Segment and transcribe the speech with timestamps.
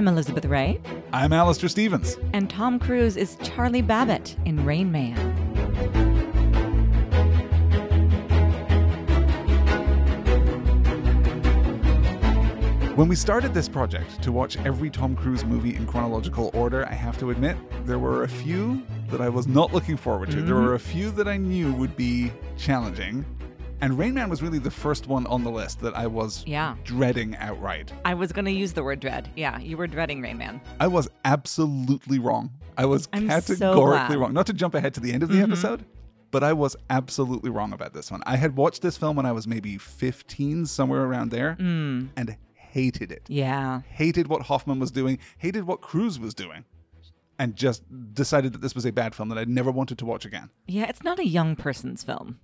[0.00, 0.80] I'm Elizabeth Rae.
[1.12, 2.16] I'm Alastair Stephens.
[2.32, 5.14] And Tom Cruise is Charlie Babbitt in Rain Man.
[12.96, 16.94] When we started this project to watch every Tom Cruise movie in chronological order, I
[16.94, 20.38] have to admit, there were a few that I was not looking forward to.
[20.38, 20.46] Mm-hmm.
[20.46, 23.26] There were a few that I knew would be challenging.
[23.82, 26.76] And Rain Man was really the first one on the list that I was yeah.
[26.84, 27.92] dreading outright.
[28.04, 29.30] I was going to use the word dread.
[29.36, 30.60] Yeah, you were dreading Rain Man.
[30.78, 32.50] I was absolutely wrong.
[32.76, 34.34] I was I'm categorically so wrong.
[34.34, 35.52] Not to jump ahead to the end of the mm-hmm.
[35.52, 35.86] episode,
[36.30, 38.22] but I was absolutely wrong about this one.
[38.26, 42.08] I had watched this film when I was maybe 15, somewhere around there, mm.
[42.16, 43.22] and hated it.
[43.28, 43.80] Yeah.
[43.88, 46.64] Hated what Hoffman was doing, hated what Cruise was doing
[47.38, 50.26] and just decided that this was a bad film that I never wanted to watch
[50.26, 50.50] again.
[50.68, 52.38] Yeah, it's not a young person's film.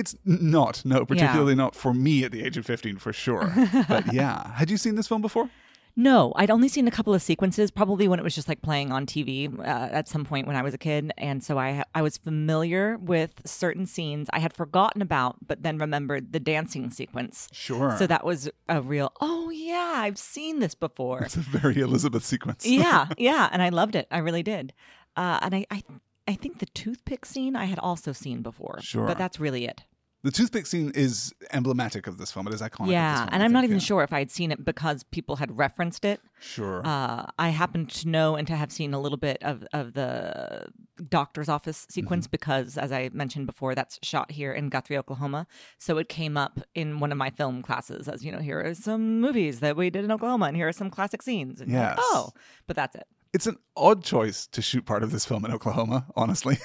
[0.00, 1.56] It's not, no, particularly yeah.
[1.56, 3.52] not for me at the age of 15, for sure.
[3.86, 4.54] but yeah.
[4.54, 5.50] Had you seen this film before?
[5.94, 8.92] No, I'd only seen a couple of sequences, probably when it was just like playing
[8.92, 12.00] on TV uh, at some point when I was a kid, and so I I
[12.00, 17.48] was familiar with certain scenes I had forgotten about, but then remembered the dancing sequence.
[17.52, 17.96] Sure.
[17.98, 19.12] So that was a real.
[19.20, 21.22] Oh yeah, I've seen this before.
[21.24, 22.64] It's a very Elizabeth sequence.
[22.64, 24.06] yeah, yeah, and I loved it.
[24.10, 24.72] I really did.
[25.16, 25.82] Uh, and I, I
[26.30, 28.78] I think the toothpick scene I had also seen before.
[28.80, 29.06] Sure.
[29.06, 29.82] But that's really it.
[30.22, 32.46] The toothpick scene is emblematic of this film.
[32.46, 32.90] It is iconic.
[32.90, 33.84] Yeah, film, and I'm not even yeah.
[33.84, 36.20] sure if I had seen it because people had referenced it.
[36.40, 36.82] Sure.
[36.84, 40.66] Uh, I happen to know and to have seen a little bit of, of the
[41.08, 42.32] doctor's office sequence Mm-hmm.
[42.32, 45.46] because, as I mentioned before, that's shot here in Guthrie, Oklahoma.
[45.78, 48.74] So it came up in one of my film classes as, you know, here are
[48.74, 51.60] some movies that we did in Oklahoma and here are some classic scenes.
[51.60, 52.30] And you're like, oh,
[52.66, 53.06] but that's it.
[53.32, 56.58] It's an odd choice to shoot part of this film in Oklahoma, honestly.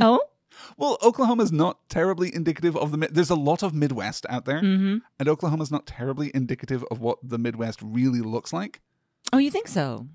[0.00, 0.20] Oh?
[0.76, 2.98] well, Oklahoma's not terribly indicative of the.
[2.98, 4.98] Mi- There's a lot of Midwest out there, Mm-hmm.
[5.18, 8.80] and Oklahoma's not terribly indicative of what the Midwest really looks like.
[9.32, 10.08] Oh, you think so?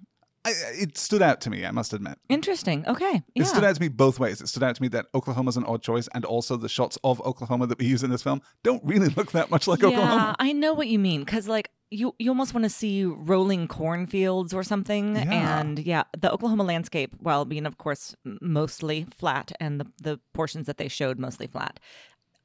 [0.48, 2.20] I, it stood out to me, I must admit.
[2.30, 2.86] Interesting.
[2.88, 3.24] Okay.
[3.34, 3.42] Yeah.
[3.44, 4.42] It stood out to me both ways.
[4.42, 7.20] It stood out to me that Oklahoma's an odd choice, and also the shots of
[7.22, 10.02] Oklahoma that we use in this film don't really look that much like Oklahoma.
[10.04, 10.36] yeah, Oklahoma.
[10.40, 14.54] I know what you mean because like you you almost want to see rolling cornfields
[14.54, 15.60] or something, Yeah.
[15.60, 20.68] and yeah, the Oklahoma landscape, while being of course mostly flat, and the the portions
[20.68, 21.80] that they showed mostly flat.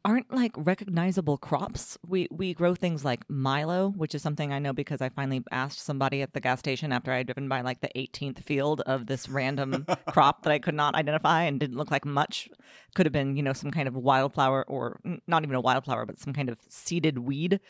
[0.02, 1.98] Aren't like recognizable crops.
[2.06, 5.80] We we grow things like Milo, which is something I know because I finally asked
[5.84, 9.04] somebody at the gas station after I had driven by like the 18th field of
[9.08, 12.48] this random crop that I could not identify and didn't look like much.
[12.94, 16.18] Could have been, you know, some kind of wildflower or not even a wildflower, but
[16.18, 17.60] some kind of seeded weed.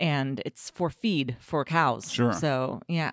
[0.00, 2.10] And it's for feed for cows.
[2.10, 2.32] Sure.
[2.32, 3.12] So, yeah,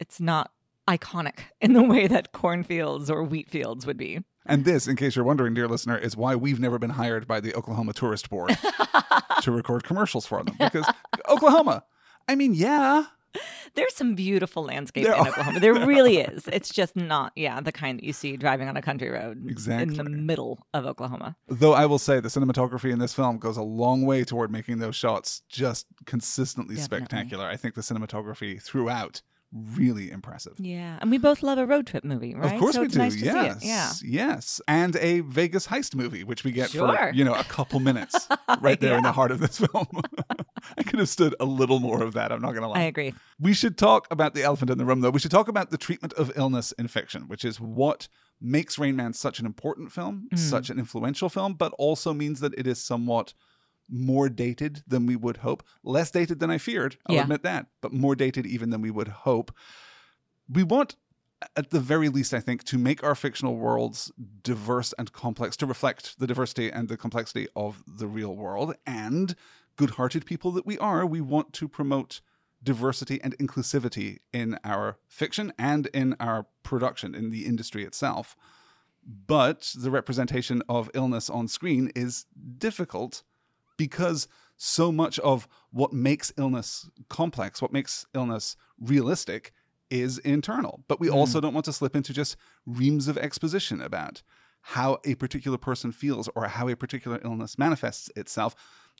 [0.00, 0.50] it's not
[0.88, 4.20] iconic in the way that cornfields or wheat fields would be.
[4.46, 7.40] And this, in case you're wondering, dear listener, is why we've never been hired by
[7.40, 8.54] the Oklahoma Tourist Board
[9.40, 10.54] to record commercials for them.
[10.58, 10.86] Because
[11.30, 11.84] Oklahoma,
[12.28, 13.04] I mean, yeah,
[13.74, 15.28] There's some beautiful landscape There in are.
[15.28, 15.60] Oklahoma.
[15.60, 16.46] There really is.
[16.52, 19.98] It's just not, yeah, the kind that you see driving on a country road exactly.
[19.98, 21.36] in the middle of Oklahoma.
[21.48, 24.78] Though I will say the cinematography in this film goes a long way toward making
[24.78, 26.98] those shots just consistently Definitely.
[27.06, 27.46] spectacular.
[27.46, 29.22] I think the cinematography throughout
[29.54, 30.54] really impressive.
[30.58, 32.52] Yeah, and we both love a road trip movie, right?
[32.52, 32.98] Of course so we it's do.
[32.98, 33.60] Nice to yes.
[33.60, 33.70] see it.
[33.70, 33.92] Yeah.
[34.28, 34.60] Yes.
[34.66, 38.28] And a Vegas heist movie, which we get for, you know, a couple minutes
[38.60, 39.86] right there in the heart of this film.
[40.78, 42.80] I could have stood a little more of that, I'm not gonna lie.
[42.80, 43.14] I agree.
[43.38, 45.10] We should talk about the elephant in the room, though.
[45.10, 48.08] We should talk about the treatment of illness in fiction, which is what
[48.40, 50.38] makes Rain Man such an important film, Mm.
[50.38, 53.34] such an influential film, but also means that it is somewhat
[53.88, 55.62] more dated than we would hope.
[55.82, 57.22] Less dated than I feared, I'll Yeah.
[57.22, 59.54] admit that, but more dated even than we would hope.
[60.48, 60.96] We want,
[61.56, 64.10] at the very least, I think, to make our fictional worlds
[64.42, 68.74] diverse and complex, to reflect the diversity and the complexity of the real world.
[68.86, 69.34] And
[69.76, 72.20] good hearted people that we are, we want to promote
[72.62, 78.34] diversity and inclusivity in our fiction and in our production, in the industry itself.
[79.06, 82.24] But the representation of illness on screen is
[82.56, 83.22] difficult
[83.76, 89.52] because so much of what makes illness complex, what makes illness realistic,
[89.90, 90.84] is internal.
[90.88, 91.42] But we also mm.
[91.42, 92.36] don't want to slip into just
[92.66, 94.22] reams of exposition about
[94.68, 98.54] how a particular person feels or how a particular illness manifests itself.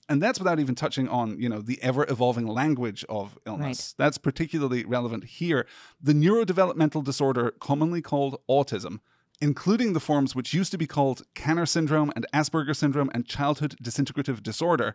[0.09, 3.95] And that's without even touching on, you know, the ever evolving language of illness.
[3.97, 5.67] That's particularly relevant here.
[6.03, 9.01] The neurodevelopmental disorder commonly called autism
[9.41, 13.77] including the forms which used to be called Kanner syndrome and Asperger syndrome and childhood
[13.83, 14.95] disintegrative disorder,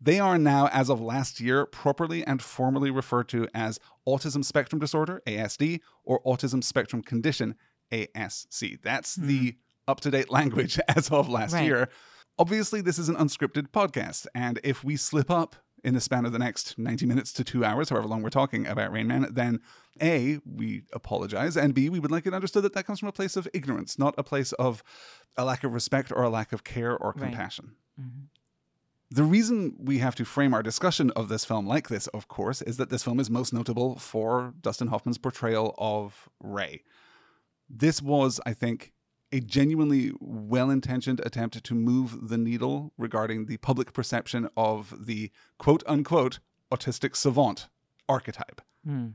[0.00, 4.80] they are now, as of last year, properly and formally referred to as autism spectrum
[4.80, 7.54] disorder, ASD, or autism spectrum condition,
[7.90, 8.80] ASC.
[8.82, 9.26] That's hmm.
[9.26, 9.56] the
[9.86, 11.64] up to date language as of last Right.
[11.64, 11.88] year.
[12.38, 16.32] Obviously, this is an unscripted podcast, and if we slip up in the span of
[16.32, 19.60] the next 90 minutes to two hours, however long we're talking about Rain Man, then
[20.00, 23.12] A, we apologize, and B, we would like it understood that that comes from a
[23.12, 24.82] place of ignorance, not a place of
[25.36, 27.28] a lack of respect or a lack of care or Right.
[27.28, 27.76] compassion.
[28.00, 28.28] Mhm.
[29.10, 32.62] The reason we have to frame our discussion of this film like this, of course,
[32.62, 36.82] is that this film is most notable for Dustin Hoffman's portrayal of Ray.
[37.68, 38.92] This was, I think,
[39.34, 45.32] a genuinely well intentioned attempt to move the needle regarding the public perception of the
[45.58, 46.38] quote unquote
[46.72, 47.68] autistic savant
[48.08, 48.60] archetype.
[48.86, 49.08] Hmm.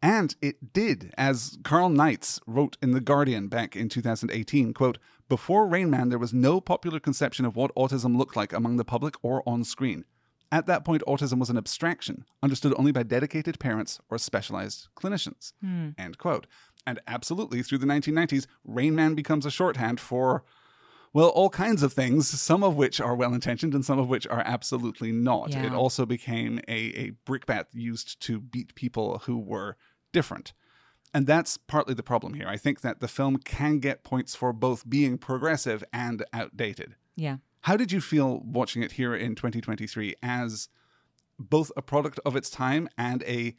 [0.00, 4.96] And it did, as Carl Knights wrote in The Guardian back in 2018, quote,
[5.28, 8.84] Before Rain Man, there was no popular conception of what autism looked like among the
[8.84, 10.04] public or on screen.
[10.50, 15.52] At that point, autism was an abstraction, understood only by dedicated parents or specialized clinicians.
[15.60, 15.90] Hmm.
[15.98, 16.46] End quote.
[16.86, 20.42] And absolutely, through the 1990s, Rain Man becomes a shorthand for,
[21.12, 24.26] well, all kinds of things, some of which are well intentioned and some of which
[24.26, 25.50] are absolutely not.
[25.50, 25.66] Yeah.
[25.66, 29.76] It also became a, a brickbat used to beat people who were
[30.12, 30.52] different.
[31.14, 32.48] And that's partly the problem here.
[32.48, 36.96] I think that the film can get points for both being progressive and outdated.
[37.16, 37.38] Yeah.
[37.62, 40.68] How did you feel watching it here in 2023 as
[41.38, 43.54] both a product of its time and a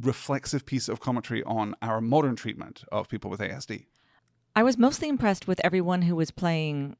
[0.00, 3.86] reflexive piece of commentary on our modern treatment of people with ASD?
[4.56, 6.96] I was mostly impressed with everyone who was playing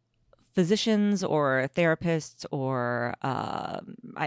[0.55, 3.81] physicians or therapists or uh,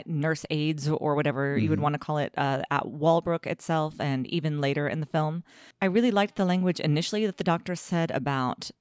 [0.07, 1.83] nurse aides or whatever you would Mhm.
[1.83, 5.43] want to call it uh, at Walbrook itself and even later in the film.
[5.81, 8.71] I really liked the language initially that the doctor said about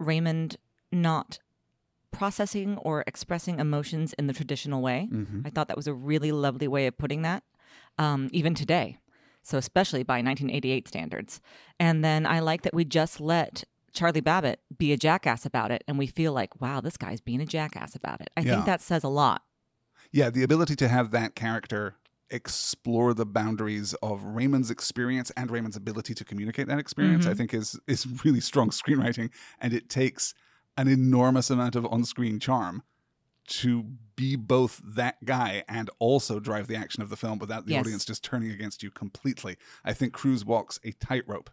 [0.00, 0.56] Raymond
[0.90, 1.38] not
[2.10, 5.08] processing or expressing emotions in the traditional way.
[5.12, 5.42] Mm-hmm.
[5.44, 7.44] I thought that was a really lovely way of putting that,
[7.98, 8.98] um, even today.
[9.48, 11.40] So, especially by 1988 standards.
[11.80, 13.64] And then I like that we just let
[13.94, 17.40] Charlie Babbitt be a jackass about it, and we feel like, wow, this guy's being
[17.40, 18.28] a jackass about it.
[18.36, 18.52] I Yeah.
[18.52, 19.42] think that says a lot.
[20.12, 21.96] Yeah, the ability to have that character
[22.30, 27.36] explore the boundaries of Raymond's experience and Raymond's ability to communicate that experience, I Mhm.
[27.38, 30.34] think is is really strong screenwriting, and it takes
[30.76, 32.82] an enormous amount of on-screen charm
[33.48, 33.84] to
[34.16, 37.80] be both that guy and also drive the action of the film without the Yes.
[37.80, 39.56] audience just turning against you completely.
[39.84, 41.50] I think Cruise walks a tightrope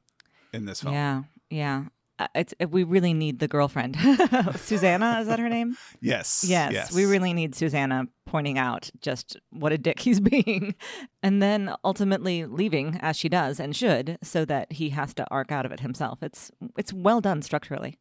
[0.53, 0.93] in this film.
[0.93, 1.83] Yeah, yeah.
[2.17, 3.97] Uh, it's we really need the girlfriend,
[4.55, 5.19] Susanna.
[5.19, 5.75] Is that her name?
[6.01, 10.75] Yes, Yes, we really need Susanna pointing out just what a dick he's being,
[11.21, 15.51] and then ultimately leaving as she does and should, so that he has to arc
[15.51, 16.23] out of it himself.
[16.23, 17.97] It's it's well done structurally.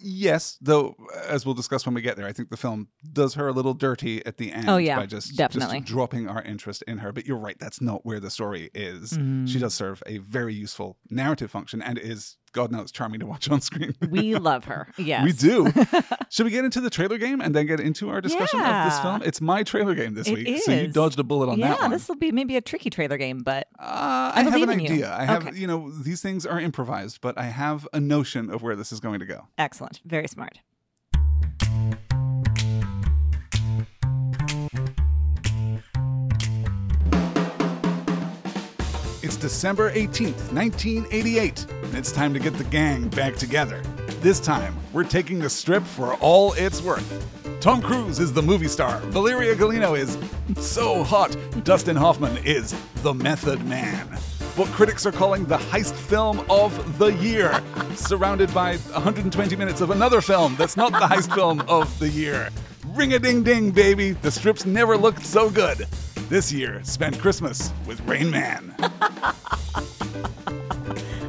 [0.00, 0.94] Yes, though,
[1.26, 3.74] as we'll discuss when we get there, I think the film does her a little
[3.74, 5.80] dirty at the end Oh, yeah, by just, definitely.
[5.80, 7.12] just dropping our interest in her.
[7.12, 9.12] But you're right, that's not where the story is.
[9.12, 9.48] Mm.
[9.48, 13.48] She does serve a very useful narrative function and is, God knows, charming to watch
[13.50, 13.94] on screen.
[14.10, 14.88] We love her.
[14.96, 15.70] Yes, We do.
[16.30, 19.00] Should we get into the trailer game and then get into our discussion of this
[19.00, 19.22] film?
[19.24, 21.80] It's my trailer game this It week, so you dodged a bullet on yeah, that
[21.80, 21.90] one.
[21.90, 24.70] Yeah, this will be maybe a tricky trailer game, but Uh, I I, have an
[24.70, 24.86] in you.
[24.86, 25.14] idea.
[25.14, 25.56] I have, Okay.
[25.58, 29.00] you know, these things are improvised, but I have a notion of where this is
[29.00, 29.46] going to go.
[29.58, 30.00] excellent.
[30.04, 30.58] Very smart.
[39.40, 43.80] December 18th, 1988, and it's time to get the gang back together.
[44.20, 47.26] This time, we're taking the strip for all it's worth.
[47.60, 50.18] Tom Cruise is the movie star, Valeria Golino is
[50.60, 54.06] so hot, Dustin Hoffman is the method man.
[54.56, 57.62] What critics are calling the heist film of the year,
[57.94, 62.50] surrounded by 120 minutes of another film that's not the heist film of the year.
[62.88, 65.86] Ring a ding ding, baby, the strips never looked so good.
[66.28, 68.74] This year, spent Christmas with Rain Man.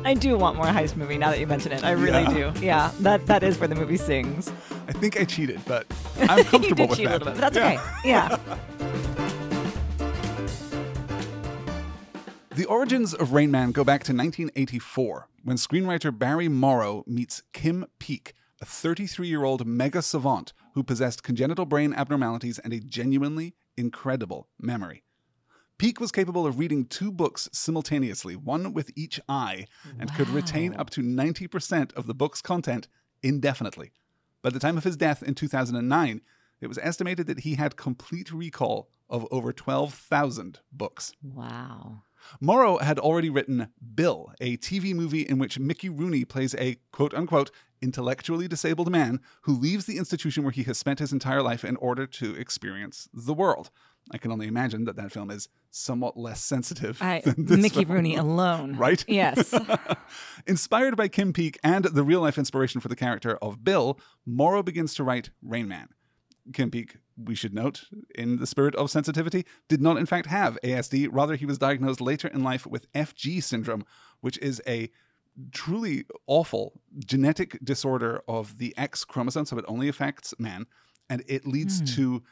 [0.03, 1.83] I do want more heist movie now that you mention it.
[1.85, 2.51] I really Yeah.
[2.51, 2.65] do.
[2.65, 4.51] Yeah, that that is where the movie sings.
[4.87, 5.85] I think I cheated, but
[6.21, 7.03] I'm comfortable with that.
[7.11, 7.73] little bit, but that's Yeah.
[7.73, 8.09] okay.
[8.09, 8.37] Yeah.
[12.55, 17.85] The origins of Rain Man go back to 1984 when screenwriter Barry Morrow meets Kim
[17.99, 23.53] Peek, a 33 year old mega savant who possessed congenital brain abnormalities and a genuinely
[23.79, 25.03] incredible memory.
[25.77, 29.65] Peek was capable of reading two books simultaneously, one with each eye,
[29.97, 32.89] and could retain up to 90% of the book's content
[33.23, 33.93] indefinitely.
[34.41, 36.21] By the time of his death in 2009,
[36.59, 41.13] it was estimated that he had complete recall of over 12,000 books.
[41.23, 42.03] Wow.
[42.39, 47.13] Morrow had already written Bill, a TV movie in which Mickey Rooney plays a quote
[47.13, 51.63] unquote intellectually disabled man who leaves the institution where he has spent his entire life
[51.63, 53.69] in order to experience the world.
[54.11, 57.95] I can only imagine that that film is somewhat less sensitive I, Mickey film.
[57.95, 58.75] Rooney alone.
[58.75, 59.05] Right?
[59.07, 59.53] Yes.
[60.47, 64.63] Inspired by Kim Peek and the real life inspiration for the character of Bill, Morrow
[64.63, 65.89] begins to write Rain Man.
[66.53, 67.85] Kim Peek we should note,
[68.15, 71.09] in the spirit of sensitivity, did not in fact have ASD.
[71.11, 73.85] Rather, he was diagnosed later in life with FG syndrome,
[74.21, 74.89] which is a
[75.51, 79.45] truly awful genetic disorder of the X chromosome.
[79.45, 80.65] So it only affects men,
[81.09, 81.85] and it leads hmm.
[81.85, 82.23] to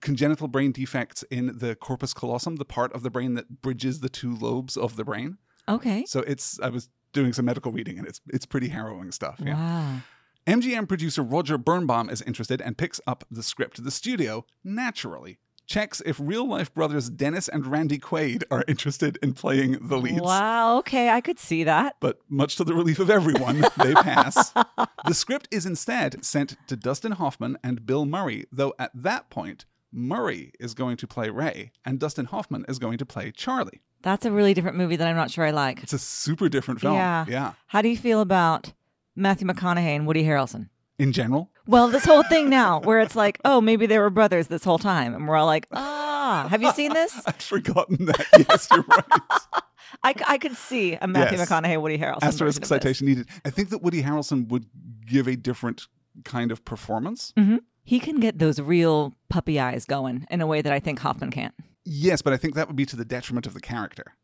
[0.00, 4.08] congenital brain defects in the corpus callosum, the part of the brain that bridges the
[4.08, 5.38] two lobes of the brain.
[5.68, 6.04] Okay.
[6.06, 9.40] So it's I was doing some medical reading, and it's it's pretty harrowing stuff.
[9.44, 9.54] Yeah.
[9.54, 10.00] Wow.
[10.46, 13.84] MGM producer Roger Birnbaum is interested and picks up the script.
[13.84, 19.34] The studio, naturally, checks if real life brothers Dennis and Randy Quaid are interested in
[19.34, 20.20] playing the leads.
[20.20, 20.78] Wow.
[20.78, 21.94] Okay, I could see that.
[22.00, 24.50] But much to the relief of everyone, they pass.
[25.06, 29.64] the script is instead sent to Dustin Hoffman and Bill Murray, though at that point,
[29.92, 33.82] Murray is going to play Ray and Dustin Hoffman is going to play Charlie.
[34.02, 35.84] That's a really different movie that I'm not sure I like.
[35.84, 36.94] It's a super different film.
[36.94, 37.26] Yeah.
[37.28, 37.52] Yeah.
[37.68, 38.72] How do you feel about
[39.16, 40.68] Matthew McConaughey and Woody Harrelson?
[40.98, 44.46] In general, Well, this whole thing now, where it's like, oh, maybe they were brothers
[44.48, 47.20] this whole time, and we're all like, ah, have you seen this?
[47.26, 48.26] I'd forgotten that.
[48.48, 49.04] Yes, you're right.
[50.04, 51.48] I, I could see a Matthew Yes.
[51.50, 52.22] McConaughey Woody Harrelson.
[52.22, 53.26] Asterisk citation needed.
[53.44, 54.66] I think that Woody Harrelson would
[55.06, 55.88] give a different
[56.24, 57.32] kind of performance.
[57.36, 57.60] Mhm.
[57.84, 61.30] He can get those real puppy eyes going in a way that I think Hoffman
[61.32, 61.54] can't.
[61.84, 64.14] Yes, but I think that would be to the detriment of the character.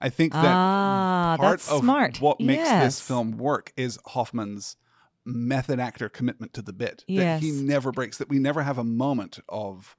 [0.00, 2.20] I think that ah, part that's of smart.
[2.20, 4.76] what makes this film work is Hoffman's
[5.24, 7.04] method actor commitment to the bit.
[7.08, 9.96] That he never breaks, that we never have a moment of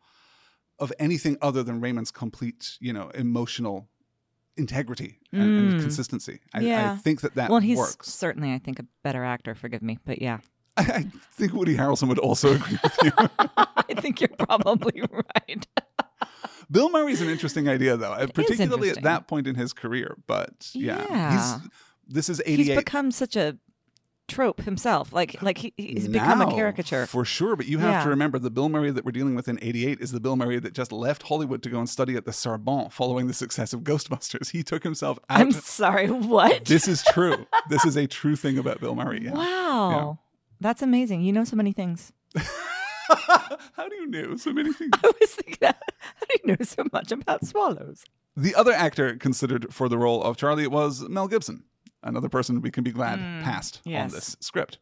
[0.80, 3.90] of anything other than Raymond's complete, you know, emotional
[4.56, 5.82] integrity and, and Mm.
[5.82, 6.40] consistency.
[6.54, 8.10] I, I think that that well, he's works.
[8.14, 9.56] certainly, I think, a better actor.
[9.56, 10.40] Forgive me, but yeah,
[10.78, 13.12] I, I think Woody Harrelson would also agree with you.
[13.58, 15.68] I think you're probably right.
[16.72, 20.18] Bill Murray's an interesting idea, though, uh, particularly at that point in his career.
[20.28, 21.32] But yeah, Yeah.
[21.62, 21.70] he's
[22.10, 22.66] this is 88.
[22.68, 23.58] He's become such a
[24.28, 25.14] trope himself.
[25.14, 27.06] Like, like he, he's become a caricature.
[27.06, 27.56] for sure.
[27.56, 28.04] But you have Yeah.
[28.04, 30.60] to remember the Bill Murray that we're dealing with in '88 is the Bill Murray
[30.60, 33.82] that just left Hollywood to go and study at the Sorbonne following the success of
[33.82, 34.50] Ghostbusters.
[34.52, 35.40] He took himself out.
[35.40, 36.10] I'm sorry.
[36.10, 36.66] What?
[36.66, 37.46] this is true.
[37.70, 39.24] this is a true thing about Bill Murray.
[39.24, 39.32] Yeah.
[39.32, 40.20] Wow,
[40.60, 41.22] that's amazing.
[41.22, 42.12] You know so many things.
[43.76, 44.92] How do you know so many things?
[45.04, 48.04] I was thinking, how do you know so much about swallows?
[48.36, 51.64] The other actor considered for the role of Charlie was Mel Gibson,
[52.04, 54.78] another person we can be glad Mm, passed on this script.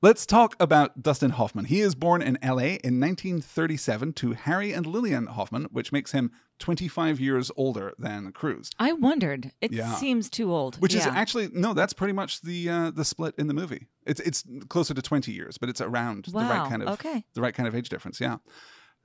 [0.00, 1.64] Let's talk about Dustin Hoffman.
[1.64, 6.30] He is born in LA in 1937 to Harry and Lillian Hoffman, which makes him
[6.60, 8.70] 25 years older than Cruise.
[8.78, 9.50] I wondered.
[9.60, 9.96] It Yeah.
[9.96, 10.76] seems too old.
[10.76, 13.88] Which is actually no, that's pretty much the uh, the split in the movie.
[14.06, 17.24] It's it's closer to 20 years, but it's around the right kind of okay.
[17.34, 18.20] the right kind of age difference.
[18.20, 18.36] Yeah.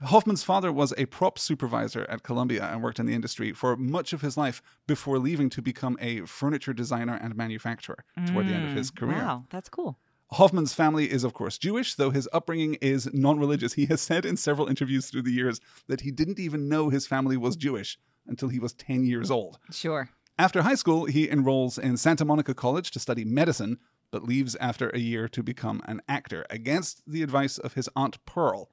[0.03, 4.13] Hoffman's father was a prop supervisor at Columbia and worked in the industry for much
[4.13, 8.65] of his life before leaving to become a furniture designer and manufacturer toward the end
[8.69, 9.17] of his Mm, career.
[9.19, 9.97] Wow, that's cool.
[10.33, 13.73] Hoffman's family is, of course, Jewish, though his upbringing is non religious.
[13.73, 17.07] He has said in several interviews through the years that he didn't even know his
[17.07, 17.97] family was Jewish
[18.27, 19.59] until he was 10 years old.
[19.71, 20.09] Sure.
[20.39, 23.77] After high school, he enrolls in Santa Monica College to study medicine,
[24.11, 28.23] but leaves after a year to become an actor, against the advice of his Aunt
[28.25, 28.69] Pearl,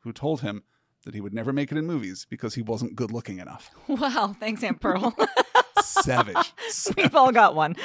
[0.00, 0.64] who told him
[1.04, 3.70] that he would never make it in movies because he wasn't good looking enough.
[3.88, 4.34] Wow.
[4.40, 5.14] Thanks, Aunt Pearl.
[5.82, 6.52] Savage.
[6.96, 7.76] We've all got one.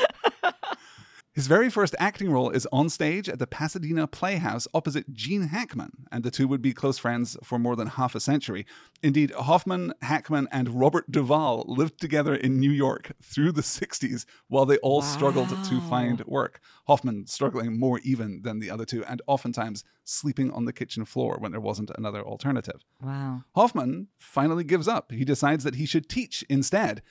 [1.39, 6.05] His very first acting role is on stage at the Pasadena Playhouse opposite Gene Hackman,
[6.11, 8.65] and the two would be close friends for more than half a century.
[9.01, 14.65] Indeed, Hoffman, Hackman, and Robert Duvall lived together in New York through the 60s while
[14.65, 16.59] they all struggled to find work.
[16.87, 21.37] Hoffman struggling more even than the other two, and oftentimes sleeping on the kitchen floor
[21.39, 22.83] when there wasn't another alternative.
[23.01, 23.43] Wow.
[23.55, 25.13] Hoffman finally gives up.
[25.13, 27.01] He decides that he should teach instead.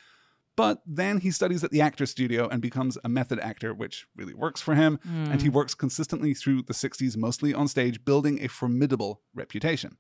[0.58, 4.34] But then he studies at the actor's studio and becomes a method actor, which really
[4.34, 4.98] works for him.
[5.04, 5.54] And he hmm.
[5.54, 9.96] works consistently through the 60s, mostly on stage, building a formidable reputation.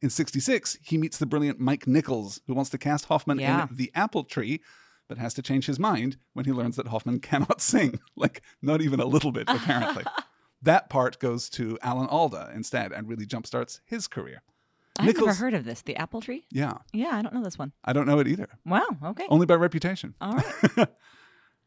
[0.00, 3.66] In 66, he meets the brilliant Mike Nichols, who wants to cast Hoffman Yeah.
[3.68, 4.60] in The Apple Tree,
[5.08, 7.98] but has to change his mind when he learns that Hoffman cannot sing.
[8.14, 10.04] Like, not even a little bit, apparently.
[10.62, 14.42] that part goes to Alan Alda instead and really jumpstarts his career.
[14.98, 15.82] I've never heard of this.
[15.82, 16.44] The apple tree?
[16.50, 17.72] Yeah, Yeah, I don't know this one.
[17.84, 18.48] I don't know it either.
[18.64, 18.86] Wow.
[19.04, 19.26] Okay.
[19.28, 20.14] Only by reputation.
[20.20, 20.36] All
[20.76, 20.88] right.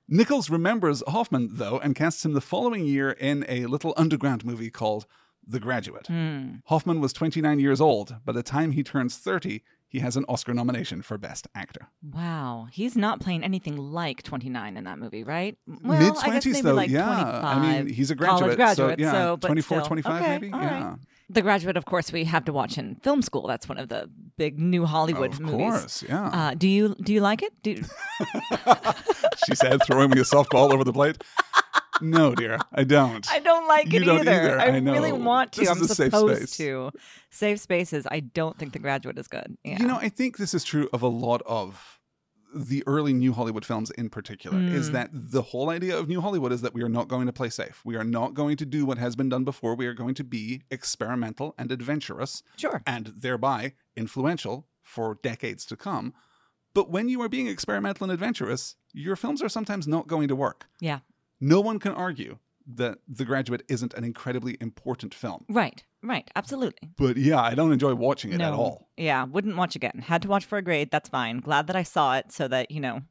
[0.08, 4.72] Nichols remembers Hoffman, though, and casts him the following year in a little underground movie
[4.72, 5.06] called
[5.46, 6.08] The Graduate.
[6.08, 6.56] Hmm.
[6.66, 8.16] Hoffman was 29 years old.
[8.26, 11.90] By the time he turns 30, he has an Oscar nomination for Best Actor.
[12.02, 12.68] Wow.
[12.72, 15.58] He's not playing anything like 29 in that movie, right?
[15.84, 17.06] Well, Mid I guess 20s, maybe though, like yeah.
[17.06, 17.44] 25.
[17.44, 18.40] I mean, he's a graduate.
[18.40, 19.88] College graduate, so, yeah, so, but 24, still.
[19.88, 20.50] 25 Okay, maybe?
[20.52, 20.62] right.
[20.64, 20.96] yeah.
[21.32, 23.46] The Graduate, of course, we have to watch in film school.
[23.48, 25.58] That's one of the big new Hollywood Of movies.
[25.58, 26.28] course, yeah.
[26.28, 27.54] Uh, do you do you like it?
[27.62, 27.76] Do
[29.46, 31.24] she said, throwing me a softball over the plate.
[32.02, 33.30] no, dear, I don't.
[33.32, 34.32] I don't like You it don't either.
[34.32, 35.62] either, I, I really want to.
[35.62, 36.58] This I'm is a safe supposed space.
[36.58, 36.92] to.
[37.30, 38.08] Safe spaces.
[38.10, 39.56] I don't think The Graduate is good.
[39.64, 39.78] Yeah.
[39.80, 41.99] You know, I think this is true of a lot of
[42.54, 44.94] the early New Hollywood films in particular, is Mm.
[44.94, 47.50] that the whole idea of New Hollywood is that we are not going to play
[47.50, 47.82] safe.
[47.86, 49.76] We are not going to do what has been done before.
[49.76, 52.82] We are going to be experimental and adventurous sure.
[52.88, 56.14] and thereby influential for decades to come.
[56.74, 60.36] But when you are being experimental and adventurous, your films are sometimes not going to
[60.36, 60.68] work.
[60.80, 61.00] Yeah.
[61.40, 65.46] No one can argue that The Graduate isn't an incredibly important film.
[65.50, 65.84] Right.
[66.02, 66.30] Right.
[66.36, 66.90] Absolutely.
[66.98, 68.46] But yeah, I don't enjoy watching it no.
[68.46, 68.90] at all.
[68.98, 69.24] Yeah.
[69.26, 70.04] Wouldn't watch again.
[70.06, 70.92] Had to watch for a grade.
[70.92, 71.40] That's fine.
[71.40, 73.02] Glad that I saw it so that, you know,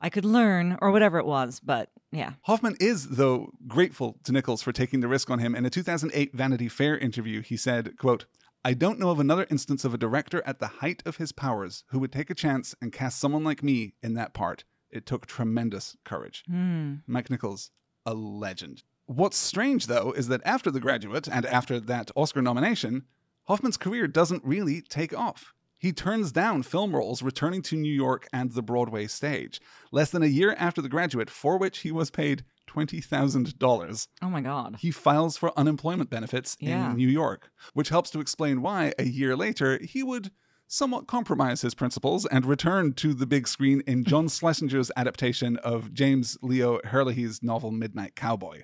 [0.00, 1.60] I could learn or whatever it was.
[1.60, 2.32] But yeah.
[2.42, 5.54] Hoffman is, though, grateful to Nichols for taking the risk on him.
[5.54, 8.26] In a 2008 Vanity Fair interview, he said, quote,
[8.64, 11.84] I don't know of another instance of a director at the height of his powers
[11.88, 14.64] who would take a chance and cast someone like me in that part.
[14.88, 16.44] It took tremendous courage.
[16.48, 16.96] Hmm.
[17.06, 17.70] Mike Nichols,
[18.06, 18.84] a legend.
[19.06, 23.04] What's strange, though, is that after The Graduate and after that Oscar nomination,
[23.48, 25.52] Hoffman's career doesn't really take off.
[25.78, 30.22] He turns down film roles returning to New York and the Broadway stage, less than
[30.22, 34.08] a year after The Graduate, for which he was paid $20,000.
[34.22, 34.76] Oh my God.
[34.80, 36.90] He files for unemployment benefits Yeah.
[36.90, 40.30] in New York, which helps to explain why, a year later, he would
[40.68, 45.92] somewhat compromise his principles and return to the big screen in John Schlesinger's adaptation of
[45.92, 48.62] James Leo Herlihy's novel Midnight Cowboy.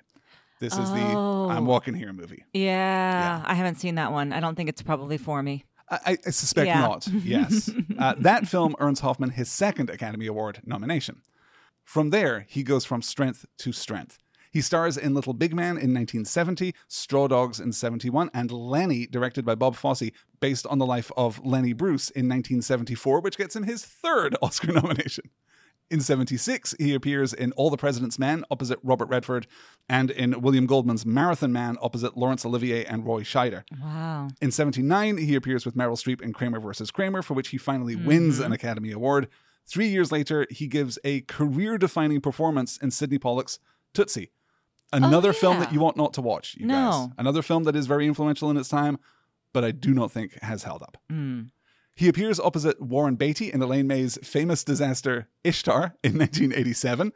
[0.59, 1.49] This is the Oh.
[1.49, 2.43] I'm Walking Here movie.
[2.53, 4.33] Yeah, I haven't seen that one.
[4.33, 5.65] I don't think it's probably for me.
[5.89, 6.81] I, I- I suspect Yeah.
[6.81, 7.71] not, yes.
[7.97, 11.21] Uh, that film earns Hoffman his second Academy Award nomination.
[11.83, 14.17] From there, he goes from strength to strength.
[14.51, 19.45] He stars in Little Big Man in 1970, Straw Dogs in 71, and Lenny, directed
[19.45, 23.63] by Bob Fosse, based on the life of Lenny Bruce in 1974, which gets him
[23.63, 25.29] his third Oscar nomination.
[25.91, 29.47] In 76, he appears in All the President's Men opposite Robert Redford,
[29.87, 33.63] and in William Goldman's Marathon Man opposite Laurence Olivier and Roy Scheider.
[33.81, 34.27] Wow.
[34.39, 37.95] In 79, he appears with Meryl Streep in Kramer versus Kramer, for which he finally
[37.95, 39.27] wins an Academy Award.
[39.65, 43.59] Three years later, he gives a career defining performance in Sydney Pollack's
[43.93, 44.31] Tootsie.
[44.91, 45.65] Another film yeah.
[45.65, 46.73] that you want not to watch, you No.
[46.73, 47.09] guys.
[47.17, 48.97] Another film that is very influential in its time,
[49.53, 50.97] but I do not think has held up.
[51.11, 51.49] Mm.
[51.99, 57.11] He appears opposite Warren Beatty in Elaine May's famous disaster Ishtar in 1987.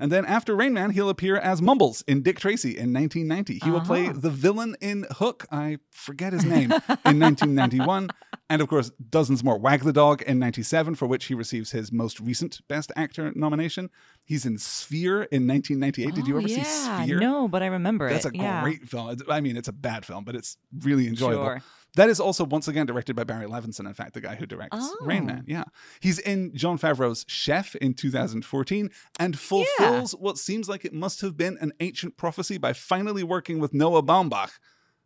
[0.00, 3.58] And then after Rain Man, he'll appear as Mumbles in Dick Tracy in 1990.
[3.64, 4.12] He will play Ah.
[4.14, 8.10] the villain in Hook, I forget his name, in 1991.
[8.48, 9.58] And of course, dozens more.
[9.58, 13.90] Wag the Dog in 97, for which he receives his most recent Best Actor nomination.
[14.24, 16.14] He's in Sphere in 1998.
[16.14, 16.62] Did you Oh, ever yeah.
[16.62, 17.18] see Sphere?
[17.18, 18.36] No, but I remember That's it.
[18.36, 18.62] a yeah.
[18.62, 19.16] great film.
[19.28, 21.42] I mean, it's a bad film, but it's really enjoyable.
[21.44, 21.62] Sure.
[21.96, 24.76] That is also once again directed by Barry Levinson, in fact, the guy who directs
[24.78, 24.96] Oh.
[25.00, 25.44] Rain Man.
[25.46, 25.64] Yeah.
[26.00, 31.36] He's in Jon Favreau's Chef in 2014 and fulfills what seems like it must have
[31.36, 34.50] been an ancient prophecy by finally working with Noah Baumbach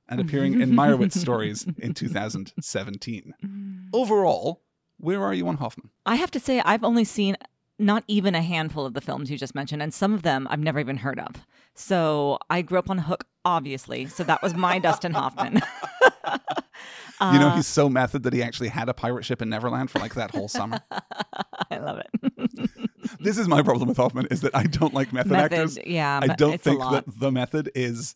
[0.09, 3.35] and appearing in Meyerowitz stories in 2017.
[3.45, 3.87] Mm.
[3.93, 4.61] Overall,
[4.99, 5.91] where are you on Hoffman?
[6.05, 7.37] I have to say, I've only seen
[7.79, 10.61] not even a handful of the films you just mentioned, and some of them I've
[10.61, 11.47] never even heard of.
[11.75, 14.07] So I grew up on Hook, obviously.
[14.07, 15.63] So that was my Dustin Hoffman.
[16.25, 19.91] you know, Uh, he's so method that he actually had a pirate ship in Neverland
[19.91, 20.81] for like that whole summer.
[21.71, 22.71] I love it.
[23.21, 25.79] this is my problem with Hoffman is that I don't like method, Method, actors.
[25.87, 28.15] yeah, I don't think that the method is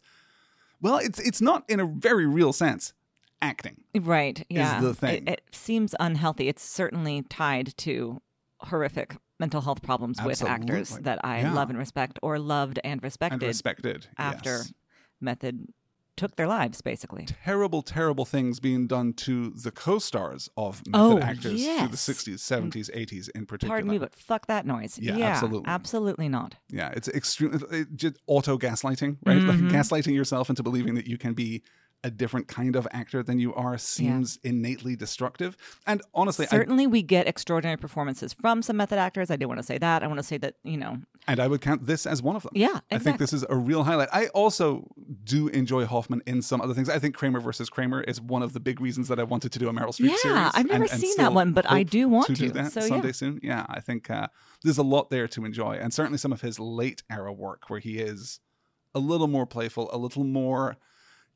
[0.82, 2.92] well, it's it's not in a very real sense
[3.42, 3.76] acting.
[3.94, 4.44] Right.
[4.48, 4.80] Yeah.
[4.80, 5.26] the thing.
[5.26, 6.48] It, it seems unhealthy.
[6.48, 8.20] It's certainly tied to
[8.60, 11.52] horrific mental health problems with actors that I Yeah.
[11.52, 14.72] love and respect or loved and And respected respected after yes.
[15.20, 15.68] Method
[16.16, 17.26] took their lives, basically.
[17.26, 22.38] Terrible, terrible things being done to the co-stars of method Oh, actors through the 60s,
[22.38, 23.74] 70s, 80s in particular.
[23.76, 24.98] Pardon me, but fuck that noise.
[24.98, 25.68] Yeah, yeah absolutely.
[25.68, 26.56] Absolutely not.
[26.70, 27.60] Yeah, it's extreme.
[27.70, 29.38] It, just auto gaslighting, right?
[29.38, 29.48] Mhm.
[29.48, 31.62] Like gaslighting yourself into believing that you can be
[32.06, 35.56] a different kind of actor than you are seems innately destructive.
[35.88, 39.28] And honestly, I, Certainly, we get extraordinary performances from some method actors.
[39.28, 40.04] I do want to say that.
[40.04, 42.44] I want to say that, you know, and I would count this as one of
[42.44, 42.52] them.
[42.54, 44.08] yeah, I think this is a real highlight.
[44.12, 44.86] I also
[45.24, 46.88] do enjoy Hoffman in some other things.
[46.88, 49.58] I think Kramer versus Kramer is one of the big reasons that I wanted to
[49.58, 50.50] do a Meryl Streep Yeah, series.
[50.54, 52.80] I've never and- and seen that one, but I do want to do that So,
[52.82, 52.86] yeah.
[52.86, 53.40] someday soon.
[53.42, 54.28] Yeah, I think uh,
[54.62, 57.80] there's a lot there to enjoy, and certainly some of his late era work where
[57.80, 58.38] he is
[58.94, 60.76] a little more playful, a little more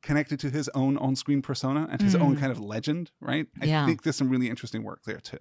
[0.03, 3.11] connected to his own on-screen persona and his own kind of legend.
[3.21, 3.47] Right?
[3.61, 3.69] I Mm.
[3.69, 3.87] Yeah.
[3.87, 5.39] think there's some really interesting work there too.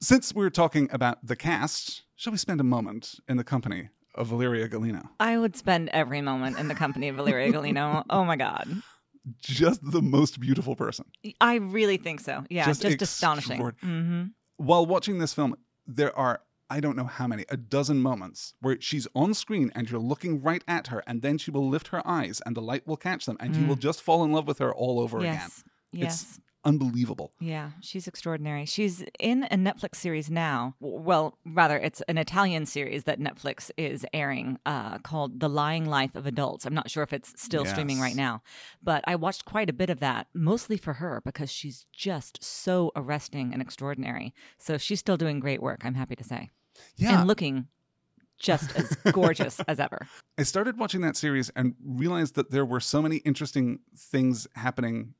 [0.00, 4.26] Since we're talking about the cast, shall we spend a moment in the company of
[4.26, 5.08] Valeria Golino?
[5.20, 8.02] I would spend every moment in the company of Valeria Golino.
[8.10, 8.66] Oh my God.
[9.40, 11.04] Just the most beautiful person.
[11.40, 12.44] I really think so.
[12.50, 13.60] Yeah, Just just, astonishing.
[13.60, 14.22] extraord- hmm
[14.56, 16.40] while watching this film, there are
[16.76, 20.40] I don't know how many, a dozen moments where she's on screen and you're looking
[20.50, 23.26] right at her, and then she will lift her eyes and the light will catch
[23.26, 25.34] them, and you will just fall in love with her all over again.
[25.34, 25.40] Mm.
[25.40, 25.64] Yes.
[25.92, 26.22] Yes.
[26.22, 27.32] It's unbelievable.
[27.40, 28.64] Yeah, she's extraordinary.
[28.66, 30.76] She's in a Netflix series now.
[30.80, 36.14] Well, rather, it's an Italian series that Netflix is airing uh, called The Lying Life
[36.14, 36.64] of Adults.
[36.64, 38.42] I'm not sure if it's still streaming right now,
[38.82, 42.92] but I watched quite a bit of that, mostly for her because she's just so
[42.94, 44.32] arresting and extraordinary.
[44.58, 46.50] So she's still doing great work, I'm happy to say.
[46.96, 47.18] Yeah.
[47.20, 47.66] And looking
[48.38, 50.06] just as gorgeous as ever.
[50.38, 55.14] I started watching that series and realized that there were so many interesting things happening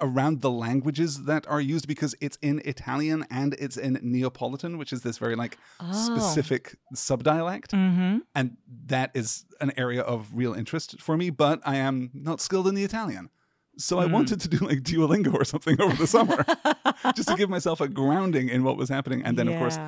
[0.00, 4.92] around the languages that are used because it's in Italian and it's in Neapolitan, which
[4.92, 5.92] is this very like Oh.
[5.92, 7.68] specific subdialect.
[7.68, 8.18] Mm-hmm.
[8.34, 8.56] And
[8.86, 12.74] that is an area of real interest for me, but I am not skilled in
[12.74, 13.30] the Italian.
[13.78, 16.44] So I wanted to do like Duolingo or something over the summer
[17.16, 19.22] just to give myself a grounding in what was happening.
[19.24, 19.78] And then, of course,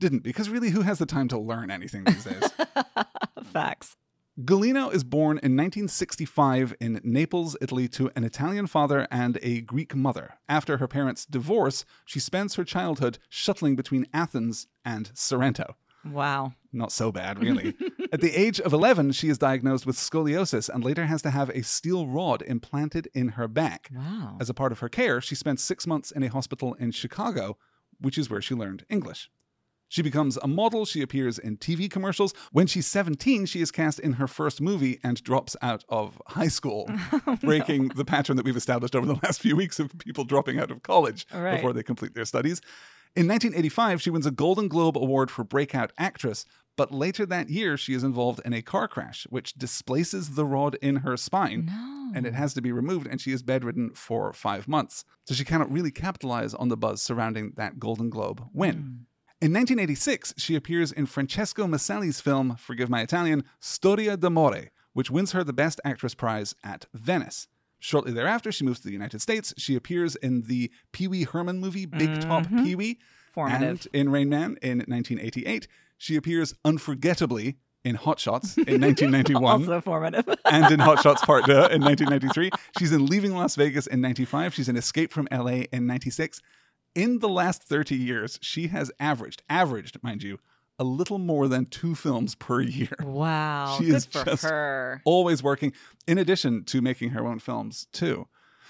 [0.00, 2.50] didn't because really, who has the time to learn anything these days?
[3.44, 3.96] Facts.
[4.40, 9.94] Golino is born in 1965 in Naples, Italy, to an Italian father and a Greek
[9.94, 10.38] mother.
[10.48, 15.76] After her parents' divorce, she spends her childhood shuttling between Athens and Sorrento.
[16.04, 16.52] Wow.
[16.72, 17.74] Not so bad, really.
[18.12, 21.50] At the age of 11, she is diagnosed with scoliosis and later has to have
[21.50, 23.90] a steel rod implanted in her back.
[23.94, 24.38] Wow.
[24.40, 27.58] As a part of her care, she spent six months in a hospital in Chicago,
[28.00, 29.28] which is where she learned English.
[29.90, 30.86] She becomes a model.
[30.86, 32.32] She appears in TV commercials.
[32.52, 36.48] When she's 17, she is cast in her first movie and drops out of high
[36.48, 36.88] school,
[37.26, 40.58] oh, breaking the pattern that we've established over the last few weeks of people dropping
[40.58, 41.56] out of college Right.
[41.56, 42.60] before they complete their studies.
[43.16, 47.76] In 1985, she wins a Golden Globe Award for Breakout Actress, but later that year,
[47.76, 52.12] she is involved in a car crash, which displaces the rod in her spine No.
[52.14, 55.04] and it has to be removed, and she is bedridden for five months.
[55.26, 58.76] So she cannot really capitalize on the buzz surrounding that Golden Globe win.
[58.76, 58.92] Hmm.
[59.42, 65.32] In 1986, she appears in Francesco Maselli's film, forgive my Italian, Storia d'amore, which wins
[65.32, 67.48] her the Best Actress prize at Venice.
[67.78, 69.54] Shortly thereafter, she moves to the United States.
[69.56, 72.64] She appears in the Pee Wee Herman movie, Big Top mm-hmm.
[72.64, 72.98] Pee Wee.
[73.32, 73.86] Formative.
[73.86, 79.80] And in Rain Man in 1988, she appears unforgettably in Hot Shots in 1991 Also
[79.80, 80.28] formative.
[80.44, 82.50] and in Hot Shots Part 2 in 1993.
[82.78, 84.52] She's in Leaving Las Vegas in 95.
[84.52, 86.42] She's in Escape from LA in 96.
[86.94, 90.38] In the last 30 years, she has averaged, averaged, mind you,
[90.78, 92.96] a little more than two films per year.
[93.00, 93.76] wow.
[93.78, 95.02] She Good is for just her.
[95.04, 95.72] Always working,
[96.08, 98.26] in addition to making her own films, too.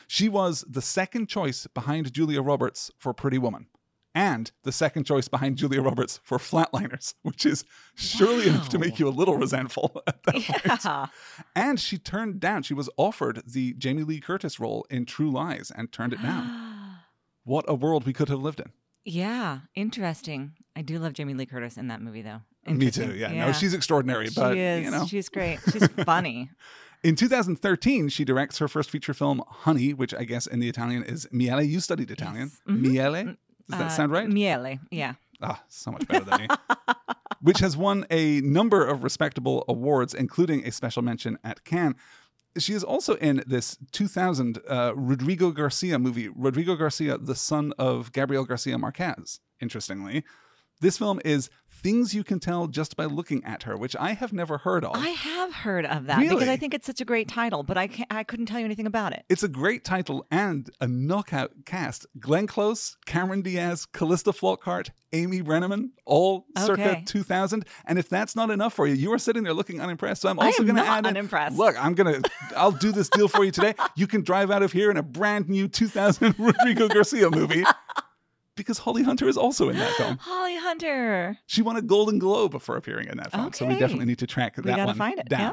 [0.07, 3.69] She was the second choice behind Julia Roberts for Pretty Woman.
[4.13, 8.99] And the second choice behind Julia Roberts for Flatliners, which is surely enough to make
[8.99, 10.85] you a little resentful at that point.
[10.85, 11.07] Yeah.
[11.55, 15.71] And she turned down, she was offered the Jamie Lee Curtis role in True Lies
[15.75, 16.67] and turned it down.
[17.51, 18.71] what a world we could have lived in.
[19.05, 20.53] Yeah, interesting.
[20.77, 22.41] I do love Jamie Lee Curtis in that movie, though.
[22.67, 23.03] Me too.
[23.03, 23.21] Interesting.
[23.21, 23.47] Yeah.
[23.47, 24.85] No, she's extraordinary, but she is.
[24.85, 25.07] you know.
[25.07, 25.59] She's great.
[25.73, 26.51] She's funny.
[27.03, 31.03] In 2013, she directs her first feature film, Honey, which I guess in the Italian
[31.03, 31.63] is Miele.
[31.63, 32.51] You studied Italian.
[32.53, 32.77] Yes.
[32.77, 32.81] Mhm.
[32.81, 33.25] Miele?
[33.69, 34.29] Does that Uh, sound right?
[34.29, 34.79] Miele.
[34.91, 35.15] Yeah.
[35.43, 36.49] Ah, so much better than me.
[37.41, 41.95] Which has won a number of respectable awards, including a special mention at Cannes.
[42.59, 48.13] She is also in this 2000 uh, Rodrigo Garcia movie, Rodrigo Garcia, the son of
[48.13, 50.25] Gabriel Garcia Marquez, interestingly.
[50.81, 51.51] This film is
[51.83, 54.93] Things You Can Tell Just by Looking at Her, which I have never heard of.
[54.95, 57.87] I have heard of that because I think it's such a great title, but I
[57.87, 59.25] can't, I couldn't tell you anything about it.
[59.31, 62.07] It's a great title and a knockout cast.
[62.19, 67.03] Glenn Close, Cameron Diaz, Calista Flockhart, Amy Brenneman, all circa Okay.
[67.07, 67.65] 2000.
[67.87, 70.21] And if that's not enough for you, you are sitting there looking unimpressed.
[70.23, 71.57] So I'm also going to add in- unimpressed.
[71.57, 73.75] Look, I'm going to, I'll do this deal for you today.
[73.97, 77.65] You can drive out of here in a brand new 2000 Rodrigo Garcia movie
[78.61, 80.17] because Holly Hunter is also in that film.
[80.21, 81.39] Holly Hunter.
[81.47, 83.53] She won a Golden Globe for appearing in that film.
[83.53, 85.41] So we definitely need to track that gotta one find it, down.
[85.41, 85.53] yeah.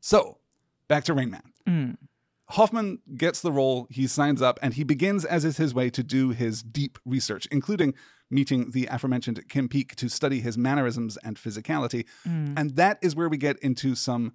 [0.00, 0.38] So
[0.88, 1.42] back to Rain Man.
[1.68, 1.96] Mm.
[2.50, 6.02] Hoffman gets the role, he signs up, and he begins, as is his way, to
[6.02, 7.94] do his deep research, including
[8.30, 12.04] meeting the aforementioned Kim Peek to study his mannerisms and physicality.
[12.28, 12.54] Mm.
[12.58, 14.32] And that is where we get into some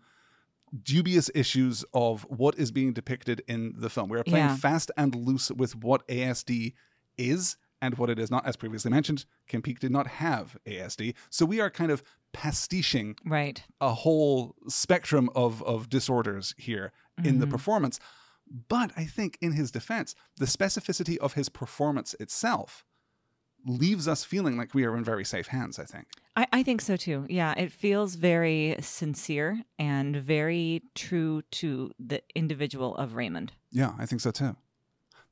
[0.84, 4.10] dubious issues of what is being depicted in the film.
[4.10, 4.56] We are playing Yeah.
[4.58, 6.74] fast and loose with what ASD
[7.18, 8.46] is and what it is not.
[8.46, 11.14] As previously mentioned, Kim Peek did not have ASD.
[11.30, 12.02] So we are kind of
[12.34, 13.64] pastiching Right.
[13.82, 16.92] a whole spectrum of of disorders here
[17.24, 17.52] in the Mhm.
[17.52, 18.00] performance.
[18.70, 22.84] But I think in his defense, the specificity of his performance itself
[23.66, 26.08] leaves us feeling like we are in very safe hands, I think.
[26.36, 27.26] I, I think so too.
[27.30, 33.52] Yeah, it feels very sincere and very true to the individual of Raymond.
[33.72, 34.56] Yeah, I think so too.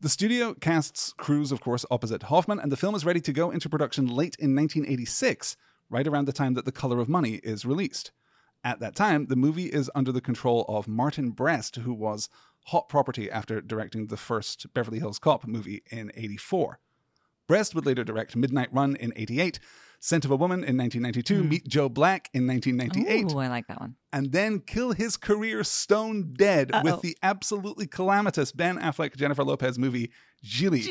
[0.01, 3.49] The studio casts Cruise, of course, opposite Hoffman, and the film is ready to go
[3.49, 5.55] into production late in 1986,
[5.89, 8.11] right around the time that The Color of Money is released.
[8.61, 12.27] At that time, the movie is under the control of Martin Brest, who was
[12.65, 16.77] hot property after directing the first Beverly Hills Cop movie in 84.
[17.47, 19.59] Brest would later direct Midnight Run in 88,
[19.99, 21.49] Scent of a Woman in 1992, mm-hmm.
[21.49, 23.95] Meet Joe Black in 1998, Ooh, I like that one.
[24.13, 26.83] and then kill his career stone dead Uh-oh.
[26.83, 30.11] with the absolutely calamitous Ben Affleck Jennifer Lopez movie
[30.45, 30.87] Gigli,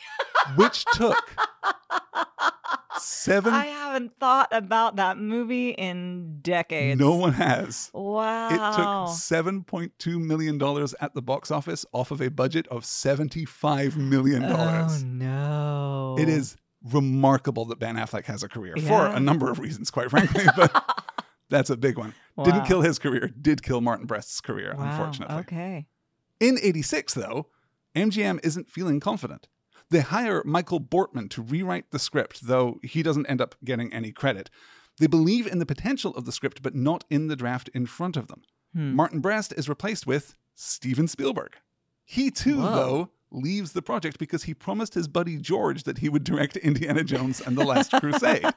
[0.56, 1.16] which took
[2.98, 3.52] seven.
[3.54, 6.98] I haven't thought about that movie in decades.
[7.00, 7.90] no one has.
[7.94, 8.48] Wow.
[8.50, 8.76] It
[9.08, 12.82] took seven point two million dollars at the box office off of a budget of
[12.82, 14.44] $75 million.
[14.44, 16.16] Oh, no.
[16.18, 16.56] It is
[16.92, 21.04] remarkable that Ben Affleck has a career for a number of reasons, quite frankly, but
[21.48, 22.14] that's a big one.
[22.36, 22.44] Wow.
[22.44, 24.90] Didn't kill his career, did kill Martin Brest's career, Wow.
[24.90, 25.36] unfortunately.
[25.36, 25.86] Okay.
[26.40, 27.46] In 86, though,
[27.96, 29.48] MGM isn't feeling confident.
[29.90, 34.12] They hire Michael Bortman to rewrite the script, though he doesn't end up getting any
[34.12, 34.50] credit.
[34.98, 38.16] They believe in the potential of the script, but not in the draft in front
[38.16, 38.42] of them.
[38.74, 38.92] Hmm.
[38.94, 41.56] Martin Brest is replaced with Steven Spielberg.
[42.04, 42.74] He too, Whoa.
[42.74, 47.04] though, leaves the project because he promised his buddy George that he would direct Indiana
[47.04, 48.44] Jones and the Last Crusade.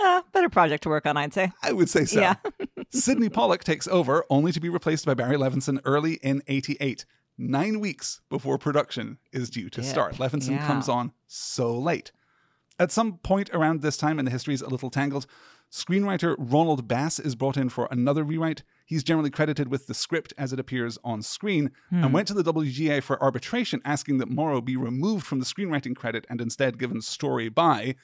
[0.00, 1.50] Uh, better project to work on, I'd say.
[1.62, 2.20] I would say so.
[2.20, 2.34] Yeah.
[2.90, 7.04] Sydney Pollack takes over, only to be replaced by Barry Levinson early in 88,
[7.38, 9.90] nine weeks before production is due to Dip.
[9.90, 10.14] start.
[10.16, 10.66] Levinson Yeah.
[10.66, 12.12] comes on so late.
[12.78, 15.26] At some point around this time, and the history is a little tangled,
[15.74, 18.62] screenwriter Ronald Bass is brought in for another rewrite.
[18.86, 22.12] He's generally credited with the script as it appears on screen and hmm.
[22.12, 26.26] went to the WGA for arbitration asking that Morrow be removed from the screenwriting credit
[26.30, 27.96] and instead given story by.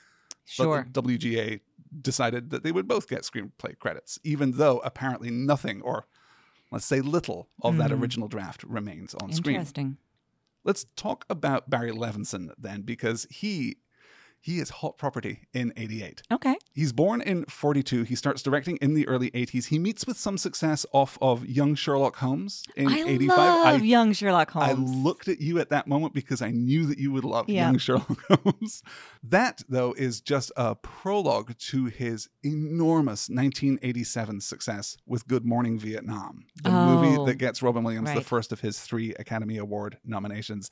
[0.44, 0.84] Sure.
[0.90, 1.60] But the WGA
[2.02, 6.06] decided that they would both get screenplay credits, even though apparently nothing, or
[6.72, 8.02] let's say little, of that hmm.
[8.02, 9.56] original draft remains on screen.
[9.56, 9.96] Interesting.
[10.64, 13.76] Let's talk about Barry Levinson then, because he
[14.42, 16.22] he is hot property in 88.
[16.32, 16.56] Okay.
[16.72, 18.04] He's born in 42.
[18.04, 19.66] He starts directing in the early 80s.
[19.66, 23.36] He meets with some success off of Young Sherlock Holmes in I 85.
[23.38, 24.68] love I young Sherlock Holmes.
[24.70, 27.66] I looked at you at that moment because I knew that you would love Yeah.
[27.66, 28.82] young Sherlock Holmes.
[29.22, 36.46] That, though, is just a prologue to his enormous 1987 success with Good Morning Vietnam,
[36.62, 37.38] the Oh, movie that oh.
[37.38, 40.70] gets Robin Williams the first of his three Academy Award nominations.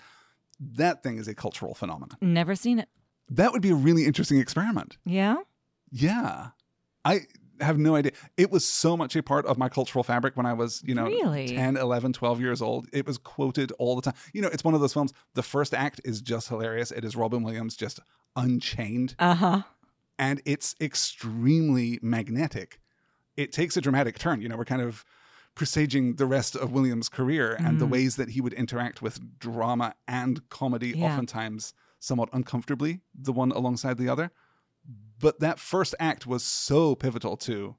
[0.58, 2.16] That thing is a cultural phenomenon.
[2.20, 2.88] Never seen it.
[3.30, 4.96] That would be a really interesting experiment.
[5.04, 5.36] Yeah.
[5.90, 6.48] Yeah.
[7.04, 7.20] I
[7.60, 8.12] have no idea.
[8.36, 11.06] It was so much a part of my cultural fabric when I was, you know,
[11.06, 11.48] Really?
[11.48, 12.86] 10, 11, 12 years old.
[12.92, 14.14] It was quoted all the time.
[14.32, 15.12] You know, it's one of those films.
[15.34, 16.90] The first act is just hilarious.
[16.92, 17.98] It is Robin Williams just
[18.36, 19.62] unchained, Uh huh.
[20.18, 22.80] and it's extremely magnetic.
[23.36, 24.40] It takes a dramatic turn.
[24.40, 25.04] You know, we're kind of
[25.54, 27.90] presaging the rest of Williams' career and the Mm.
[27.90, 31.06] ways that he would interact with drama and comedy, Yeah.
[31.06, 34.30] oftentimes somewhat uncomfortably, the one alongside the other.
[35.20, 37.76] But that first act was so pivotal to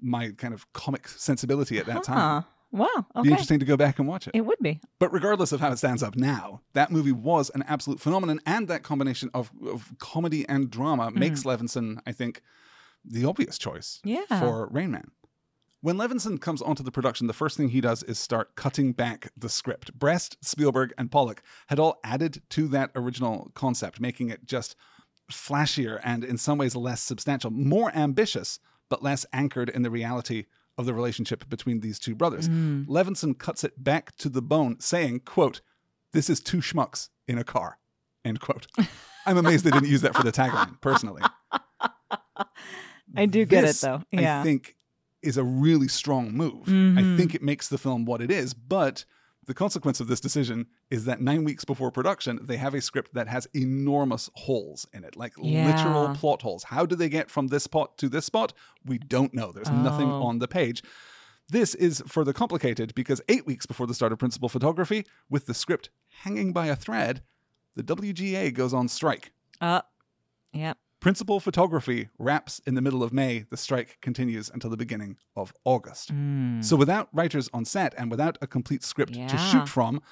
[0.00, 2.16] my kind of comic sensibility at that time.
[2.16, 2.42] Huh.
[2.70, 3.06] Wow.
[3.22, 4.32] Be interesting to go back and watch it.
[4.34, 4.80] It would be.
[4.98, 8.68] But regardless of how it stands up now, that movie was an absolute phenomenon, and
[8.68, 11.46] that combination of, of comedy and drama makes mm.
[11.56, 12.42] Levinson, I think,
[13.04, 14.26] the obvious choice Yeah.
[14.28, 15.10] for Rain Man.
[15.80, 19.30] When Levinson comes onto the production, the first thing he does is start cutting back
[19.36, 19.96] the script.
[19.96, 24.74] Brest, Spielberg, and Pollack had all added to that original concept, making it just
[25.30, 30.46] flashier and in some ways less substantial, more ambitious, but less anchored in the reality
[30.76, 32.48] of the relationship between these two brothers.
[32.48, 32.86] Mm.
[32.86, 35.60] Levinson cuts it back to the bone, saying, quote,
[36.12, 37.78] this is two schmucks in a car,
[38.24, 38.66] end quote.
[39.26, 41.22] I'm amazed they didn't use that for the tagline, personally.
[43.16, 44.02] I do get This, it though.
[44.10, 44.40] Yeah.
[44.40, 44.76] I think
[45.22, 46.68] is a really strong move.
[46.68, 46.70] I
[47.02, 47.16] Mhm.
[47.16, 49.04] think it makes the film what it is, but
[49.46, 53.14] the consequence of this decision is that nine weeks before production, they have a script
[53.14, 56.64] that has enormous holes in it, like literal plot holes.
[56.64, 58.52] How do they get from this spot to this spot?
[58.84, 59.50] We don't know.
[59.50, 60.22] There's nothing Oh.
[60.24, 60.82] on the page.
[61.48, 65.54] This is further complicated because eight weeks before the start of principal photography, with the
[65.54, 65.88] script
[66.24, 67.22] hanging by a thread,
[67.74, 69.32] the WGA goes on strike.
[69.62, 69.80] uh,
[70.52, 70.74] yeah.
[71.00, 73.44] Principal photography wraps in the middle of May.
[73.50, 76.12] The strike continues until the beginning of August.
[76.12, 76.64] Mm.
[76.64, 80.02] So, without writers on set and without a complete script to shoot from,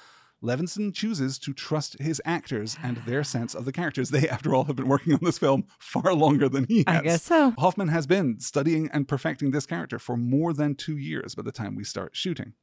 [0.41, 4.11] Levinson chooses to trust his actors and their sense of the characters.
[4.11, 6.99] They, after all, have been working on this film far longer than he has.
[6.99, 7.53] I guess so.
[7.57, 11.51] Hoffman has been studying and perfecting this character for more than two years by the
[11.51, 12.53] time we start shooting.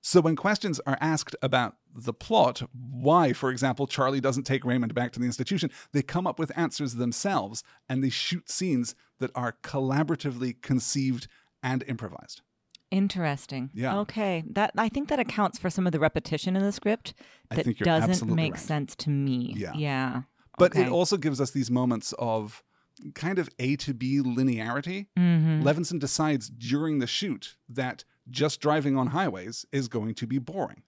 [0.00, 4.94] So, when questions are asked about the plot, why, for example, Charlie doesn't take Raymond
[4.94, 9.30] back to the institution, they come up with answers themselves and they shoot scenes that
[9.34, 11.28] are collaboratively conceived
[11.62, 12.42] and improvised.
[12.90, 13.70] Interesting.
[13.74, 13.98] Yeah.
[14.00, 14.44] Okay.
[14.50, 17.14] That I think that accounts for some of the repetition in the script
[17.50, 18.60] that doesn't make right.
[18.60, 19.54] sense to me.
[19.56, 19.72] Yeah.
[19.74, 20.22] Yeah.
[20.56, 20.84] But okay.
[20.84, 22.62] it also gives us these moments of
[23.14, 25.06] kind of A to B linearity.
[25.18, 25.62] Mhm.
[25.62, 30.82] Levinson decides during the shoot that just driving on highways is going to be boring.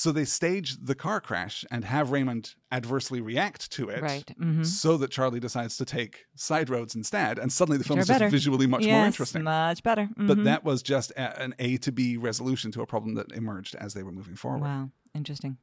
[0.00, 4.00] So they stage the car crash and have Raymond adversely react to it.
[4.00, 4.30] Right.
[4.38, 8.06] hmm So that Charlie decides to take side roads instead, and suddenly the film is
[8.06, 8.30] just better.
[8.30, 9.42] visually much yes, more interesting.
[9.42, 10.08] Much better.
[10.16, 10.44] But Mhm.
[10.44, 13.94] that was just a, an A to B resolution to a problem that emerged as
[13.94, 14.60] they were moving forward.
[14.60, 14.90] Wow.
[15.16, 15.58] Interesting.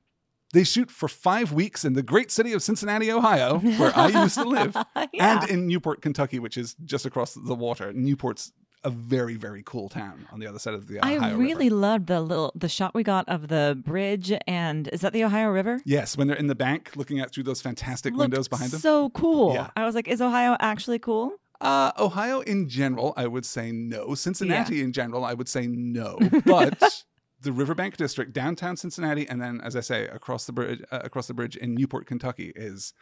[0.51, 4.35] They shoot for five weeks in the great city of Cincinnati, Ohio, where I used
[4.35, 4.75] to live,
[5.13, 5.41] yeah.
[5.41, 7.93] and in Newport, Kentucky, which is just across the water.
[7.93, 8.51] Newport's
[8.85, 11.75] a very, very cool town on the other side of the Ohio I really River.
[11.75, 15.49] loved the little the shot we got of the bridge and is that the Ohio
[15.49, 15.81] River?
[15.85, 18.79] Yes, when they're in the bank looking out through those fantastic Looked windows behind them.
[18.79, 19.53] So cool.
[19.53, 19.71] Yeah.
[19.75, 21.33] I was like, is Ohio actually cool?
[21.59, 24.13] Uh, Ohio in general, I would say no.
[24.13, 26.19] Cincinnati in general, I would say no.
[26.45, 27.03] But
[27.41, 31.27] the Riverbank District, downtown Cincinnati, and then, as I say, across the bridge, uh, across
[31.27, 32.93] the bridge in Newport, Kentucky, is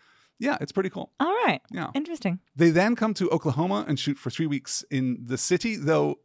[0.47, 1.07] yeah, it's pretty cool.
[1.19, 1.61] All right.
[1.71, 1.89] Yeah.
[1.93, 2.39] Interesting.
[2.55, 6.19] They then come to Oklahoma and shoot for three weeks in the city, though.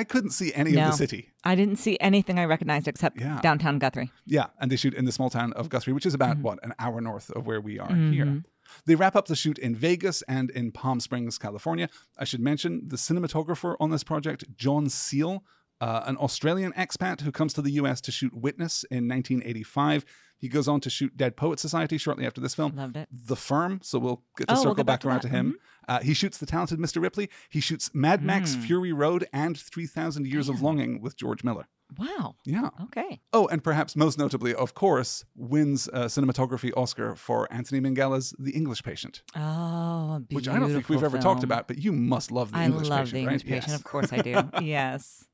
[0.00, 0.84] I couldn't see any No.
[0.84, 1.30] of the city.
[1.42, 3.40] I didn't see anything I recognized except Yeah.
[3.40, 4.10] downtown Guthrie.
[4.26, 6.22] Yeah, and they shoot in the small town of Guthrie, which is Mm-hmm.
[6.32, 8.42] about what an hour north of where we are here.
[8.84, 11.88] They wrap up the shoot in Vegas and in Palm Springs, California.
[12.18, 15.42] I should mention the cinematographer on this project, John Seale,
[15.80, 20.04] uh, an Australian expat who comes to the US to shoot Witness in 1985.
[20.38, 22.76] He goes on to shoot Dead Poet Society shortly after this film.
[22.76, 23.08] Loved it.
[23.10, 25.28] The Firm, so we'll get to Oh, we'll circle get back, back to around that.
[25.28, 25.56] to him.
[25.88, 27.00] Uh, he shoots The Talented Mr.
[27.00, 27.30] Ripley.
[27.48, 28.64] He shoots Mad Max Mm.
[28.64, 31.68] Fury Road and 3,000 Years of Longing with George Miller.
[31.96, 32.34] Wow.
[32.44, 32.70] Yeah.
[32.82, 33.20] Okay.
[33.32, 38.50] Oh, and perhaps most notably, of course, wins a cinematography Oscar for Anthony Minghella's The
[38.50, 42.32] English Patient, Oh, beautiful which I don't think we've ever talked about, but you must
[42.32, 43.48] love The I English love Patient, the English right?
[43.50, 43.68] patient.
[43.70, 43.78] Yes.
[43.78, 44.42] Of course I do.
[44.66, 45.24] yes.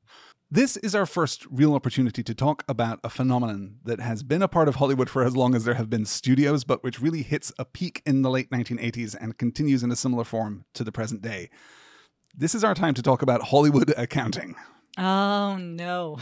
[0.53, 4.47] This is our first real opportunity to talk about a phenomenon that has been a
[4.47, 7.51] part of Hollywood for as long as there have been studios, but which really hits
[7.57, 11.23] a peak in the late 1980s and continues in a similar form to the present
[11.23, 11.49] day.
[12.37, 14.53] This is our time to talk about Hollywood accounting.
[14.95, 16.19] Oh no.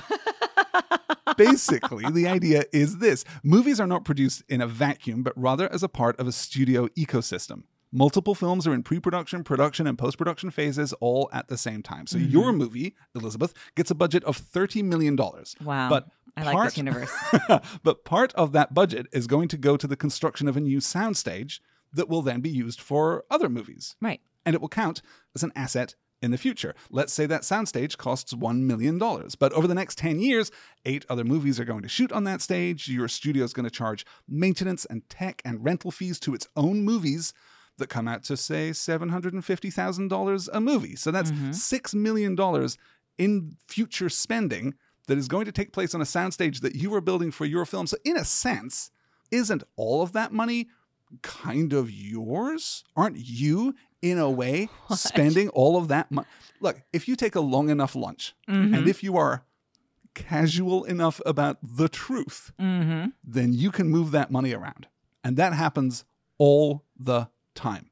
[1.35, 5.83] Basically, the idea is this movies are not produced in a vacuum, but rather as
[5.83, 7.63] a part of a studio ecosystem.
[7.91, 11.83] Multiple films are in pre production, production, and post production phases all at the same
[11.83, 12.07] time.
[12.07, 12.31] So mm-hmm.
[12.31, 15.17] your movie, Elizabeth, gets a budget of $30 million.
[15.17, 15.89] Wow.
[15.89, 17.11] But I like part- this universe.
[17.83, 20.77] but part of that budget is going to go to the construction of a new
[20.77, 21.59] soundstage
[21.93, 24.21] that will then be used for other movies right.
[24.45, 25.01] and it will count
[25.35, 26.75] as an asset in the future.
[26.89, 30.51] Let's say that soundstage costs $1 million, but over the next 10 years,
[30.85, 32.87] eight other movies are going to shoot on that stage.
[32.87, 36.83] Your studio is going to charge maintenance and tech and rental fees to its own
[36.83, 37.33] movies
[37.77, 40.95] that come out to, say, $750,000 a movie.
[40.95, 42.37] So that's $6 million
[43.17, 44.73] in future spending
[45.07, 47.65] that is going to take place on a soundstage that you are building for your
[47.65, 47.87] film.
[47.87, 48.91] So, in a sense,
[49.31, 50.69] isn't all of that money
[51.21, 52.83] kind of yours?
[52.95, 56.27] Aren't you, in a way, spending all of that money?
[56.59, 59.43] Look, if you take a long enough lunch and if you are
[60.13, 63.09] casual enough about the truth, Mm-hmm.
[63.23, 64.87] then you can move that money around.
[65.23, 66.05] And that happens
[66.37, 67.89] all the time.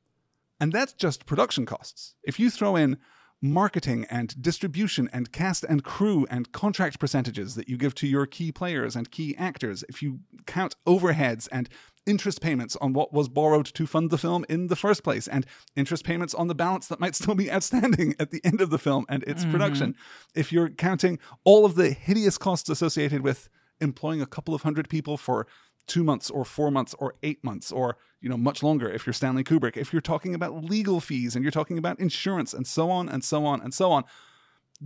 [0.59, 2.15] And that's just production costs.
[2.23, 2.97] If you throw in
[3.41, 8.25] marketing and distribution and cast and crew and contract percentages that you give to your
[8.25, 11.69] key players and key actors, if you count overheads and
[12.05, 15.45] interest payments on what was borrowed to fund the film in the first place and
[15.75, 18.79] interest payments on the balance that might still be outstanding at the end of the
[18.79, 19.51] film and its mm-hmm.
[19.51, 19.95] production,
[20.35, 23.47] if you're counting all of the hideous costs associated with
[23.79, 25.47] employing a couple of hundred people for
[25.89, 29.13] two months or four months or eight months or you know much longer if you're
[29.21, 32.89] stanley kubrick if you're talking about legal fees and you're talking about insurance and so
[32.97, 34.03] on and so on and so on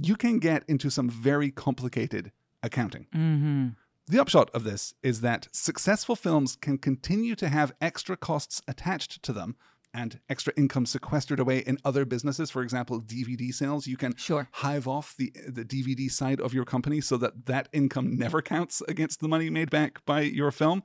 [0.10, 3.68] you can get into some very complicated accounting Mm-hmm.
[4.08, 9.22] the upshot of this is that successful films can continue to have extra costs attached
[9.24, 9.56] to them
[9.94, 12.50] and extra income sequestered away in other businesses.
[12.50, 13.86] For example, DVD sales.
[13.88, 14.48] You can Sure.
[14.54, 18.82] hive off the the DVD side of your company so that that income never counts
[18.88, 20.84] against the money made back by your film.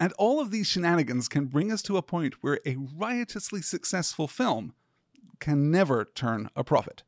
[0.00, 4.26] And all of these shenanigans can bring us to a point where a riotously successful
[4.26, 4.72] film
[5.38, 7.02] can never turn a profit.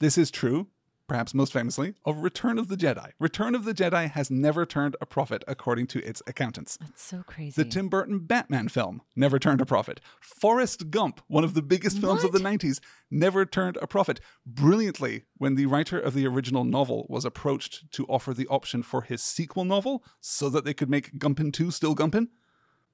[0.00, 0.68] This is true,
[1.08, 3.10] perhaps most famously, of Return of the Jedi.
[3.18, 6.76] Return of the Jedi has never turned a profit according to its accountants.
[6.80, 7.60] That's so crazy.
[7.60, 10.00] The Tim Burton Batman film never turned a profit.
[10.20, 12.78] Forrest Gump, one of the biggest films of the 90s,
[13.10, 14.20] never turned a profit.
[14.46, 19.02] Brilliantly, when the writer of the original novel was approached to offer the option for
[19.02, 22.28] his sequel novel so that they could make Gumpin 2 still Gumpin,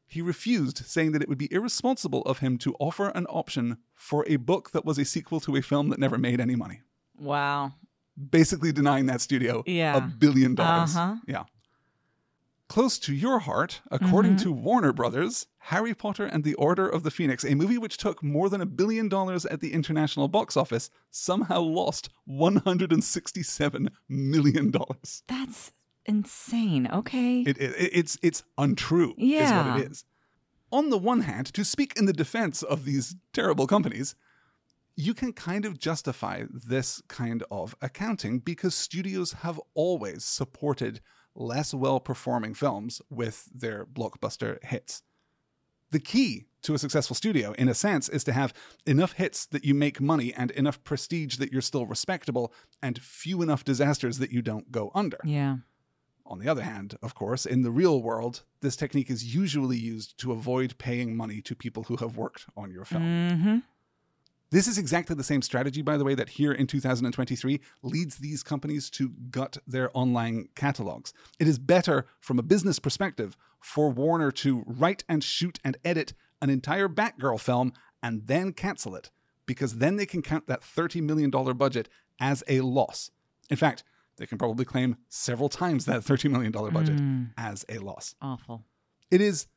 [0.06, 4.24] he refused, saying that it would be irresponsible of him to offer an option for
[4.28, 6.82] a book that was a sequel to a film that never made any money.
[7.18, 7.72] wow.
[8.30, 9.96] Basically denying that studio Yeah.
[9.96, 10.94] a billion dollars.
[10.96, 11.16] Uh-huh.
[11.26, 11.44] Yeah.
[12.68, 14.44] Close to your heart, according Mm-hmm.
[14.44, 18.22] to Warner Brothers, Harry Potter and the Order of the Phoenix, a movie which took
[18.22, 24.72] more than a billion dollars at the international box office, somehow lost $167 million.
[25.28, 25.72] That's
[26.06, 26.88] insane.
[26.92, 27.42] Okay.
[27.42, 29.72] It, it, it's, it's untrue, is Yeah.
[29.72, 30.04] what it is.
[30.72, 34.14] On the one hand, to speak in the defense of these terrible companies,
[34.96, 41.00] you can kind of justify this kind of accounting because studios have always supported
[41.34, 45.02] less well performing films with their blockbuster hits.
[45.90, 48.54] The key to a successful studio, in a sense, is to have
[48.86, 53.42] enough hits that you make money and enough prestige that you're still respectable, and few
[53.42, 55.18] enough disasters that you don't go under.
[55.24, 55.56] yeah.
[56.26, 60.16] On the other hand, of course, in the real world, this technique is usually used
[60.20, 63.02] to avoid paying money to people who have worked on your film.
[63.02, 63.58] Mm-hmm.
[64.54, 68.44] This is exactly the same strategy, by the way, that here in 2023 leads these
[68.44, 71.12] companies to gut their online catalogs.
[71.40, 76.14] It is better from a business perspective for Warner to write and shoot and edit
[76.40, 79.10] an entire Batgirl film and then cancel it,
[79.44, 81.88] because then they can count that $30 million budget
[82.20, 83.10] as a loss.
[83.50, 83.82] In fact,
[84.18, 87.30] they can probably claim several times that $30 million budget mm.
[87.36, 88.62] as a loss Awful.
[89.10, 89.48] it is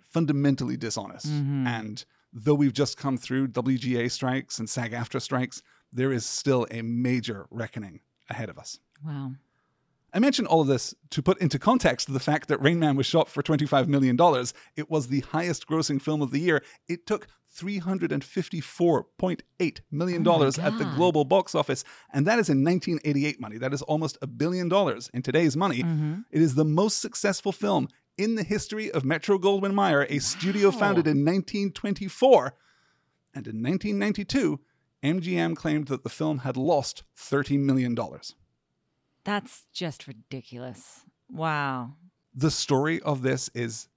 [0.00, 1.28] fundamentally dishonest.
[1.28, 1.68] Mm-hmm.
[1.68, 2.04] And
[2.34, 5.62] though we've just come through WGA strikes and SAG AFTRA strikes,
[5.92, 8.80] there is still a major reckoning ahead of us.
[9.06, 9.32] Wow.
[10.12, 13.06] I mention all of this to put into context the fact that Rain Man was
[13.06, 14.16] shot for $25 million.
[14.76, 16.62] It was the highest grossing film of the year.
[16.88, 17.26] It took
[17.56, 21.84] $354.8 million Oh at the global box office.
[22.12, 23.58] And that is in 1988 money.
[23.58, 25.82] That is almost a billion dollars in today's money.
[25.82, 26.20] Mm-hmm.
[26.30, 30.70] It is the most successful film in the history of Metro Goldwyn Mayer, a studio
[30.70, 30.78] Wow.
[30.78, 32.54] founded in 1924.
[33.34, 34.60] And in 1992,
[35.02, 37.96] MGM claimed that the film had lost $30 million.
[39.24, 41.00] That's just ridiculous.
[41.30, 41.94] Wow.
[42.34, 43.88] the story of this is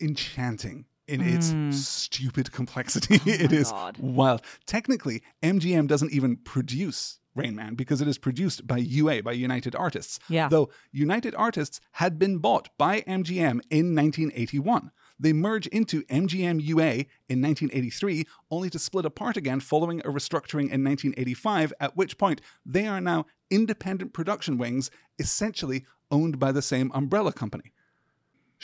[0.00, 3.14] enchanting in its stupid complexity.
[3.30, 3.44] it Mm.
[3.44, 3.98] Oh my is God.
[3.98, 4.42] wild.
[4.66, 9.74] Technically, MGM doesn't even produce Rain Man because it is produced by UA, by United
[9.74, 10.18] Artists.
[10.28, 10.48] Yeah.
[10.48, 14.90] Though United Artists had been bought by MGM in 1981.
[15.18, 20.70] They merge into MGM UA in 1983, only to split apart again following a restructuring
[20.70, 26.62] in 1985, at which point they are now independent production wings, essentially owned by the
[26.62, 27.72] same umbrella company.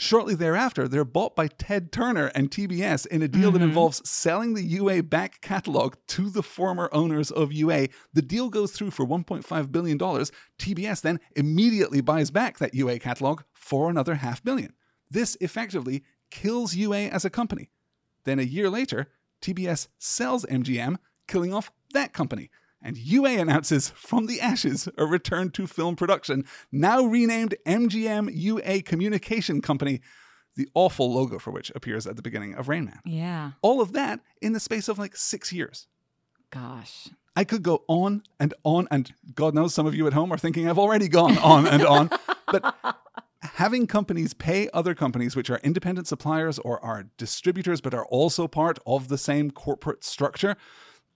[0.01, 3.67] Shortly thereafter, they're bought by Ted Turner and TBS in a deal that mm-hmm.
[3.67, 7.89] involves selling the UA back catalog to the former owners of UA.
[8.11, 9.99] The deal goes through for $1.5 billion.
[9.99, 14.73] TBS then immediately buys back that UA catalog for another half billion.
[15.11, 17.69] This effectively kills UA as a company.
[18.23, 20.95] Then a year later, TBS sells MGM,
[21.27, 22.49] killing off that company.
[22.81, 28.81] And UA announces from the ashes a return to film production, now renamed MGM UA
[28.81, 30.01] Communication Company,
[30.55, 32.99] the awful logo for which appears at the beginning of Rain Man.
[33.05, 33.51] Yeah.
[33.61, 35.87] All of that in the space of like six years.
[36.49, 37.09] Gosh.
[37.35, 40.37] I could go on and on, and God knows some of you at home are
[40.37, 42.09] thinking I've already gone on and on.
[42.51, 42.75] But
[43.41, 48.47] having companies pay other companies, which are independent suppliers or are distributors, but are also
[48.47, 50.57] part of the same corporate structure,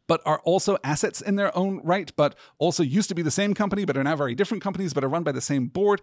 [0.08, 3.54] but are also assets in their own right, but also used to be the same
[3.54, 6.02] company, but are now very different companies, but are run by the same board.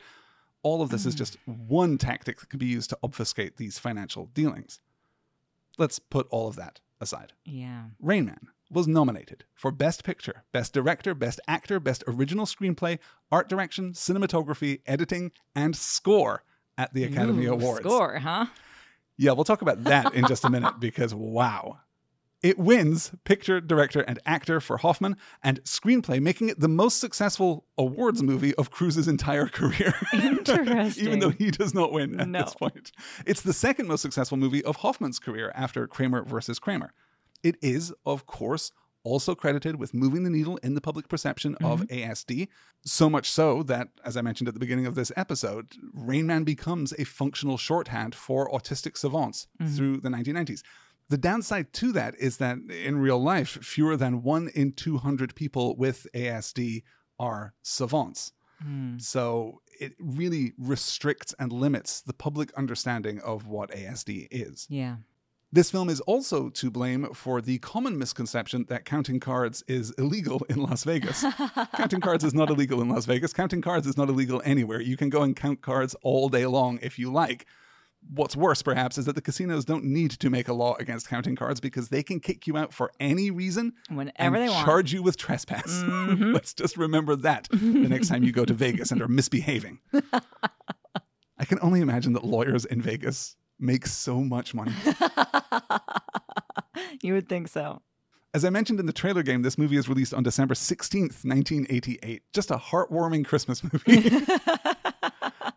[0.62, 1.18] All of this is mm.
[1.18, 4.80] just one tactic that can be used to obfuscate these financial dealings.
[5.78, 7.32] Let's put all of that aside.
[7.44, 7.84] Yeah.
[8.00, 12.98] Rain Man was nominated for Best Picture, Best Director, Best Actor, Best Original Screenplay,
[13.30, 16.44] Art Direction, Cinematography, Editing, and Score
[16.78, 17.84] at the Academy Ooh, Awards.
[17.84, 18.46] Score, huh?
[19.18, 21.80] Yeah, we'll talk about that in just a minute because wow.
[22.42, 27.66] It wins Picture, Director, and Actor for Hoffman and Screenplay, making it the most successful
[27.78, 29.94] awards movie of Cruise's entire career.
[30.12, 31.04] Interesting.
[31.04, 32.42] Even though he does not win at No.
[32.42, 32.90] this point.
[33.26, 36.92] It's the second most successful movie of Hoffman's career after Kramer versus Kramer.
[37.44, 38.72] It is, of course,
[39.04, 42.10] also credited with moving the needle in the public perception of mm-hmm.
[42.10, 42.48] ASD,
[42.84, 46.44] so much so that, as I mentioned at the beginning of this episode, Rain Man
[46.44, 49.74] becomes a functional shorthand for autistic savants mm-hmm.
[49.74, 50.62] through the 1990s.
[51.12, 55.76] The downside to that is that in real life, fewer than one in 200 people
[55.76, 56.84] with ASD
[57.18, 58.32] are savants.
[58.62, 58.96] Hmm.
[58.96, 64.66] So it really restricts and limits the public understanding of what ASD is.
[64.70, 64.96] Yeah.
[65.52, 70.40] This film is also to blame for the common misconception that counting cards is illegal
[70.48, 71.26] in Las Vegas.
[71.76, 73.34] counting cards is not illegal in Las Vegas.
[73.34, 74.80] Counting cards is not illegal anywhere.
[74.80, 77.44] You can go and count cards all day long if you like.
[78.14, 81.34] What's worse, perhaps, is that the casinos don't need to make a law against counting
[81.36, 84.58] cards because they can kick you out for any reason Whenever they want.
[84.58, 84.64] Mm-hmm.
[84.64, 85.82] charge you with trespass.
[85.86, 89.78] Let's just remember that the next time you go to Vegas and are misbehaving.
[91.38, 94.72] I can only imagine that lawyers in Vegas make so much money.
[97.02, 97.82] you would think so.
[98.34, 102.22] As I mentioned in the trailer game, this movie is released on December 16th, 1988.
[102.32, 104.10] Just a heartwarming Christmas movie.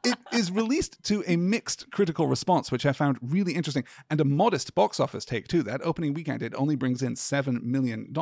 [0.05, 4.25] It is released to a mixed critical response, which I found really interesting, and a
[4.25, 5.63] modest box office take, too.
[5.63, 8.13] That opening weekend, it only brings in $7 million.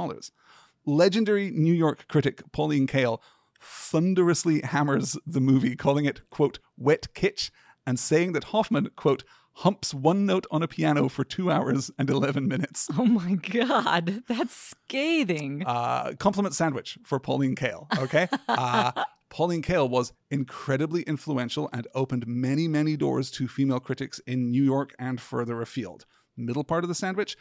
[0.86, 3.20] Legendary New York critic Pauline Kael
[3.60, 7.50] thunderously hammers the movie, calling it, quote, wet kitsch,
[7.86, 9.24] and saying that Hoffman, quote,
[9.58, 12.90] humps one note on a piano for two hours and 11 minutes.
[12.98, 14.24] Oh my God.
[14.28, 15.64] That's scathing.
[15.66, 18.28] Uh, compliment sandwich for Pauline Kael, okay?
[18.48, 18.92] Uh,
[19.34, 24.62] Pauline Kael was incredibly influential and opened many, many doors to female critics in New
[24.62, 26.06] York and further afield.
[26.38, 27.36] Middle part of the sandwich,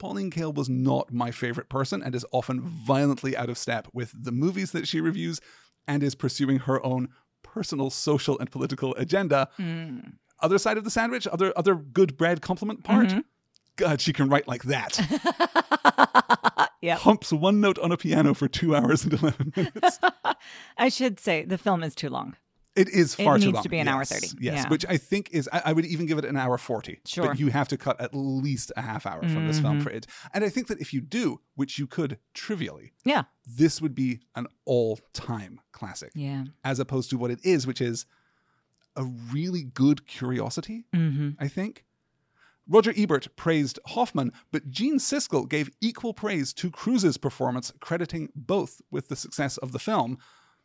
[0.00, 4.12] Pauline Kael was not my favorite person and is often violently out of step with
[4.12, 5.40] the movies that she reviews
[5.86, 7.10] and is pursuing her own
[7.44, 9.48] personal social and political agenda.
[9.56, 9.98] Hmm.
[10.40, 13.06] Other side of the sandwich, other other good bread compliment part.
[13.06, 13.20] Mm-hmm.
[13.76, 14.98] God, she can write like that.
[16.82, 16.98] Yep.
[17.00, 19.98] Humps one note on a piano for two hours and eleven minutes.
[20.78, 22.36] I should say the film is too long.
[22.76, 23.48] It is It far too long.
[23.48, 24.28] It needs to be an hour 30.
[24.40, 24.68] Yes, Yeah.
[24.68, 27.00] which I think is, I, I would even give it an hour 40.
[27.04, 27.26] Sure.
[27.26, 29.66] But you have to cut at least a half hour from this Mm-hmm.
[29.66, 30.06] film for it.
[30.32, 33.24] And I think that if you do, which you could trivially, Yeah.
[33.44, 36.12] this would be an all time classic.
[36.14, 36.44] Yeah.
[36.62, 38.06] As opposed to what it is, which is
[38.94, 41.30] a really good curiosity, Mm-hmm.
[41.42, 41.84] I think.
[42.68, 48.80] Roger Ebert praised Hoffman, but Gene Siskel gave equal praise to Cruise's performance, crediting both
[48.90, 50.18] with the success of the film.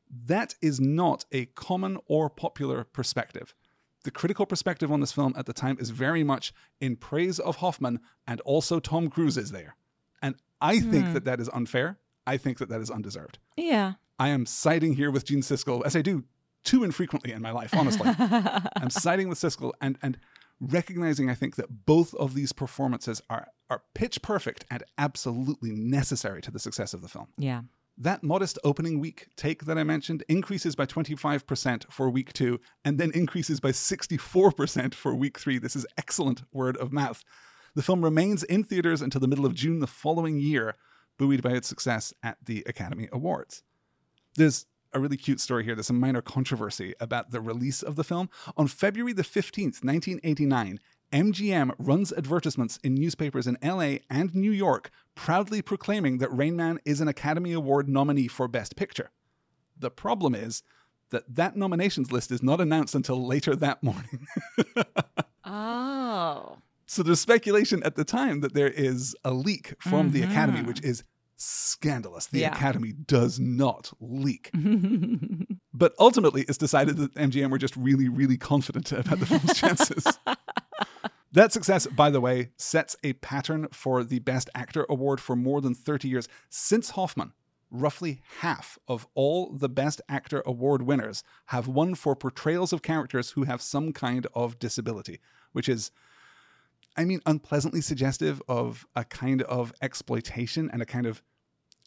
[0.10, 3.56] That is not a common or popular perspective.
[4.04, 7.58] The critical perspective on this film at the time is very much in praise of
[7.58, 9.76] Hoffman, and also Tom Cruise is there.
[10.22, 11.14] And I think hmm.
[11.14, 11.98] that that is unfair.
[12.28, 13.40] I think that that is undeserved.
[13.58, 13.94] Yeah.
[14.20, 16.24] I am siding here with Gene Siskel, as I do
[16.64, 18.10] too infrequently in my life, honestly.
[18.20, 20.18] I'm siding with Siskel and and
[20.60, 26.42] recognizing I think that both of these performances are are pitch perfect and absolutely necessary
[26.42, 27.28] to the success of the film.
[27.38, 27.62] Yeah.
[27.98, 32.98] That modest opening week take that I mentioned increases by 25% for week 2 and
[32.98, 35.60] then increases by 64% for week 3.
[35.60, 37.24] This is excellent word of mouth.
[37.74, 40.76] The film remains in theaters until the middle of June the following year,
[41.18, 43.64] buoyed by its success at the Academy Awards.
[44.36, 45.76] There's a really cute story here.
[45.76, 48.30] There's a minor controversy about the release of the film.
[48.58, 50.80] On February the 15th, 1989,
[51.12, 56.80] MGM runs advertisements in newspapers in LA and New York, proudly proclaiming that Rain Man
[56.86, 59.12] is an Academy Award nominee for Best Picture.
[59.78, 60.64] The problem is
[61.12, 64.28] that that nominations list is not announced until later that morning.
[65.48, 66.58] Oh.
[66.88, 70.68] So there's speculation at the time that there is a leak from the Academy, mm-hmm.
[70.68, 71.04] which is
[71.38, 72.28] scandalous.
[72.28, 72.56] The Yeah.
[72.56, 74.52] Academy does not leak.
[75.74, 80.06] but ultimately, it's decided that MGM were just really, really confident about the film's chances.
[81.32, 85.60] That success, by the way, sets a pattern for the Best Actor award for more
[85.60, 86.30] than 30 years.
[86.50, 87.34] Since Hoffman,
[87.70, 93.32] roughly half of all the Best Actor award winners have won for portrayals of characters
[93.32, 95.20] who have some kind of disability,
[95.52, 95.92] which is,
[96.98, 101.22] I mean, unpleasantly suggestive of a kind of exploitation and a kind of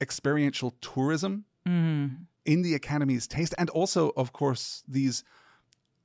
[0.00, 2.26] experiential tourism Mm.
[2.46, 5.22] in the Academy's taste, and also, of course, these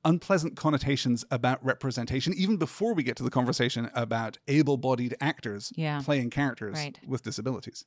[0.04, 5.72] unpleasant connotations about representation, even before we get to the conversation about able bodied actors
[5.76, 6.02] Yeah.
[6.02, 6.98] playing characters Right.
[7.06, 7.86] with disabilities.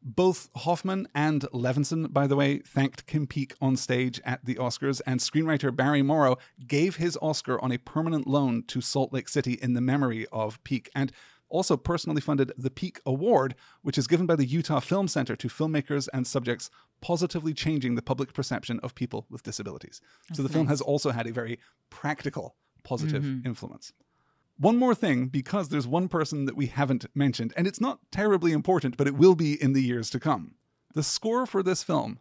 [0.00, 5.00] Both Hoffman and Levinson, by the way, thanked Kim Peek on stage at the Oscars,
[5.06, 6.36] and screenwriter Barry Morrow
[6.66, 10.62] gave his Oscar on a permanent loan to Salt Lake City in the memory of
[10.62, 11.12] Peek, and
[11.48, 15.48] also personally funded the Peek Award, which is given by the Utah Film Center to
[15.48, 16.70] filmmakers and subjects
[17.00, 20.00] positively changing the public perception of people with disabilities.
[20.32, 21.58] so the film has also had a very
[21.90, 23.46] practical, positive mm-hmm.
[23.46, 23.92] influence.
[24.60, 28.52] One more thing, because there's one person that we haven't mentioned, and it's not terribly
[28.52, 30.54] important, but it will be in the years to come.
[30.94, 32.18] The score for this film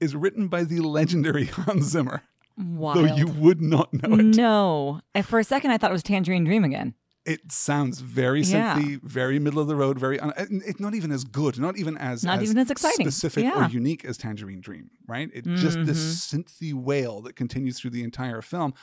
[0.00, 2.22] is written by the legendary Hans Zimmer,
[2.56, 2.96] Wild.
[2.98, 4.36] though you would not know it.
[4.36, 5.00] No.
[5.24, 6.94] For a second, I thought it was Tangerine Dream again.
[7.26, 8.76] It sounds very Yeah.
[8.78, 10.20] synthy, very middle of the road, very.
[10.20, 13.06] Un- it's not even as good, not even as Not even as exciting.
[13.06, 13.54] specific or Yeah.
[13.64, 13.74] Mm-hmm.
[13.74, 15.30] unique as Tangerine Dream, right?
[15.32, 18.74] It just this synthy wail that continues through the entire film.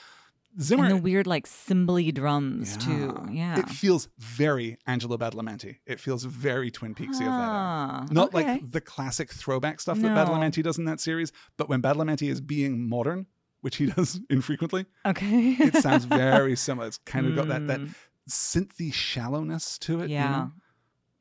[0.59, 3.15] Zimmer And the weird, like, cymbally drums, too.
[3.31, 3.59] Yeah.
[3.59, 5.77] It feels very Angelo Badalamenti.
[5.85, 8.07] It feels very Twin Peaksy of that Ah, era.
[8.11, 8.53] Not okay.
[8.55, 10.15] like the classic throwback stuff that No.
[10.25, 13.27] Badalamenti does in that series, but when Badalamenti is being modern,
[13.61, 14.85] which he does infrequently.
[15.05, 15.51] Okay.
[15.59, 16.87] It sounds very similar.
[16.87, 17.79] It's kind of got that that
[18.29, 18.29] Mm.
[18.29, 20.09] synthy shallowness to it.
[20.09, 20.29] you Yeah.
[20.31, 20.51] know?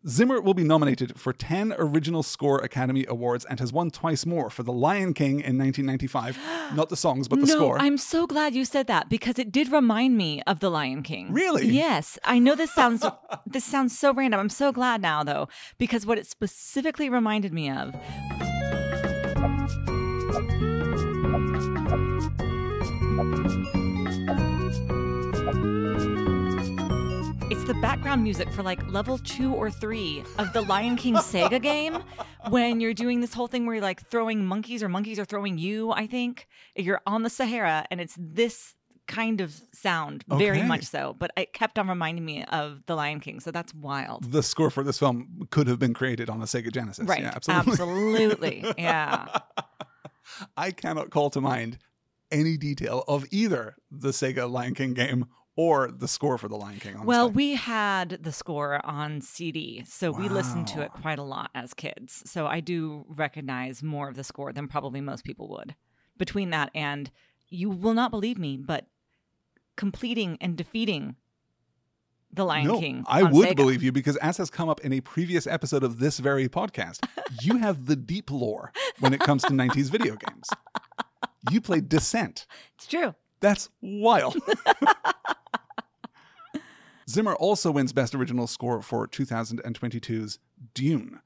[0.09, 4.49] Zimmer will be nominated for 10 Original Score Academy Awards and has won twice more
[4.49, 6.39] for The Lion King in 1995.
[6.75, 7.79] Not the songs, but the no, score.
[7.79, 11.35] I'm so glad you said that because it did remind me of The Lion King.
[11.35, 11.67] Really?
[11.67, 12.19] Yes.
[12.25, 13.05] I know this sounds
[13.47, 14.41] this sounds so random.
[14.41, 17.95] I'm so glad now though because what it specifically reminded me of
[27.81, 32.03] background music for like level two or three of the Lion King Sega game
[32.51, 35.57] when you're doing this whole thing where you're like throwing monkeys or monkeys are throwing
[35.59, 36.47] you, I think.
[36.77, 38.75] You're on the Sahara and it's this
[39.09, 40.67] kind of sound, very Okay.
[40.69, 41.17] much so.
[41.19, 43.41] But it kept on reminding me of the Lion King.
[43.41, 44.31] So that's wild.
[44.31, 47.09] the score for this film could have been created on a Sega Genesis.
[47.09, 47.23] Right.
[47.23, 47.73] Yeah, absolutely.
[47.73, 48.75] Absolutely.
[48.77, 49.39] Yeah.
[50.57, 51.79] I cannot call to mind
[52.31, 55.27] any detail of either the Sega Lion King game
[55.57, 56.93] or the score for the Lion King.
[56.93, 57.07] Honestly.
[57.07, 61.51] Well, we had the score on CD, so we listened to it quite a lot
[61.55, 62.23] as kids.
[62.27, 65.75] So I do recognize more of the score than probably most people would.
[66.17, 67.11] Between that and
[67.49, 68.87] you will not believe me, but
[69.77, 71.17] completing and defeating
[72.33, 73.05] the Lion no, King.
[73.09, 73.57] I would Sega.
[73.57, 77.07] believe you because, as has come up in a previous episode of this very podcast,
[77.43, 80.49] you have the deep lore when it comes to 90s video games.
[81.51, 82.47] You played Descent.
[82.77, 83.15] It's true.
[83.41, 84.37] That's wild.
[87.09, 90.39] Zimmer also wins Best Original Score for 2022's
[90.75, 91.21] Dune.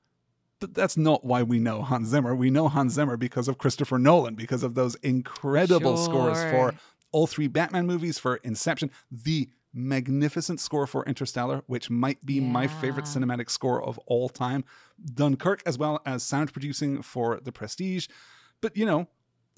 [0.60, 2.34] But that's not why we know Hans Zimmer.
[2.34, 6.74] We know Hans Zimmer because of Christopher Nolan, because of those incredible scores for
[7.12, 12.66] all three Batman movies, for Inception, the magnificent score for Interstellar, which might be my
[12.66, 14.64] favorite cinematic score of all time.
[15.12, 18.06] Dunkirk, as well as sound producing for The Prestige.
[18.60, 19.08] But, you know,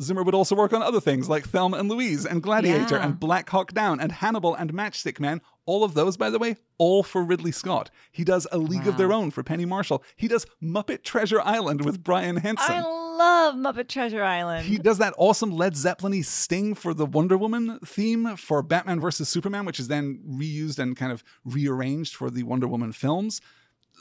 [0.03, 3.05] Zimmer would also work on other things like Thelma and Louise and Gladiator Yeah.
[3.07, 5.41] and Black Hawk Down and Hannibal and Matchstick Men.
[5.65, 7.91] All of those, by the way, all for Ridley Scott.
[8.13, 10.05] He does A League of Their Own for Penny Marshall.
[10.15, 12.71] He does Muppet Treasure Island with Brian Henson.
[12.77, 14.67] I love Muppet Treasure Island.
[14.67, 19.29] He does that awesome Led Zeppelin sting for the Wonder Woman theme for Batman versus
[19.29, 23.41] Superman, which is then reused and kind of rearranged for the Wonder Woman films.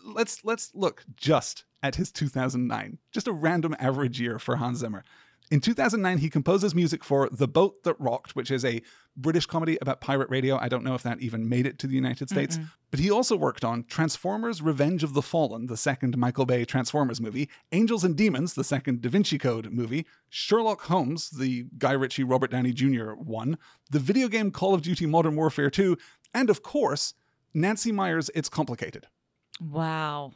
[0.03, 5.03] Let's let's look just at his 2009, just a random average year for Hans Zimmer.
[5.51, 8.81] In 2009, he composes music for The Boat That Rocked, which is a
[9.15, 10.57] British comedy about pirate radio.
[10.57, 12.57] I don't know if that even made it to the United States.
[12.89, 17.21] But he also worked on Transformers Revenge of the Fallen, the second Michael Bay Transformers
[17.21, 22.23] movie, Angels and Demons, the second Da Vinci Code movie, Sherlock Holmes, the Guy Ritchie
[22.23, 23.11] Robert Downey Jr.
[23.11, 23.57] one,
[23.91, 25.97] the video game Call of Duty Modern Warfare 2,
[26.33, 27.13] and of course,
[27.53, 29.07] Nancy Meyer's It's Complicated.
[29.61, 30.31] wow.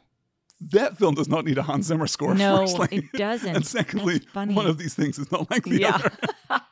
[0.62, 2.98] That film does not need a Hans Zimmer score, No, firstly.
[2.98, 3.56] it doesn't.
[3.56, 5.96] and secondly, one of these things is not like the Yeah.
[5.96, 6.12] other.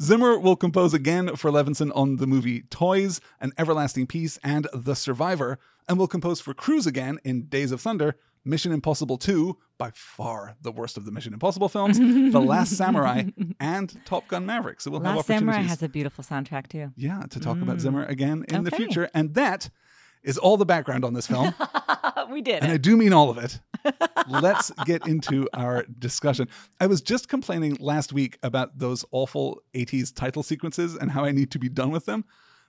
[0.00, 4.94] Zimmer will compose again for Levinson on the movie Toys, An Everlasting Piece, and The
[4.94, 5.58] Survivor,
[5.88, 10.56] and will compose for Cruise again in Days of Thunder, Mission Impossible 2, by far
[10.62, 13.24] the worst of the Mission Impossible films, The Last Samurai,
[13.60, 14.80] and Top Gun Maverick.
[14.80, 15.54] So we'll have Last opportunities.
[15.54, 16.90] Samurai has a beautiful soundtrack too.
[16.96, 17.80] yeah, to talk about mm.
[17.80, 19.10] Zimmer again in the future.
[19.12, 19.68] And that
[20.22, 21.54] is all the background on this film.
[22.32, 23.60] we did and I do mean all of it.
[24.28, 26.48] Let's get into our discussion.
[26.80, 31.32] I was just complaining last week about those awful 80s title sequences and how I
[31.32, 32.24] need to be done with them.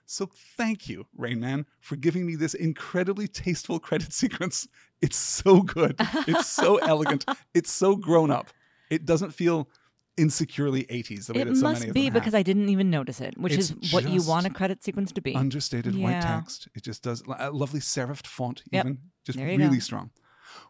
[0.06, 4.68] So thank you, Rain Man, for giving me this incredibly tasteful credit sequence.
[5.00, 5.96] It's so good.
[6.26, 7.24] It's so elegant.
[7.54, 8.50] It's so grown up.
[8.90, 9.68] It doesn't feel
[10.16, 12.40] insecurely 80s the way It that so must many of be because have.
[12.40, 15.20] I didn't even notice it, which It's is what you want a credit sequence to
[15.20, 15.34] be.
[15.34, 16.68] understated white text.
[16.74, 18.84] It just does a lovely serifed font, Yep.
[18.86, 19.78] even just really go.
[19.80, 20.10] strong.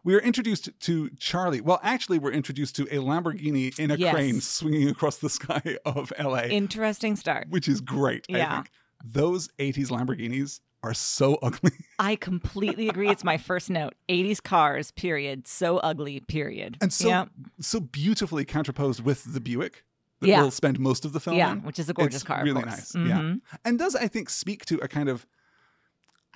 [0.03, 1.61] We are introduced to Charlie.
[1.61, 4.13] Well, actually, we're introduced to a Lamborghini in a Yes.
[4.13, 7.47] crane swinging across the sky of LA, Interesting start.
[7.49, 8.25] which is great.
[8.29, 8.55] I Yeah.
[8.55, 8.71] think.
[9.03, 11.71] Those 80s Lamborghinis are so ugly.
[11.99, 13.09] I completely agree.
[13.09, 13.93] It's my first note.
[14.07, 15.47] 80s cars, period.
[15.47, 16.77] So ugly, period.
[16.81, 17.27] And so
[17.59, 19.83] so beautifully counterposed with the Buick
[20.21, 20.41] that Yeah.
[20.41, 21.63] we'll spend most of the film Yeah, in.
[21.63, 22.43] which is a gorgeous It's car.
[22.43, 22.95] Really nice.
[22.95, 23.01] Yeah.
[23.19, 23.41] Mhm.
[23.65, 25.25] And does, I think, speak to a kind of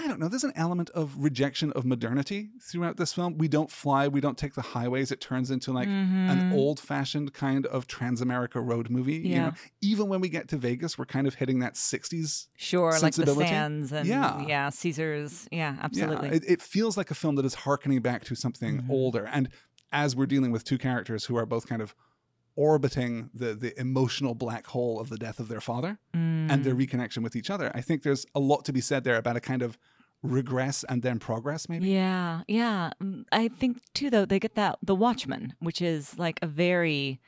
[0.01, 3.37] I don't know, there's an element of rejection of modernity throughout this film.
[3.37, 5.11] We don't fly, we don't take the highways.
[5.11, 6.53] It turns into like an Mhm.
[6.53, 9.15] old fashioned kind of Transamerica road movie.
[9.15, 9.45] You Yeah.
[9.47, 12.47] know, even when we get to Vegas, we're kind of hitting that 60s.
[12.55, 14.41] Sure, like the sands and Yeah.
[14.47, 15.47] yeah, Caesars.
[15.51, 16.29] Yeah, absolutely.
[16.29, 18.89] Yeah, it, it feels like a film that is harkening back to something Mhm.
[18.89, 19.27] older.
[19.27, 19.49] And
[19.91, 21.93] as we're dealing with two characters who are both kind of
[22.59, 27.23] orbiting the the emotional black hole of the death of their father and their reconnection
[27.23, 29.61] with each other, I think there's a lot to be said there about a kind
[29.61, 29.77] of
[30.21, 31.89] regress and then progress, maybe.
[31.89, 32.89] Yeah, yeah.
[33.01, 37.21] Mm, I think too, though, they get that The Watchman, which is like a very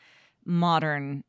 [0.46, 1.24] modern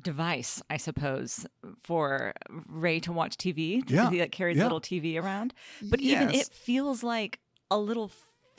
[0.00, 1.46] device, I suppose,
[1.82, 3.82] for Ray to watch TV.
[3.86, 4.62] Yeah, that carries yeah.
[4.62, 5.52] a little TV around.
[5.82, 7.38] But even it feels like
[7.70, 8.10] a little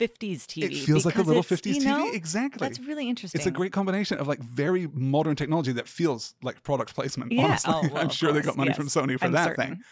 [0.08, 0.62] 50s TV.
[0.64, 2.14] It feels like a little 50s you TV.
[2.14, 2.66] exactly.
[2.66, 3.38] That's really interesting.
[3.38, 7.32] It's a great combination of like very modern technology that feels like product placement.
[7.32, 7.44] Yeah.
[7.44, 8.76] Honestly, Oh, well, I'm sure they got money yes.
[8.76, 9.66] from Sony for I'm that certain.
[9.76, 9.82] thing.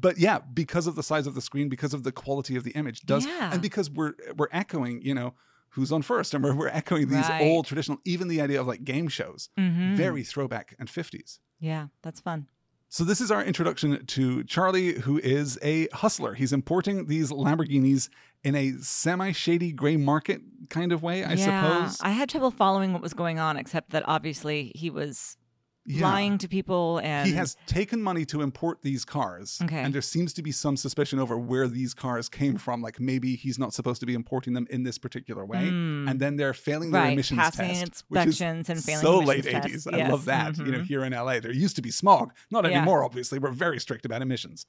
[0.00, 2.70] But yeah, because of the size of the screen, because of the quality of the
[2.72, 3.50] image, does Yeah.
[3.52, 5.34] and because we're we're echoing, you know,
[5.70, 7.42] who's on first, and we're, we're echoing these Right.
[7.42, 9.96] old traditional, even the idea of like game shows, Mhm.
[9.96, 11.38] very throwback and 50s.
[11.60, 12.46] Yeah, that's fun.
[12.92, 16.34] So this is our introduction to Charlie, who is a hustler.
[16.34, 18.10] He's importing these Lamborghinis
[18.44, 21.98] in a semi-shady gray market kind of way, I yeah, suppose.
[22.02, 25.38] I had trouble following what was going on, except that obviously he was
[25.84, 26.08] Yeah.
[26.08, 29.78] lying to people and he has taken money to import these cars Okay.
[29.80, 33.34] and there seems to be some suspicion over where these cars came from like maybe
[33.34, 36.92] he's not supposed to be importing them in this particular way and then they're failing
[36.92, 39.86] their right emissions passing test inspections and failing so emissions late tests.
[39.88, 40.10] i Yes.
[40.12, 40.86] love that you know Mhm.
[40.86, 42.76] here in la there used to be smog not Yeah.
[42.76, 44.66] anymore obviously we're very strict about emissions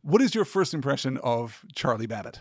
[0.00, 2.40] what is your first impression of charlie babbitt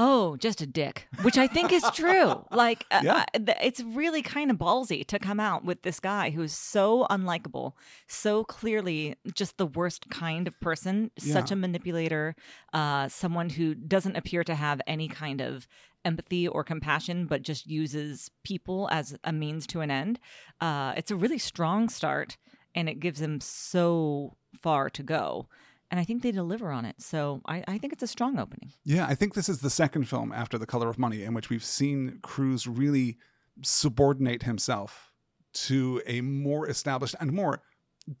[0.00, 2.44] Oh, just a dick, which I think is true.
[2.52, 3.24] like, uh, Yeah.
[3.34, 7.72] uh, it's really kind of ballsy to come out with this guy who's so unlikable,
[8.06, 12.36] so clearly just the worst kind of person, such a manipulator,
[12.72, 15.66] uh, someone who doesn't appear to have any kind of
[16.04, 20.20] empathy or compassion, but just uses people as a means to an end.
[20.60, 22.36] Uh, it's a really strong start,
[22.72, 25.48] and it gives him so far to go.
[25.90, 26.96] And I think they deliver on it.
[27.00, 28.72] So I, I think it's a strong opening.
[28.84, 31.48] Yeah, I think this is the second film after The Color of Money in which
[31.48, 33.16] we've seen Cruise really
[33.62, 35.12] subordinate himself
[35.54, 37.62] to a more established and more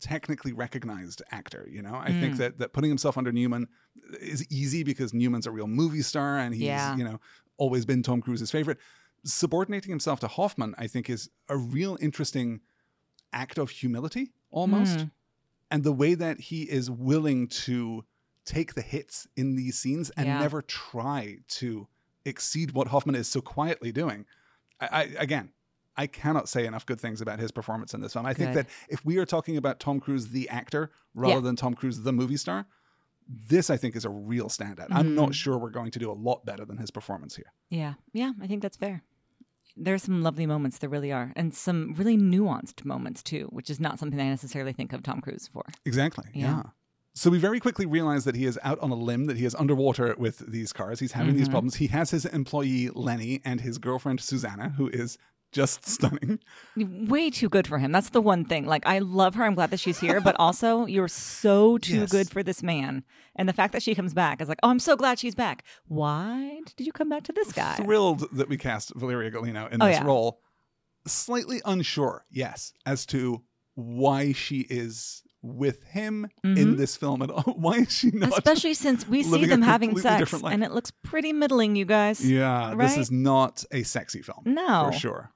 [0.00, 1.66] technically recognized actor.
[1.70, 2.38] You know, I think Mm.
[2.38, 3.68] that that putting himself under Newman
[4.20, 6.96] is easy because Newman's a real movie star and he's Yeah.
[6.96, 7.20] you know
[7.58, 8.78] always been Tom Cruise's favorite.
[9.24, 12.60] Subordinating himself to Hoffman, I think, is a real interesting
[13.32, 14.98] act of humility almost.
[14.98, 15.10] Mm.
[15.70, 18.04] And the way that he is willing to
[18.44, 20.38] take the hits in these scenes and Yeah.
[20.38, 21.86] never try to
[22.24, 24.24] exceed what Hoffman is so quietly doing.
[24.80, 25.50] I, I again,
[25.96, 28.24] I cannot say enough good things about his performance in this film.
[28.24, 31.40] I think that if we are talking about Tom Cruise the actor rather Yeah.
[31.40, 32.66] than Tom Cruise the movie star,
[33.28, 34.86] this I think is a real standout.
[34.90, 35.34] I'm not Mhm.
[35.34, 37.52] sure we're going to do a lot better than his performance here.
[37.68, 39.02] Yeah, yeah, I think that's fair.
[39.76, 43.78] There's some lovely moments, there really are, and some really nuanced moments too, which is
[43.78, 45.64] not something I necessarily think of Tom Cruise for.
[45.84, 46.24] Exactly.
[46.34, 46.46] Yeah.
[46.56, 46.62] Yeah.
[47.14, 49.54] So we very quickly realize that he is out on a limb, that he is
[49.56, 51.00] underwater with these cars.
[51.00, 51.52] He's having these Mhm.
[51.52, 51.74] problems.
[51.76, 55.18] He has his employee Lenny and his girlfriend Susanna, who is
[55.52, 56.38] just stunning.
[56.76, 57.92] Way too good for him.
[57.92, 58.66] That's the one thing.
[58.66, 59.44] Like, I love her.
[59.44, 62.10] I'm glad that she's here, but also you're so too Yes.
[62.10, 63.04] good for this man.
[63.36, 65.64] And the fact that she comes back is like, oh, I'm so glad she's back.
[65.86, 67.76] Why did you come back to this guy?
[67.76, 70.04] Thrilled that we cast Valeria Golino in Oh, this yeah.
[70.04, 70.40] role.
[71.06, 73.42] Slightly unsure, yes, as to
[73.74, 76.76] why she is with him in Mhm.
[76.76, 77.44] this film at all.
[77.56, 78.30] Why is she not?
[78.32, 82.28] Especially since we see them having sex, and it looks pretty middling, you guys.
[82.28, 84.42] Yeah, this is not a sexy film.
[84.44, 84.90] No.
[84.90, 85.30] For sure.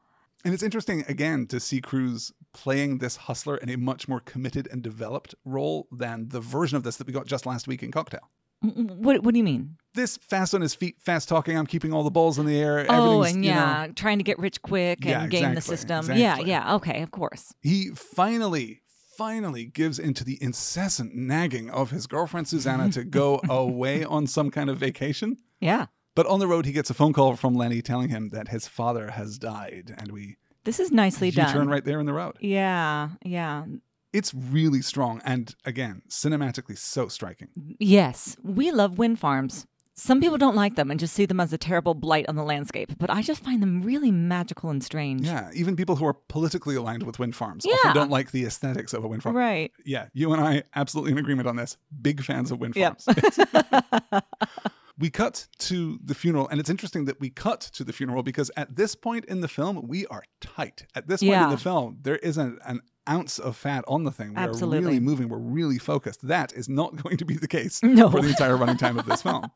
[0.45, 4.69] And it's interesting, again, to see Cruise playing this hustler in a much more committed
[4.73, 7.93] and developed role than the version of this that we got just last week in
[7.93, 8.29] Cocktail.
[8.61, 9.77] What, what do you mean?
[9.95, 12.87] This fast on his feet, fast talking, I'm keeping all the balls in the air.
[12.89, 15.99] Oh, and you know- yeah, trying to get rich quick and Yeah, game the system.
[15.99, 16.21] exactly.
[16.23, 17.53] Yeah, yeah, okay, of course.
[17.61, 18.83] he finally,
[19.19, 24.51] finally gives into the incessant nagging of his girlfriend Susanna to go away on some
[24.51, 25.39] kind of vacation.
[25.61, 25.87] Yeah.
[26.15, 28.69] But on the road, he gets a phone call from Lenny telling him that his
[28.69, 29.95] father has died.
[29.97, 31.69] And we This is nicely you turn done.
[31.69, 32.37] right there in the road.
[32.41, 33.65] Yeah, yeah.
[34.13, 37.49] It's really strong and, again, cinematically so striking.
[37.79, 39.67] Yes, we love wind farms.
[39.95, 42.43] Some people don't like them and just see them as a terrible blight on the
[42.43, 45.23] landscape, but I just find them really magical and strange.
[45.27, 47.75] Yeah, even people who are politically aligned with wind farms Yeah.
[47.81, 49.37] often don't like the aesthetics of a wind farm.
[49.37, 49.71] Right.
[49.85, 51.77] Yeah, you and I absolutely in agreement on this.
[52.01, 53.01] Big fans of wind Yep.
[55.03, 58.53] we cut to the funeral, and it's interesting that we cut to the funeral because
[58.57, 60.87] at this point in the film, we are tight.
[60.95, 64.35] At this point in the film, there isn't an ounce of fat on the thing.
[64.35, 64.79] We're Absolutely.
[64.79, 65.29] really moving.
[65.29, 66.29] We're really focused.
[66.29, 68.09] That is not going to be the case No.
[68.11, 69.51] for the entire running time of this film.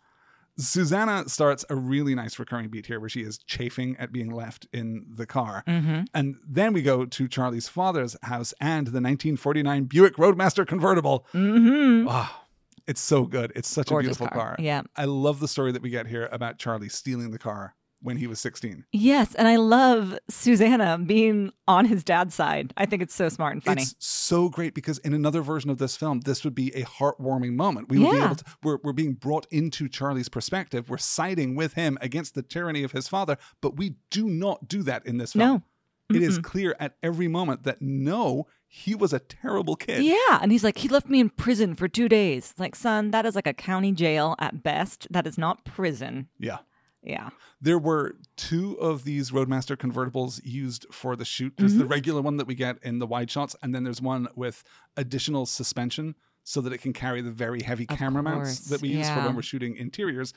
[0.59, 4.66] Susanna starts a really nice recurring beat here where she is chafing at being left
[4.72, 5.62] in the car.
[5.68, 6.05] Mm-hmm.
[6.12, 11.24] And then we go to Charlie's father's house and the 1949 Buick Roadmaster convertible.
[11.32, 12.09] Mm-hmm.
[12.09, 12.45] Ah,
[12.87, 13.53] it's so good.
[13.55, 14.55] It's such a beautiful car.
[14.55, 14.57] car.
[14.59, 14.82] Yeah.
[14.97, 18.26] I love the story that we get here about Charlie stealing the car when he
[18.26, 18.84] was 16.
[18.93, 22.72] Yes, and I love Susanna being on his dad's side.
[22.76, 23.82] I think it's so smart and funny.
[23.82, 27.55] It's so great because in another version of this film, this would be a heartwarming
[27.55, 27.89] moment.
[27.89, 28.45] We would be able to.
[28.62, 30.89] We're we're being brought into Charlie's perspective.
[30.91, 34.82] We're siding with him against the tyranny of his father, but we do not do
[34.84, 35.62] that in this film.
[36.11, 36.16] no.
[36.16, 38.47] It is clear at every moment that no,
[38.77, 40.03] he was a terrible kid.
[40.05, 40.39] Yeah.
[40.43, 42.53] And he's like, he left me in prison for two days.
[42.59, 45.07] Like, son, that is like a county jail at best.
[45.11, 46.29] That is not prison.
[46.39, 46.59] Yeah.
[47.03, 47.31] Yeah.
[47.61, 51.55] There were two of these Roadmaster convertibles used for the shoot.
[51.57, 51.93] There's the Mm-hmm.
[51.93, 54.62] regular one that we get in the wide shots, and then there's one with
[54.97, 56.14] additional suspension
[56.45, 59.20] so that it can carry the very heavy Of camera mounts that we use for
[59.22, 60.35] when we're shooting interiors.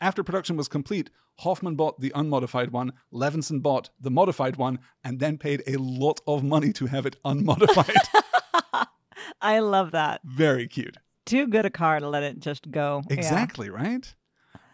[0.00, 5.20] After production was complete, Hoffman bought the unmodified one, Levinson bought the modified one, and
[5.20, 7.94] then paid a lot of money to have it unmodified.
[9.42, 10.20] I love that.
[10.24, 10.96] very cute.
[11.26, 13.02] Too good a car to let it just go.
[13.08, 13.16] Yeah.
[13.16, 14.14] Exactly, right?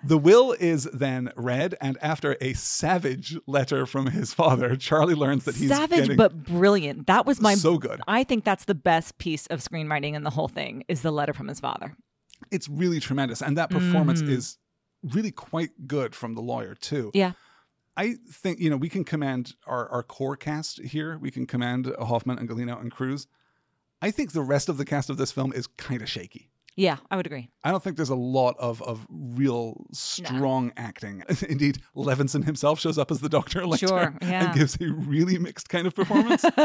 [0.05, 5.45] The will is then read, and after a savage letter from his father, Charlie learns
[5.45, 7.07] that he's Savage getting but brilliant.
[7.09, 8.01] That was my so good.
[8.07, 11.33] I think that's the best piece of screenwriting in the whole thing is the letter
[11.33, 11.97] from his father.
[12.53, 14.31] It's really tremendous, and that performance Mhm.
[14.31, 14.59] is
[15.15, 17.11] really quite good from the lawyer too.
[17.15, 17.33] Yeah.
[17.97, 21.19] I think you know we can command our our core cast here.
[21.19, 23.27] We can command Hoffman and Golino and Cruise.
[24.03, 26.51] I think the rest of the cast of this film is kind of shaky.
[26.79, 27.49] Yeah, I would agree.
[27.65, 31.23] I don't think there's a lot of of real strong acting.
[31.49, 34.45] Indeed, Levinson himself shows up as the doctor later Sure, yeah.
[34.51, 36.45] and gives a really mixed kind of performance.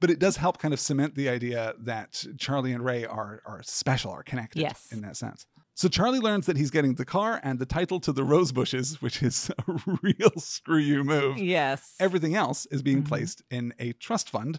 [0.00, 3.62] but it does help kind of cement the idea that Charlie and Ray are are
[3.62, 4.88] special, are connected Yes.
[4.90, 5.44] in that sense.
[5.78, 9.02] So Charlie learns that he's getting the car and the title to the rose bushes,
[9.02, 9.72] which is a
[10.02, 11.36] real screw you move.
[11.36, 11.94] Yes.
[12.00, 13.08] Everything else is being Mhm.
[13.08, 14.58] placed in a trust fund.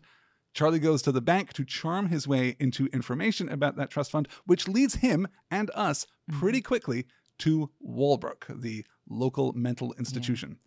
[0.53, 4.27] Charlie goes to the bank to charm his way into information about that trust fund,
[4.45, 7.07] which leads him and us pretty quickly
[7.39, 10.57] to Walbrook, the local mental institution.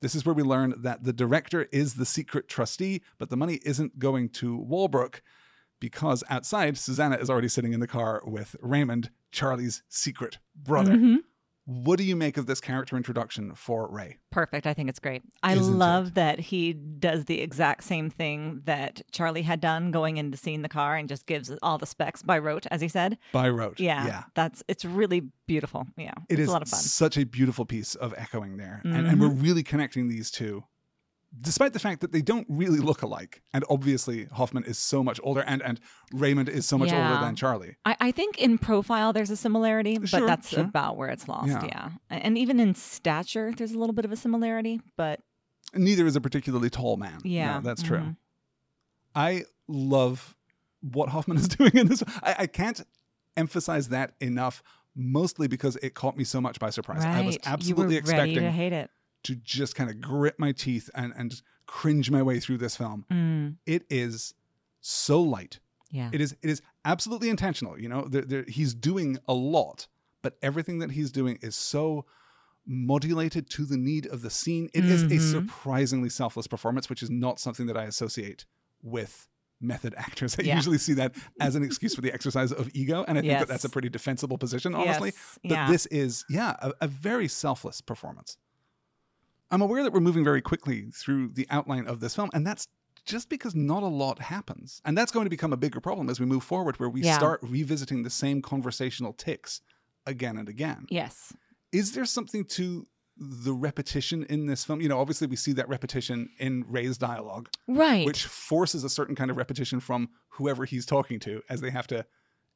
[0.00, 3.60] This is where we learn that the director is the secret trustee, but the money
[3.64, 5.22] isn't going to Walbrook
[5.82, 10.92] because outside, Susanna is already sitting in the car with Raymond, Charlie's secret brother.
[10.92, 11.16] Mhm.
[11.64, 14.18] What do you make of this character introduction for Ray?
[14.32, 14.66] Perfect.
[14.66, 15.22] I think it's great.
[15.44, 16.14] I Isn't love it?
[16.14, 20.68] that he does the exact same thing that Charlie had done going into seeing the
[20.68, 23.16] car and just gives all the specs by rote, as he said.
[23.32, 23.78] By rote.
[23.78, 24.06] Yeah.
[24.06, 24.22] Yeah.
[24.34, 25.86] That's it's really beautiful.
[25.96, 26.14] Yeah.
[26.28, 26.80] It it's is a lot of fun.
[26.80, 28.80] such a beautiful piece of echoing there.
[28.84, 29.42] And, and we're Mm-hmm.
[29.42, 30.64] really connecting these two,
[31.40, 33.42] despite the fact that they don't really look alike.
[33.54, 35.80] And obviously, Hoffman is so much older, and, and
[36.12, 37.76] Raymond is so much older than Charlie.
[37.84, 40.60] I, I think in profile there's a similarity, but Sure, that's sure.
[40.60, 41.48] about where it's lost.
[41.48, 41.64] Yeah.
[41.64, 41.90] Yeah.
[42.10, 45.20] And even in stature, there's a little bit of a similarity, but
[45.74, 47.20] Neither is a particularly tall man.
[47.24, 47.98] Yeah, No, that's true.
[47.98, 48.16] mhm.
[49.14, 50.36] I love
[50.80, 52.02] what Hoffman is doing in this.
[52.22, 52.82] I, I can't
[53.36, 54.62] emphasize that enough,
[54.94, 57.04] mostly because it caught me so much by surprise.
[57.04, 58.90] I was absolutely you were ready expecting to hate it.
[59.24, 63.04] To just kind of grit my teeth and, and cringe my way through this film.
[63.10, 64.34] Mm, It is
[64.80, 65.60] so light.
[65.90, 66.10] yeah.
[66.12, 67.78] It is it is absolutely intentional.
[67.78, 69.86] You know, there, there, he's doing a lot,
[70.22, 72.04] but everything that he's doing is so
[72.66, 74.68] modulated to the need of the scene.
[74.72, 75.30] It is a Mhm.
[75.32, 78.44] surprisingly selfless performance, which is not something that I associate
[78.82, 79.28] with
[79.60, 80.36] method actors.
[80.38, 80.56] I Yeah.
[80.56, 83.48] usually see that as an excuse for the exercise of ego, and I think that
[83.48, 85.10] that's a pretty defensible position, honestly.
[85.14, 85.70] Yes, But yeah.
[85.70, 88.36] this is, yeah, a, a very selfless performance.
[89.52, 92.66] I'm aware that we're moving very quickly through the outline of this film, and that's
[93.04, 94.80] just because not a lot happens.
[94.84, 97.16] And that's going to become a bigger problem as we move forward, where we Yeah.
[97.16, 99.60] start revisiting the same conversational ticks
[100.06, 100.86] again and again.
[100.88, 101.32] Yes.
[101.72, 102.86] Is there something to
[103.16, 104.80] the repetition in this film?
[104.80, 108.06] You know, obviously we see that repetition in Ray's dialogue, Right.
[108.06, 111.86] which forces a certain kind of repetition from whoever he's talking to as they have
[111.88, 112.06] to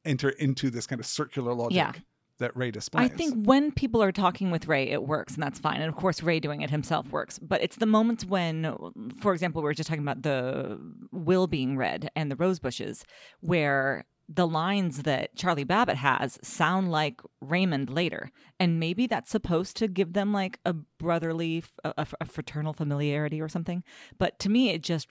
[0.04, 1.92] enter into this kind of circular logic Yeah.
[2.38, 3.10] That Ray displays.
[3.10, 5.80] I think when people are talking with Ray, it works, and that's fine.
[5.80, 7.38] And of course, Ray doing it himself works.
[7.38, 8.74] But it's the moments when,
[9.20, 10.78] for example, we were just talking about the
[11.12, 13.04] will being read and the rose bushes,
[13.40, 18.32] where the lines that Charlie Babbitt has sound like Raymond later.
[18.58, 23.40] And maybe that's supposed to give them like a brotherly, a, a- a fraternal familiarity
[23.40, 23.84] or something.
[24.18, 25.06] But to me, it just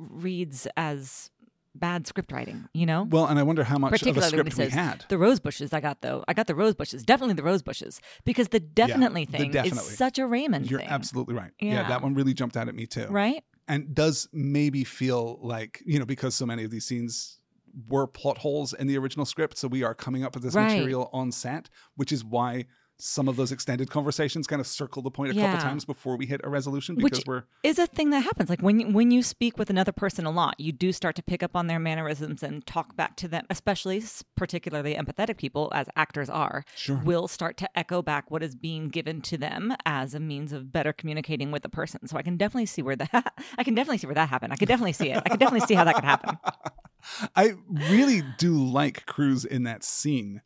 [0.00, 1.30] reads as
[1.78, 3.04] bad script writing, you know?
[3.04, 5.04] Well, and I wonder how much of a particularly when he script we had.
[5.08, 5.72] the rose bushes.
[5.72, 6.24] I got though.
[6.28, 7.04] I got the rose bushes.
[7.04, 9.78] Definitely the rose bushes because the definitely the thing definitely.
[9.92, 11.52] is such a Raymond You're thing, absolutely right.
[11.60, 11.72] Yeah.
[11.72, 11.88] Yeah.
[11.88, 13.06] that one really jumped out at me too.
[13.08, 13.44] right?
[13.68, 17.40] And does maybe feel like, you know, because so many of these scenes
[17.88, 20.76] were plot holes in the original script, so we are coming up with this Right.
[20.78, 22.64] material on set, which is why
[22.98, 26.24] some of those extended conversations kind of circle the point a couple times before we
[26.26, 28.48] hit a resolution Which because we're Is a thing that happens.
[28.48, 31.22] Like when you, when you speak with another person a lot, you do start to
[31.22, 33.44] pick up on their mannerisms and talk back to them.
[33.50, 34.02] Especially,
[34.34, 36.96] particularly empathetic people, as actors are, Sure.
[36.96, 40.72] will start to echo back what is being given to them as a means of
[40.72, 42.06] better communicating with the person.
[42.06, 43.34] So I can definitely see where that.
[43.58, 44.52] I can definitely see where that happened.
[44.52, 45.22] I could definitely see it.
[45.24, 46.38] I could definitely see how that could happen.
[47.36, 50.40] I really do like Cruise in that scene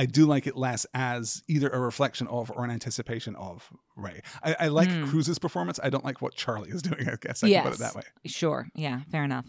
[0.00, 4.22] I do like it less as either a reflection of or an anticipation of Ray.
[4.42, 5.06] I, I like Mm.
[5.08, 5.78] Cruise's performance.
[5.82, 7.06] I don't like what Charlie is doing.
[7.06, 8.02] I guess I can put it that way.
[8.24, 8.66] Sure.
[8.74, 9.00] Yeah.
[9.12, 9.44] Fair enough.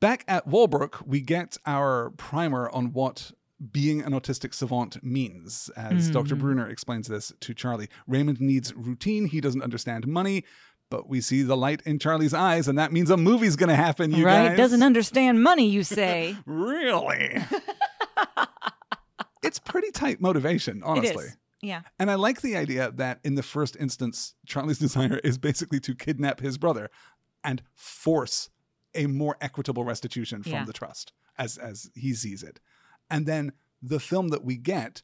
[0.00, 3.32] Back at Walbrook, we get our primer on what
[3.72, 5.70] being an autistic savant means.
[5.76, 6.34] As Dr.
[6.34, 6.38] Mhm.
[6.40, 9.26] Bruner explains this to Charlie, Raymond needs routine.
[9.26, 10.44] He doesn't understand money,
[10.90, 13.76] but we see the light in Charlie's eyes, and that means a movie's going to
[13.76, 14.12] happen.
[14.12, 14.48] You right?
[14.48, 16.36] guys Doesn't understand money, you say?
[16.46, 17.36] really.
[19.44, 21.24] it's pretty tight motivation, honestly.
[21.24, 21.36] It is.
[21.62, 21.82] Yeah.
[21.98, 25.94] And I like the idea that in the first instance, Charlie's desire is basically to
[25.94, 26.90] kidnap his brother
[27.42, 28.50] and force
[28.94, 30.64] a more equitable restitution from Yeah.
[30.64, 32.60] the trust as as he sees it.
[33.10, 35.02] And then the film that we get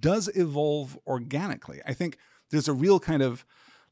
[0.00, 1.80] does evolve organically.
[1.86, 2.18] I think
[2.50, 3.44] there's a real kind of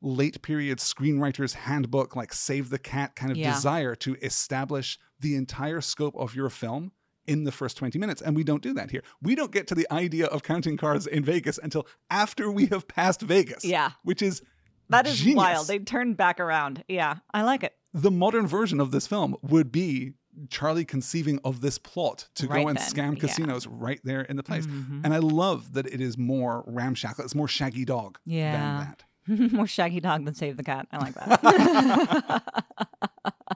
[0.03, 3.53] late period screenwriter's handbook, like Save the Cat kind of Yeah.
[3.55, 6.93] desire to establish the entire scope of your film
[7.27, 8.21] in the first 20 minutes.
[8.23, 9.03] And we don't do that here.
[9.23, 12.87] We don't get to the idea of counting cars in Vegas until after we have
[12.89, 13.65] passed Vegas.
[13.65, 13.91] Yeah.
[14.03, 14.43] Which is
[14.89, 15.37] That is genius.
[15.37, 15.67] wild.
[15.69, 16.85] They turned back around.
[16.89, 17.17] Yeah.
[17.33, 17.73] I like it.
[17.95, 20.13] the modern version of this film would be
[20.51, 23.21] Charlie conceiving of this plot to Right go and then, scam yeah.
[23.21, 24.67] casinos right there in the place.
[24.67, 25.01] Mhm.
[25.03, 27.25] And I love that it is more ramshackle.
[27.25, 28.53] It's more Shaggy Dog Yeah.
[28.53, 29.05] than that.
[29.53, 30.87] More shaggy dog than save the cat.
[30.93, 32.43] I like that.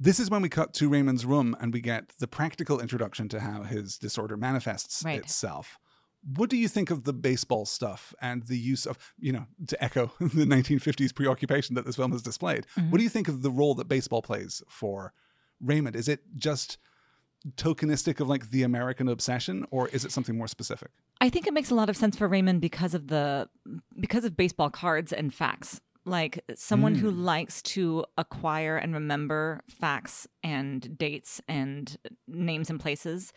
[0.00, 3.40] This is when we cut to Raymond's room and we get the practical introduction to
[3.40, 5.18] how his disorder manifests Right.
[5.18, 5.78] itself.
[6.36, 9.82] What do you think of the baseball stuff and the use of, you know, to
[9.82, 12.66] echo the 1950s preoccupation that this film has displayed?
[12.76, 12.90] Mhm.
[12.90, 15.12] What do you think of the role that baseball plays for
[15.60, 15.96] Raymond?
[15.96, 16.78] Is it just
[17.56, 20.90] tokenistic of like the American obsession or is it something more specific?
[21.20, 23.48] I think it makes a lot of sense for Raymond because of the
[23.98, 25.80] because of baseball cards and facts.
[26.08, 27.24] Like someone who Mm.
[27.24, 31.96] likes to acquire and remember facts and dates and
[32.26, 33.32] names and places.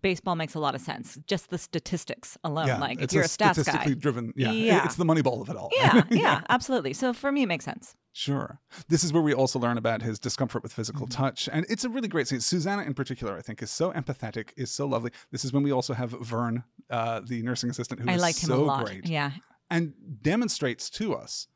[0.00, 1.18] Baseball makes a lot of sense.
[1.26, 2.80] Just the statistics alone.
[2.80, 4.00] like if you're a, stats statistically guy.
[4.00, 4.32] driven.
[4.36, 4.84] Yeah, Yeah.
[4.86, 5.70] it's the money ball of it all.
[5.76, 6.94] Yeah, yeah, absolutely.
[6.94, 7.94] So for me, it makes sense.
[8.14, 8.58] Sure.
[8.88, 11.22] This is where we also learn about his discomfort with physical Mm-hmm.
[11.22, 11.48] touch.
[11.52, 12.40] And it's a really great scene.
[12.40, 15.10] Susanna, in particular, I think, is so empathetic, is so lovely.
[15.30, 18.38] This is when we also have Vern, uh, the nursing assistant, who I is liked
[18.42, 18.84] him so a lot.
[18.86, 19.32] great Yeah,
[19.70, 21.48] and demonstrates to us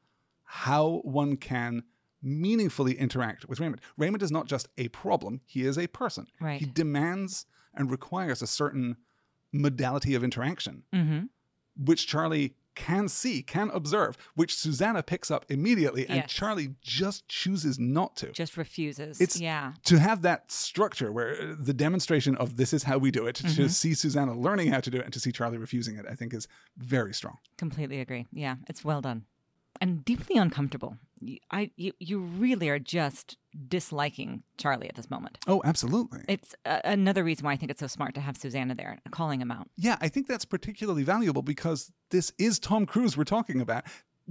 [0.46, 1.82] how one can
[2.22, 3.80] meaningfully interact with Raymond.
[3.98, 6.26] Raymond is not just a problem, he is a person.
[6.40, 6.58] right.
[6.60, 8.96] He demands and requires a certain
[9.52, 11.24] modality of interaction hmm
[11.78, 16.32] which Charlie can see, can observe, which Susanna picks up immediately, and Yes.
[16.32, 18.32] Charlie just chooses not to.
[18.32, 19.20] Just refuses.
[19.20, 23.10] It's- yeah, To have that structure where uh, the demonstration of this is how we
[23.10, 23.70] do it, to Mhm.
[23.70, 26.32] see Susanna learning how to do it, and to see Charlie refusing it, I think
[26.32, 27.36] is very strong.
[27.58, 28.26] completely agree.
[28.32, 29.26] Yeah, it's well done
[29.80, 30.96] and deeply uncomfortable.
[31.20, 35.38] You, I you, you really are just disliking Charlie at this moment.
[35.46, 36.20] Oh, absolutely.
[36.28, 39.40] It's uh, another reason why I think it's so smart to have Susanna there calling
[39.40, 39.68] him out.
[39.76, 43.84] Yeah, I think that's particularly valuable because this is Tom Cruise we're talking about.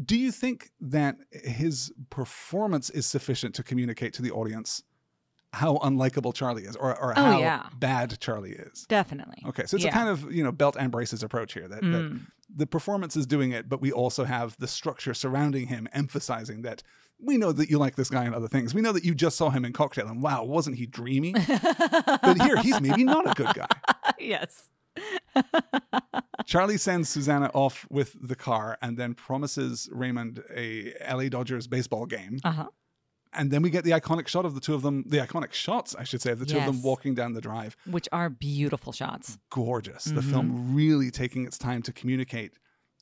[0.03, 4.83] Do you think that his performance is sufficient to communicate to the audience
[5.53, 7.69] how unlikable Charlie is or, or Oh, how yeah.
[7.79, 8.85] bad Charlie is?
[8.89, 9.41] Definitely.
[9.47, 9.91] Okay, so it's Yeah.
[9.91, 11.67] a kind of you know belt and braces approach here.
[11.69, 12.25] That, that Mm.
[12.53, 16.83] The performance is doing it, but we also have the structure surrounding him, emphasizing that
[17.19, 18.73] we know that you like this guy and other things.
[18.73, 21.33] We know that you just saw him in Cocktail, and wow, wasn't he dreamy?
[21.47, 23.67] but here, he's maybe not a good guy.
[24.19, 24.69] yes.
[26.45, 32.05] Charlie sends Susanna off with the car and then promises Raymond a LA Dodgers baseball
[32.05, 32.39] game.
[32.43, 32.67] Uh huh.
[33.37, 35.93] And then we get the iconic shot of the two of them, the iconic shots,
[35.95, 37.75] I should say, of the two of them walking down the drive.
[37.85, 39.37] Which are beautiful shots.
[39.49, 40.05] gorgeous.
[40.05, 40.29] The Mhm.
[40.31, 42.57] film really taking its time to communicate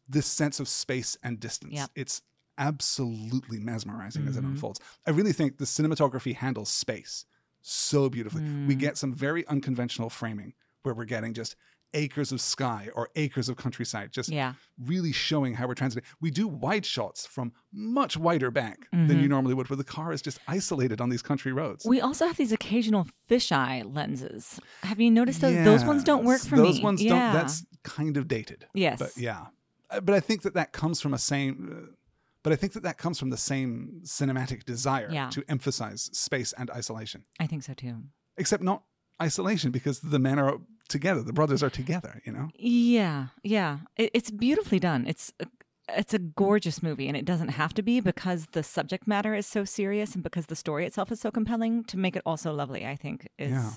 [0.09, 1.73] this sense of space and distance.
[1.73, 1.91] Yep.
[1.95, 2.21] It's
[2.57, 4.47] absolutely mesmerizing as it Mhm.
[4.51, 4.79] unfolds.
[5.07, 7.25] I really think the cinematography handles space
[7.61, 8.41] so beautifully.
[8.43, 8.79] We Mm.
[8.79, 10.53] get some very unconventional framing
[10.83, 11.55] where we're getting just
[11.93, 14.53] acres of sky or acres of countryside, just Yeah.
[14.79, 16.03] really showing how we're transiting.
[16.19, 19.29] We do wide shots from much wider back than you Mhm.
[19.29, 21.85] normally would, where the car is just isolated on these country roads.
[21.85, 24.59] We also have these occasional fisheye lenses.
[24.83, 25.63] Have you noticed those?
[25.65, 26.83] Those ones don't work Yes, for those me.
[26.83, 27.09] ones yeah.
[27.09, 27.33] don't.
[27.33, 28.65] That's kind of dated.
[28.73, 28.99] yes.
[28.99, 29.47] But yeah,
[29.89, 31.87] Uh, but I think that that comes from a same.
[31.91, 31.91] uh,
[32.41, 35.29] But I think that that comes from the same cinematic desire Yeah.
[35.29, 37.23] to emphasize space and isolation.
[37.39, 38.03] I think so too.
[38.35, 38.83] Except not
[39.21, 40.59] isolation because the men are
[40.89, 42.21] together, the brothers are together.
[42.25, 42.49] You know.
[42.55, 43.79] Yeah, yeah.
[43.97, 45.05] It, it's beautifully done.
[45.07, 45.45] It's a,
[45.89, 49.45] it's a gorgeous movie, and it doesn't have to be because the subject matter is
[49.45, 51.83] so serious and because the story itself is so compelling.
[51.85, 53.71] To make it also lovely, I think is Yeah.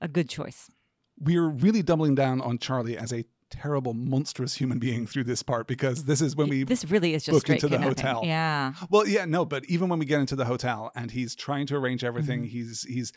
[0.00, 0.70] a good choice.
[1.18, 5.66] We're really doubling down on Charlie as a terrible, monstrous human being through this part
[5.66, 8.22] because this is when we this really is just book into the hotel.
[8.24, 11.66] Yeah, Well, yeah, no, but even when we get into the hotel and he's trying
[11.66, 12.48] to arrange everything, Mm-hmm.
[12.48, 13.12] he's he's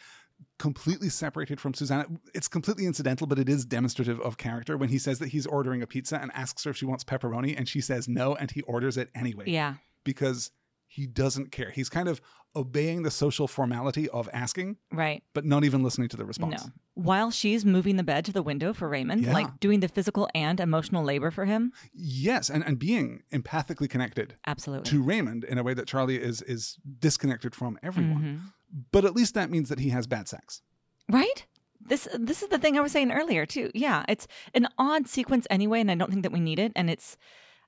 [0.63, 2.05] completely separated from Susanna.
[2.33, 5.81] It's completely incidental, but it is demonstrative of character when he says that he's ordering
[5.81, 8.61] a pizza and asks her if she wants pepperoni, and she says no, and he
[8.61, 9.73] orders it anyway Yeah.
[10.05, 10.51] because
[10.87, 11.69] he doesn't care.
[11.71, 12.21] He's kind of
[12.55, 15.21] obeying the social formality of asking, Right.
[15.33, 16.63] but not even listening to the response.
[16.65, 16.71] No.
[16.93, 19.33] While she's moving the bed to the window for Raymond, Yeah.
[19.33, 21.73] like doing the physical and emotional labor for him.
[21.93, 24.89] Yes, and, and being empathically connected Absolutely.
[24.91, 28.23] to Raymond in a way that Charlie is is disconnected from everyone.
[28.23, 28.53] Mhm.
[28.91, 30.61] But at least that means that he has bad sex.
[31.09, 31.45] Right?
[31.85, 33.69] This this is the thing I was saying earlier too.
[33.73, 36.71] Yeah, it's an odd sequence anyway, and I don't think that we need it.
[36.75, 37.17] And it's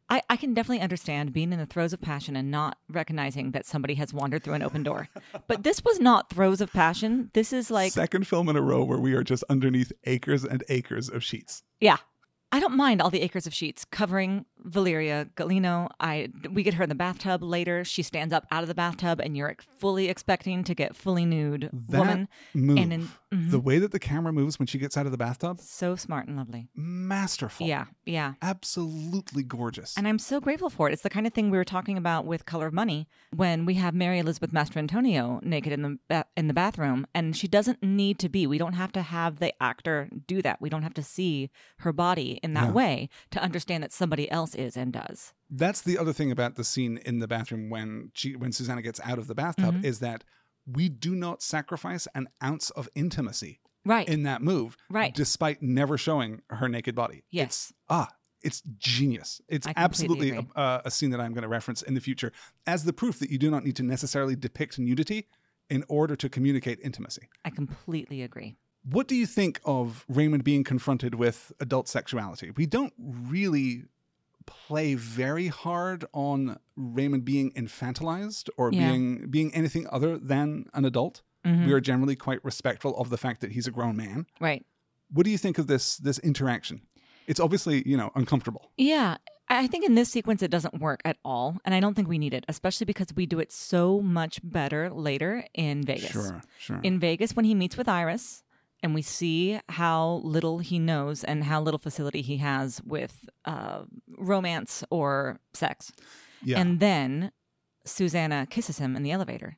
[0.10, 3.66] I, I can definitely understand being in the throes of passion and not recognizing that
[3.66, 5.10] somebody has wandered through an open door.
[5.47, 7.30] But this was not throes of passion.
[7.34, 10.64] This is like Second film in a row where we are just underneath acres and
[10.70, 11.64] acres of sheets.
[11.80, 11.97] Yeah.
[12.51, 15.89] I don't mind all the acres of sheets covering Valeria Golino.
[15.99, 17.84] I we get her in the bathtub later.
[17.86, 21.70] She stands up out of the bathtub, and you're fully expecting to get fully nude
[21.72, 22.28] That woman.
[22.53, 23.51] move, And in, mhm.
[23.51, 26.28] the way that the camera moves when she gets out of the bathtub, so smart
[26.28, 26.68] and lovely.
[26.76, 27.68] masterful.
[27.68, 28.34] Yeah, yeah.
[28.41, 29.95] Absolutely gorgeous.
[29.97, 30.93] And I'm so grateful for it.
[30.93, 33.76] It's the kind of thing we were talking about with Color of Money when we
[33.76, 38.18] have Mary Elizabeth Mastrantonio naked in the ba- in the bathroom, and she doesn't need
[38.20, 38.47] to be.
[38.47, 40.59] We don't have to have the actor do that.
[40.61, 41.49] We don't have to see
[41.80, 42.72] her body in that Yeah.
[42.72, 45.34] way to understand that somebody else is and does.
[45.49, 48.99] That's the other thing about the scene in the bathroom when she when Susanna gets
[49.03, 49.86] out of the bathtub Mm-hmm.
[49.86, 50.24] is that
[50.66, 54.08] we do not sacrifice an ounce of intimacy Right.
[54.10, 55.14] in that move, Right.
[55.14, 57.24] Despite never showing her naked body.
[57.30, 57.45] Yes.
[57.47, 58.10] It's, ah,
[58.41, 59.41] it's genius.
[59.47, 62.32] It's absolutely a, a scene that I'm going to reference in the future
[62.66, 65.28] as the proof that you do not need to necessarily depict nudity
[65.70, 67.30] in order to communicate intimacy.
[67.43, 68.56] I completely agree.
[68.88, 72.51] What do you think of Raymond being confronted with adult sexuality?
[72.51, 73.86] We don't really
[74.46, 78.89] play very hard on Raymond being infantilized or Yeah.
[78.91, 81.22] being being anything other than an adult.
[81.46, 81.68] Mhm.
[81.68, 84.26] We are generally quite respectful of the fact that he's a grown man.
[84.39, 84.66] Right.
[85.12, 86.82] What do you think of this this interaction?
[87.28, 88.72] It's obviously, you know, uncomfortable.
[88.78, 89.18] Yeah.
[89.48, 92.08] I I think in this sequence it doesn't work at all, and I don't think
[92.08, 96.10] we need it, especially because we do it so much better later in Vegas.
[96.12, 96.80] Sure, sure.
[96.82, 98.43] In Vegas, when he meets with Iris,
[98.86, 103.82] and we see how little he knows and how little facility he has with uh,
[104.16, 105.92] romance or sex,
[106.44, 106.60] yeah.
[106.60, 107.32] and then
[107.84, 109.58] Susanna kisses him in the elevator.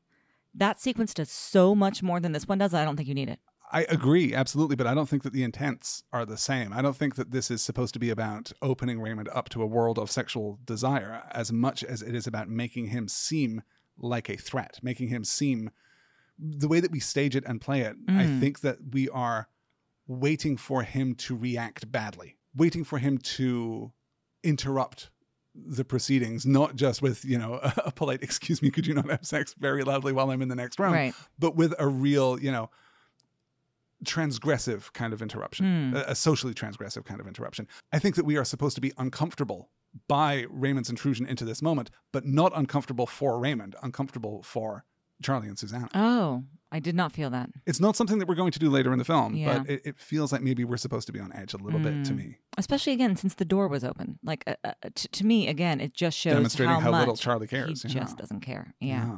[0.55, 2.73] That sequence does so much more than this one does.
[2.73, 3.41] I don't think you need it.
[3.69, 6.71] I agree, absolutely, but I don't think that the intents are the same.
[6.71, 9.67] I don't think that this is supposed to be about opening Raymond up to a
[9.67, 13.61] world of sexual desire as much as it is about making him seem
[13.97, 15.71] like a threat, making him seem
[16.39, 17.95] the way that we stage it and play it.
[18.07, 18.39] I Mm.
[18.39, 19.47] think that we are
[20.07, 23.91] waiting for him to react badly, waiting for him to
[24.43, 25.09] interrupt
[25.55, 29.25] the proceedings, not just with, you know, a, polite, excuse me, could you not have
[29.25, 30.93] sex very loudly while I'm in the next room?
[30.93, 31.13] Right.
[31.39, 32.69] but with a real, you know,
[34.05, 35.95] transgressive kind of interruption, Hmm.
[35.97, 37.67] a, a socially transgressive kind of interruption.
[37.91, 39.69] I think that we are supposed to be uncomfortable
[40.07, 44.85] by Raymond's intrusion into this moment, but not uncomfortable for Raymond, uncomfortable for
[45.21, 45.89] Charlie and Susanna.
[45.93, 47.49] Oh, I did not feel that.
[47.65, 49.59] It's not something that we're going to do later in the film, Yeah.
[49.59, 52.03] but it, it feels like maybe we're supposed to be on edge a little bit
[52.05, 52.17] to Mm.
[52.17, 54.19] me, Especially again since the door was open.
[54.23, 57.15] Like uh, uh, t- to me, again, it just shows demonstrating how, how, much little
[57.15, 57.83] Charlie cares.
[57.83, 58.01] He yeah.
[58.01, 58.73] just doesn't care.
[58.81, 59.17] Yeah.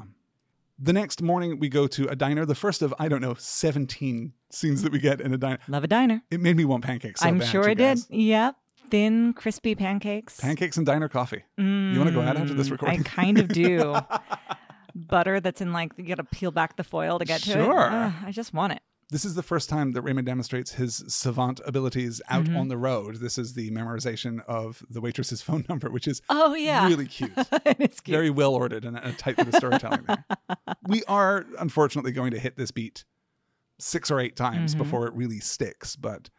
[0.81, 4.31] The next morning, we go to a diner, the first of, I don't know, 17
[4.49, 5.59] scenes that we get in a diner.
[5.67, 6.21] Love a diner.
[6.31, 7.19] It made me want pancakes.
[7.19, 7.99] So I'm bad, sure it did.
[8.09, 8.55] Yep.
[8.89, 10.39] Thin, crispy pancakes.
[10.39, 11.43] Pancakes and diner coffee.
[11.57, 12.99] You want to go out after this Mm, recording?
[13.01, 13.95] I kind of do.
[15.07, 17.53] Butter that's in like you got to peel back the foil to get to it.
[17.65, 17.89] Sure.
[17.91, 18.81] Ugh, I just want it.
[19.11, 22.57] This is the first time that Raymond demonstrates his savant abilities out Mm-hmm.
[22.57, 23.15] on the road.
[23.15, 27.31] This is the memorization of the waitress's phone number, which is Oh yeah, really cute.
[27.65, 28.13] it's cute.
[28.13, 30.25] Very well ordered and a tight bit of storytelling there.
[30.87, 33.03] We are unfortunately going to hit this beat
[33.79, 34.79] six or eight times Mhm.
[34.79, 36.29] before it really sticks, but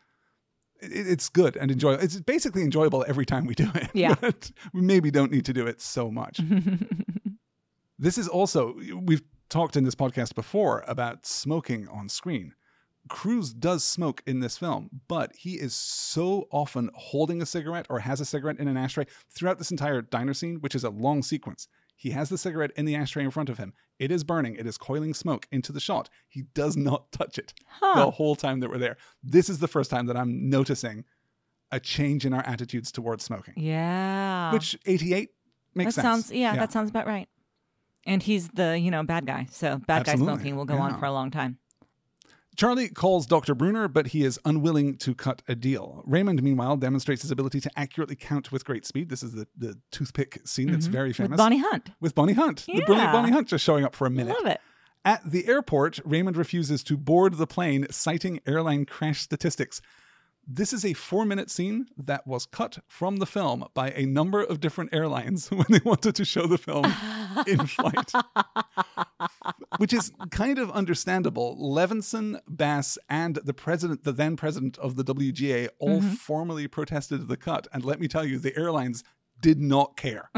[0.81, 2.03] it, it's good and enjoyable.
[2.05, 3.91] It's basically enjoyable every time we do it.
[3.95, 4.15] Yeah.
[4.21, 6.41] but we maybe don't need to do it so much.
[8.01, 12.55] This is also, we've talked in this podcast before about smoking on screen.
[13.11, 17.99] Cruise does smoke in this film, but he is so often holding a cigarette or
[17.99, 21.23] has a cigarette in an ashtray throughout this entire diner scene, which is a long
[21.23, 21.69] sequence.
[21.95, 23.75] He has the cigarette in the ashtray in front of him.
[23.99, 26.09] It is burning, it is coiling smoke into the shot.
[26.27, 28.07] He does not touch it Huh.
[28.07, 28.97] the whole time that we're there.
[29.23, 31.05] This is the first time that I'm noticing
[31.71, 34.53] a change in our attitudes towards smoking, yeah.
[34.55, 35.29] which 88
[35.75, 36.27] makes that sense.
[36.27, 37.29] sounds yeah, that sounds about right.
[38.07, 40.99] And he's the you know bad guy, so bad Absolutely, guy smoking will go on
[40.99, 41.59] for a long time.
[42.57, 43.55] Charlie calls Dr.
[43.55, 46.03] Bruner, but he is unwilling to cut a deal.
[46.05, 49.09] Raymond, meanwhile, demonstrates his ability to accurately count with great speed.
[49.09, 51.27] This is the, the toothpick scene that's very famous.
[51.27, 51.33] Mm-hmm.
[51.33, 52.67] With Bonnie Hunt, With Bonnie Hunt.
[52.67, 54.35] The brilliant Bonnie Hunt just showing up for a minute.
[54.37, 54.61] love it.
[55.05, 59.81] At the airport, Raymond refuses to board the plane, citing airline crash statistics.
[60.47, 64.43] This is a four minute scene that was cut from the film by a number
[64.43, 66.85] of different airlines when they wanted to show the film
[67.47, 68.13] in flight,
[69.79, 71.57] which is kind of understandable.
[71.57, 76.15] Levinson, Bass, and the president, the then president of the WGA, all mm-hmm.
[76.15, 77.69] formally protested the cut.
[77.73, 79.05] And let me tell you, the airlines
[79.41, 80.31] did not care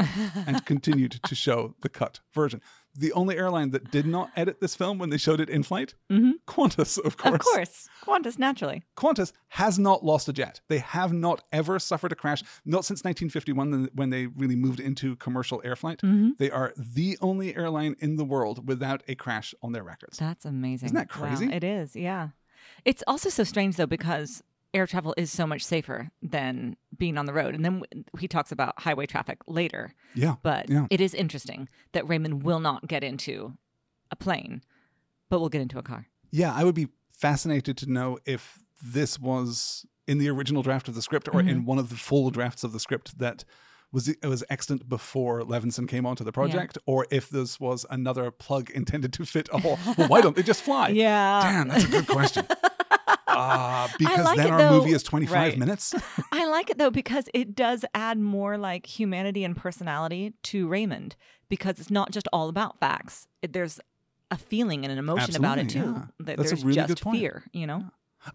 [0.47, 2.61] and continued to show the cut version.
[2.95, 5.95] The only airline that did not edit this film when they showed it in flight,
[6.11, 7.33] Qantas, of course.
[7.35, 7.87] Of course.
[8.05, 8.83] Qantas, naturally.
[8.95, 10.61] Qantas has not lost a jet.
[10.67, 15.15] They have not ever suffered a crash, not since 1951 when they really moved into
[15.15, 15.99] commercial air flight.
[16.03, 16.31] Mm-hmm.
[16.37, 20.17] They are the only airline in the world without a crash on their records.
[20.19, 20.87] That's amazing.
[20.87, 21.51] Isn't that Wow, crazy?
[21.51, 22.29] it is, yeah.
[22.85, 24.43] It's also so strange, though, because
[24.73, 27.53] air travel is so much safer than being on the road.
[27.55, 27.83] And then
[28.19, 29.93] he talks about highway traffic later.
[30.15, 30.35] Yeah.
[30.41, 30.87] But Yeah.
[30.89, 33.53] it is interesting that Raymond will not get into
[34.11, 34.61] a plane,
[35.29, 36.07] but will get into a car.
[36.31, 40.95] Yeah, I would be fascinated to know if this was in the original draft of
[40.95, 41.49] the script or Mm-hmm.
[41.49, 43.45] in one of the full drafts of the script that
[43.91, 48.31] was it was extant before Levinson came onto the project, or if this was another
[48.31, 49.77] plug intended to fit a hole.
[49.95, 50.89] Well, why don't they just fly?
[51.03, 51.39] Yeah.
[51.43, 52.47] Damn, that's a good question.
[53.35, 54.79] Uh, because like then our though.
[54.79, 55.57] movie is 25 Right.
[55.57, 55.93] minutes.
[56.31, 61.15] I like it though because it does add more like humanity and personality to Raymond
[61.49, 63.27] because it's not just all about facts.
[63.41, 63.79] It, there's
[64.31, 65.79] a feeling and an emotion about it too.
[65.79, 66.05] Yeah.
[66.19, 67.19] That That's a there's really just good point.
[67.19, 67.83] fear, you know?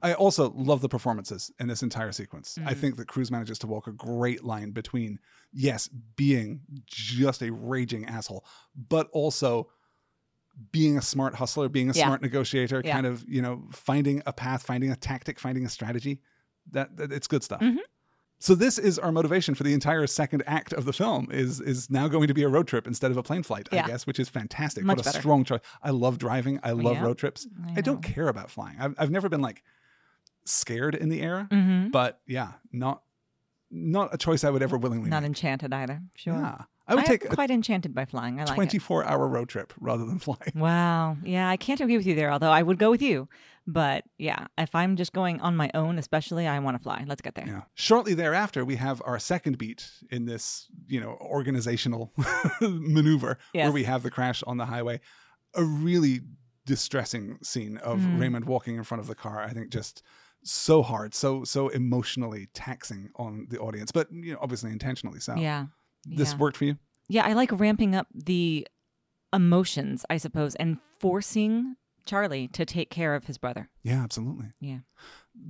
[0.03, 2.59] I also love the performances in this entire sequence.
[2.59, 2.81] I Mm-hmm.
[2.81, 5.19] think that Cruise manages to walk a great line between,
[5.51, 8.45] yes, being just a raging asshole,
[8.77, 9.69] but also
[10.72, 12.05] being a smart hustler, being a Yeah.
[12.06, 12.93] smart negotiator, Yeah.
[12.93, 16.20] kind of, you know, finding a path, finding a tactic, finding a strategy.
[16.72, 17.60] That, that it's good stuff.
[17.60, 17.78] Mhm.
[18.40, 21.90] So this is our motivation for the entire second act of the film is is
[21.90, 24.20] now going to be a road trip instead of a plane flight, I guess, which
[24.20, 24.85] is fantastic.
[24.85, 25.18] Much what a better.
[25.20, 25.60] strong choice.
[25.82, 26.60] I love driving.
[26.62, 27.05] I love Yeah.
[27.05, 27.48] road trips.
[27.66, 28.78] I I don't care about flying.
[28.78, 29.64] I've, I've never been like
[30.44, 31.90] scared in the air, Mm-hmm.
[31.90, 33.02] but yeah, not
[33.70, 35.28] not a choice I would ever willingly Not make.
[35.28, 36.01] enchanted either.
[36.16, 36.35] Sure.
[36.35, 36.62] Yeah.
[36.89, 38.36] I would take I'm a quite enchanted by flying.
[38.40, 38.55] I like it.
[38.55, 40.40] 24 hour road trip rather than flying.
[40.55, 41.16] Wow.
[41.23, 43.28] Yeah, I can't agree with you there, although I would go with you.
[43.66, 47.05] But yeah, if I'm just going on my own, especially, I want to fly.
[47.06, 47.47] Let's get there.
[47.47, 47.62] Yeah.
[47.74, 52.12] Shortly thereafter, we have our second beat in this, you know, organizational
[52.62, 55.01] maneuver where we have the crash on the highway.
[55.55, 56.20] A really
[56.66, 58.20] distressing scene of Mhm.
[58.20, 59.40] Raymond walking in front of the car.
[59.43, 60.02] I think just
[60.44, 65.35] so hard, so so emotionally taxing on the audience, but you know, obviously intentionally so.
[65.36, 65.66] Yeah.
[66.16, 66.39] This yeah.
[66.39, 66.76] worked for you?
[67.09, 68.66] Yeah, I like ramping up the
[69.32, 71.76] emotions, I suppose, and forcing
[72.06, 73.68] Charlie to take care of his brother.
[73.82, 74.47] Yeah, absolutely.
[74.60, 74.78] Yeah.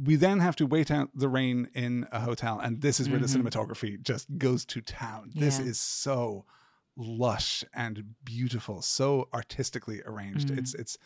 [0.04, 3.18] We then have to wait out the rain in a hotel, and this is where
[3.18, 3.22] Mhm.
[3.22, 5.30] the cinematography just goes to town.
[5.34, 6.44] This is so
[6.96, 10.48] lush and beautiful, so artistically arranged.
[10.48, 10.58] Mhm.
[10.58, 10.98] It's it's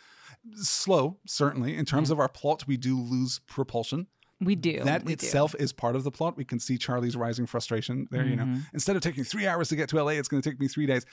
[0.55, 1.75] slow, certainly.
[1.75, 4.07] In terms of our plot, we do lose propulsion.
[4.41, 4.83] We do.
[4.83, 5.25] that we do.
[5.25, 6.35] itself is part of the plot.
[6.37, 8.25] We can see Charlie's rising frustration there.
[8.25, 8.61] You know, Mhm.
[8.73, 10.85] instead of taking three hours to get to LA, it's going to take me three
[10.85, 11.05] days.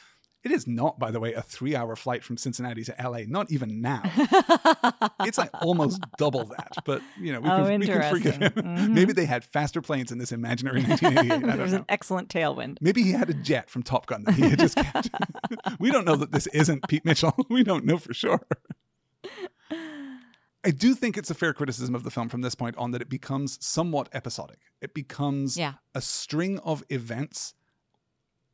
[0.42, 3.24] It is not, by the way, a three-hour flight from Cincinnati to LA.
[3.28, 4.00] Not even now.
[5.20, 6.72] it's like almost double that.
[6.86, 8.52] But you know, we, Oh, can, we can forgive him.
[8.52, 8.90] Mhm.
[8.94, 11.42] Maybe they had faster planes in this imaginary 1988.
[11.46, 11.78] There was know.
[11.80, 12.78] an excellent tailwind.
[12.80, 15.10] Maybe he had a jet from Top Gun that he had just kept.
[15.78, 17.34] we don't know that this isn't Pete Mitchell.
[17.50, 18.40] We don't know for sure.
[20.64, 23.00] I do think it's a fair criticism of the film from this point on that
[23.00, 24.58] it becomes somewhat episodic.
[24.82, 25.74] It becomes Yeah.
[25.94, 27.54] a string of events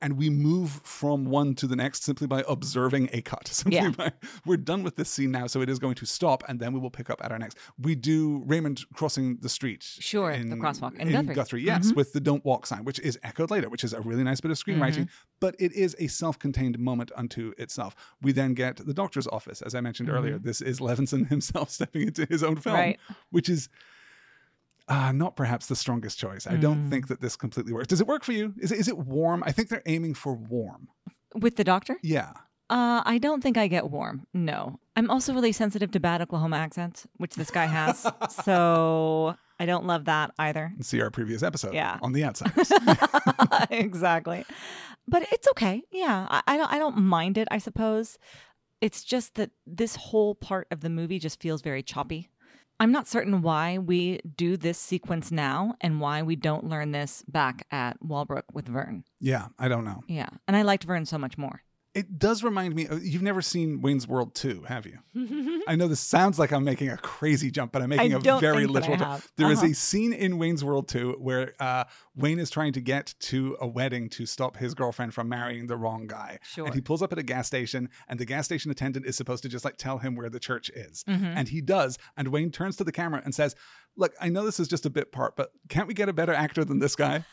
[0.03, 3.49] and we move from one to the next simply by observing a cut.
[3.57, 3.91] Simply Yeah.
[3.91, 4.13] by
[4.45, 6.81] we're done with this scene now, so it is going to stop, and then we
[6.81, 7.57] will pick up at our next.
[7.79, 9.83] We do Raymond crossing the street.
[9.83, 11.63] Sure, the crosswalk in Guthrie.
[11.63, 11.97] yes, Mhm.
[11.97, 14.51] with the "Don't Walk" sign, which is echoed later, which is a really nice bit
[14.51, 15.05] of screenwriting.
[15.07, 15.25] Mm-hmm.
[15.41, 17.95] But it is a self-contained moment unto itself.
[18.21, 20.39] We then get the doctor's office, as I mentioned earlier.
[20.39, 22.83] This is Levinson himself stepping into his own film, Mm-hmm.
[22.83, 22.99] Right.
[23.31, 23.69] which is
[24.89, 26.47] uh, not perhaps the strongest choice.
[26.47, 26.91] I don't Mm.
[26.91, 27.89] think that this completely works.
[27.89, 28.55] Does it work for you?
[28.59, 29.43] Is it, is it warm?
[29.47, 30.89] I think they're aiming for warm.
[31.35, 31.99] With the doctor?
[32.03, 32.33] Yeah.
[32.71, 34.27] Uh, I don't think I get warm.
[34.35, 34.81] No.
[34.97, 38.07] I'm also really sensitive to bad Oklahoma accents, which this guy has.
[38.45, 40.73] so I don't love that either.
[40.81, 41.99] See our previous episode Yeah.
[42.03, 42.73] on the outsiders.
[43.71, 44.45] exactly.
[45.09, 45.83] But it's okay.
[45.93, 46.27] Yeah.
[46.31, 48.19] I, I don't I don't mind it, I suppose.
[48.81, 52.29] It's just that this whole part of the movie just feels very choppy.
[52.79, 57.25] I'm not certain why we do this sequence now and why we don't learn this
[57.27, 59.05] back at Wallbrook with Vern.
[59.19, 60.03] yeah, I don't know.
[60.09, 60.29] Yeah.
[60.47, 61.63] And I liked Vern so much more.
[61.97, 62.87] It does remind me.
[62.87, 64.99] Of, you've never seen Wayne's World 2, have you?
[65.67, 68.21] I know this sounds like I'm making a crazy jump, but I'm making I a
[68.21, 69.25] very think that I literal jump.
[69.37, 69.69] There is Uh-huh.
[69.71, 73.67] a scene in Wayne's World 2 where uh, Wayne is trying to get to a
[73.67, 76.39] wedding to stop his girlfriend from marrying the wrong guy.
[76.43, 76.67] Sure.
[76.67, 79.43] And he pulls up at a gas station, and the gas station attendant is supposed
[79.45, 81.03] to just like tell him where the church is.
[81.09, 81.25] Mm-hmm.
[81.25, 81.99] And he does.
[82.17, 83.55] And Wayne turns to the camera and says,
[83.97, 86.35] Look, I know this is just a bit part, but can't we get a better
[86.35, 87.25] actor than this guy?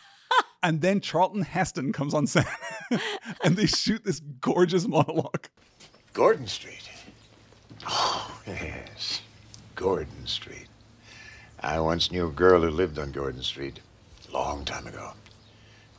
[0.64, 2.48] And then Charlton Heston comes on set
[3.44, 5.48] and they shoot this gorgeous monologue.
[6.14, 6.90] Gordon Street.
[7.86, 9.22] Oh, yes.
[9.76, 10.68] Gordon Street.
[11.60, 13.80] I once knew a girl who lived on Gordon Street
[14.30, 15.14] a long time ago,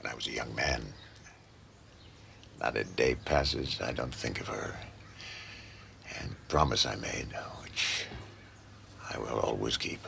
[0.01, 0.83] when I was a young man.
[2.61, 4.77] Not a day passes I don't think of her.
[6.21, 7.29] And promise I made,
[7.63, 8.07] which
[9.13, 10.01] I will always keep.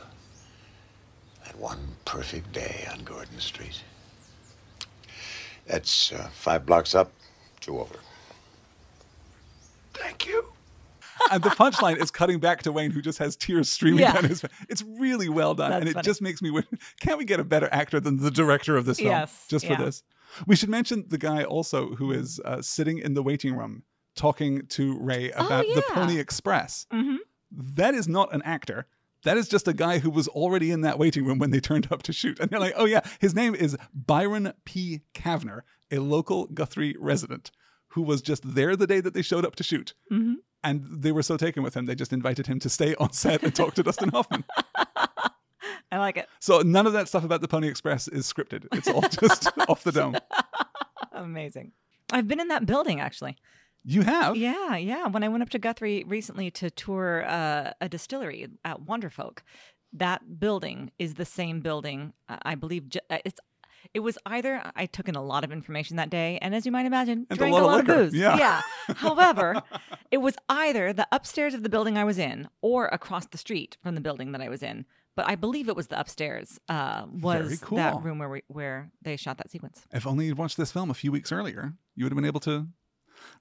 [1.45, 3.83] That one perfect day on Gordon Street.
[5.67, 7.11] That's uh, five blocks up,
[7.59, 7.95] two over.
[9.93, 10.45] Thank you.
[11.31, 14.13] And the punchline is cutting back to Wayne, who just has tears streaming Yeah.
[14.13, 14.51] down his face.
[14.69, 15.71] It's really well done.
[15.71, 16.05] That's and it funny.
[16.05, 16.65] just makes me wish
[16.99, 19.75] can't we get a better actor than the director of this film Yes, just for
[19.75, 20.03] this?
[20.45, 23.83] We should mention the guy also who is uh, sitting in the waiting room
[24.15, 25.81] talking to Ray about the Oh, yeah.
[25.81, 25.93] Mm-hmm.
[25.95, 26.85] Pony Express.
[27.51, 28.85] That is not an actor.
[29.23, 31.91] That is just a guy who was already in that waiting room when they turned
[31.91, 32.39] up to shoot.
[32.39, 35.01] And they're like, oh, yeah, his name is Byron P.
[35.13, 35.61] Kavner,
[35.91, 37.51] a local Guthrie resident
[37.89, 39.93] who was just there the day that they showed up to shoot.
[40.11, 40.35] Mm-hmm.
[40.63, 43.43] And they were so taken with him, they just invited him to stay on set
[43.43, 44.43] and talk to Dustin Hoffman.
[45.91, 46.27] I like it.
[46.39, 48.67] So none of that stuff about the Pony Express is scripted.
[48.73, 50.17] It's all just off the dome.
[51.13, 51.71] Amazing.
[52.11, 53.37] I've been in that building actually.
[53.89, 54.35] You have?
[54.35, 55.07] Yeah, yeah.
[55.07, 59.39] When I went up to Guthrie recently to tour uh, a distillery at Wonderfolk,
[59.93, 62.11] that building is the same building.
[62.27, 63.39] uh, I believe uh, it's.
[63.93, 66.71] It was either I took in a lot of information that day, and as you
[66.73, 68.13] might imagine, And a drank lot a of lot of booze.
[68.13, 68.37] yeah.
[68.37, 68.61] yeah.
[68.95, 69.61] However,
[70.11, 73.77] it was either the upstairs of the building I was in, or across the street
[73.81, 74.85] from the building that I was in.
[75.15, 76.59] But I believe it was the upstairs.
[76.67, 77.77] Uh, was cool.
[77.77, 79.85] that room where we, where they shot that sequence?
[79.93, 82.41] If only you'd watched this film a few weeks earlier, you would have been able
[82.41, 82.67] to.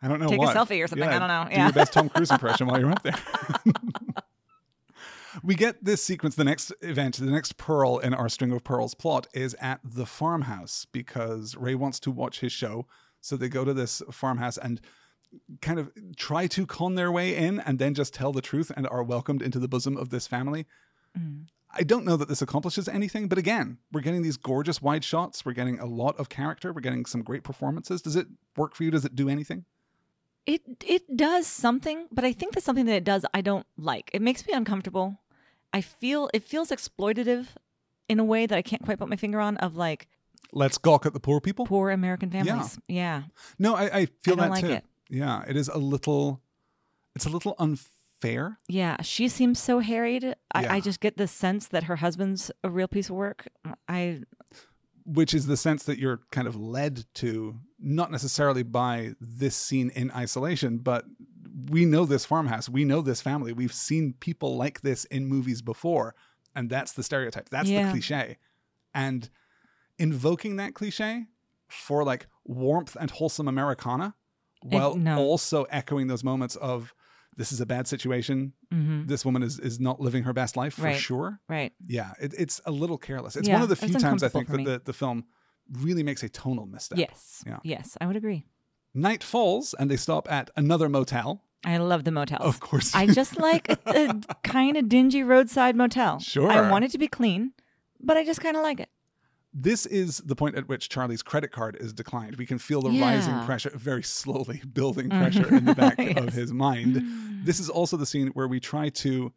[0.02, 0.28] I don't know.
[0.28, 1.46] Take a selfie or something, I don't know.
[1.48, 1.64] Do Yeah.
[1.64, 3.14] your best Tom Cruise impression while you're up there.
[5.42, 6.34] we get this sequence.
[6.34, 10.06] The next event, the next pearl in our string of pearls plot is at the
[10.06, 12.86] farmhouse because Ray wants to watch his show.
[13.20, 14.80] So they go to this farmhouse and
[15.60, 18.86] kind of try to con their way in and then just tell the truth and
[18.86, 20.66] are welcomed into the bosom of this family.
[21.18, 21.46] Mm.
[21.78, 25.44] I don't know that this accomplishes anything, but again, we're getting these gorgeous wide shots.
[25.44, 26.72] We're getting a lot of character.
[26.72, 28.00] We're getting some great performances.
[28.00, 28.90] Does it work for you?
[28.90, 29.64] Does it do anything?
[30.46, 34.10] It it does something, but I think the something that it does I don't like.
[34.14, 35.20] It makes me uncomfortable.
[35.72, 37.48] I feel it feels exploitative
[38.08, 40.06] in a way that I can't quite put my finger on of like
[40.52, 41.66] Let's gawk at the poor people.
[41.66, 42.78] poor American families.
[42.88, 43.24] Yeah.
[43.58, 44.70] No, I, I feel I that like too.
[44.72, 44.84] it.
[45.10, 46.40] Yeah, it is a little.
[47.16, 48.58] It's a little unfair.
[48.68, 49.02] Yeah.
[49.02, 50.36] She seems so harried.
[50.52, 50.72] I, Yeah.
[50.74, 53.48] I just get the sense that her husband's a real piece of work.
[53.88, 54.22] I
[55.04, 59.90] which is the sense that you're kind of led to, not necessarily by this scene
[59.90, 61.04] in isolation, but
[61.70, 65.62] we know this farmhouse, we know this family, we've seen people like this in movies
[65.62, 66.14] before,
[66.54, 68.38] and that's the stereotype, that's the cliche.
[68.94, 69.28] And
[69.98, 71.26] invoking that cliche
[71.68, 74.14] for like warmth and wholesome Americana,
[74.62, 75.18] while no.
[75.18, 76.94] also echoing those moments of
[77.36, 78.54] this is a bad situation,
[79.06, 80.88] this woman is, is not living her best life for Mm-hmm.
[80.88, 81.00] Right.
[81.00, 81.40] sure.
[81.48, 81.72] right.
[81.86, 83.36] Yeah, it, it's a little careless.
[83.36, 85.24] It's Yeah, one of the few times I think that the, the film
[85.72, 86.98] really makes a tonal misstep.
[86.98, 87.44] Yes.
[87.46, 87.58] Yeah.
[87.62, 88.44] Yes, I would agree.
[88.94, 91.42] Night falls and they stop at another motel.
[91.64, 92.42] I love the motels.
[92.42, 92.94] Of course.
[92.94, 96.20] I just like a, a kind of dingy roadside motel.
[96.20, 96.50] Sure.
[96.50, 97.52] I want it to be clean,
[98.00, 98.88] but I just kind of like it.
[99.52, 102.36] This is the point at which Charlie's credit card is declined.
[102.36, 105.20] We can feel the rising pressure, very slowly building mm-hmm.
[105.20, 106.96] pressure in the back of his mind.
[106.96, 107.44] Mm.
[107.44, 109.32] This is also the scene where we try to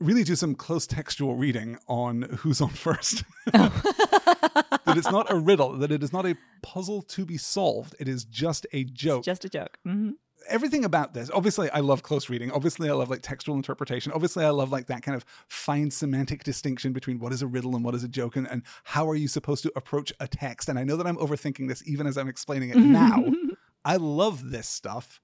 [0.00, 3.24] really do some close textual reading on who's on first.
[3.52, 4.62] Oh.
[4.94, 7.94] That it's not a riddle, that it is not a puzzle to be solved.
[7.98, 9.24] It is just a joke.
[9.24, 9.78] Just a joke.
[9.84, 10.10] hmm
[10.50, 12.50] everything about this obviously i love close reading.
[12.52, 14.12] Obviously i love like textual interpretation.
[14.12, 17.74] Obviously i love like that kind of fine semantic distinction between what is a riddle
[17.74, 20.68] and what is a joke and, and how are you supposed to approach a text?
[20.68, 23.24] And i know that i'm overthinking this even as i'm explaining it now.
[23.86, 25.20] I love this stuff.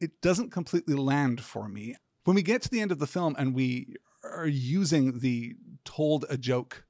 [0.00, 1.94] It doesn't completely land for me.
[2.24, 5.54] When we get to the end of the film and we are using the
[5.84, 6.84] told a joke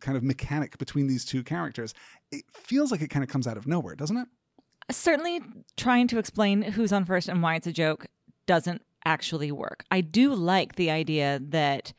[0.00, 1.94] kind of mechanic between these two characters
[2.32, 4.28] it feels like it kind of comes out of nowhere doesn't it
[4.90, 5.40] Certainly,
[5.78, 8.06] trying to explain who's on first and why it's a joke
[8.46, 9.82] doesn't actually work.
[9.90, 11.94] I do like the idea that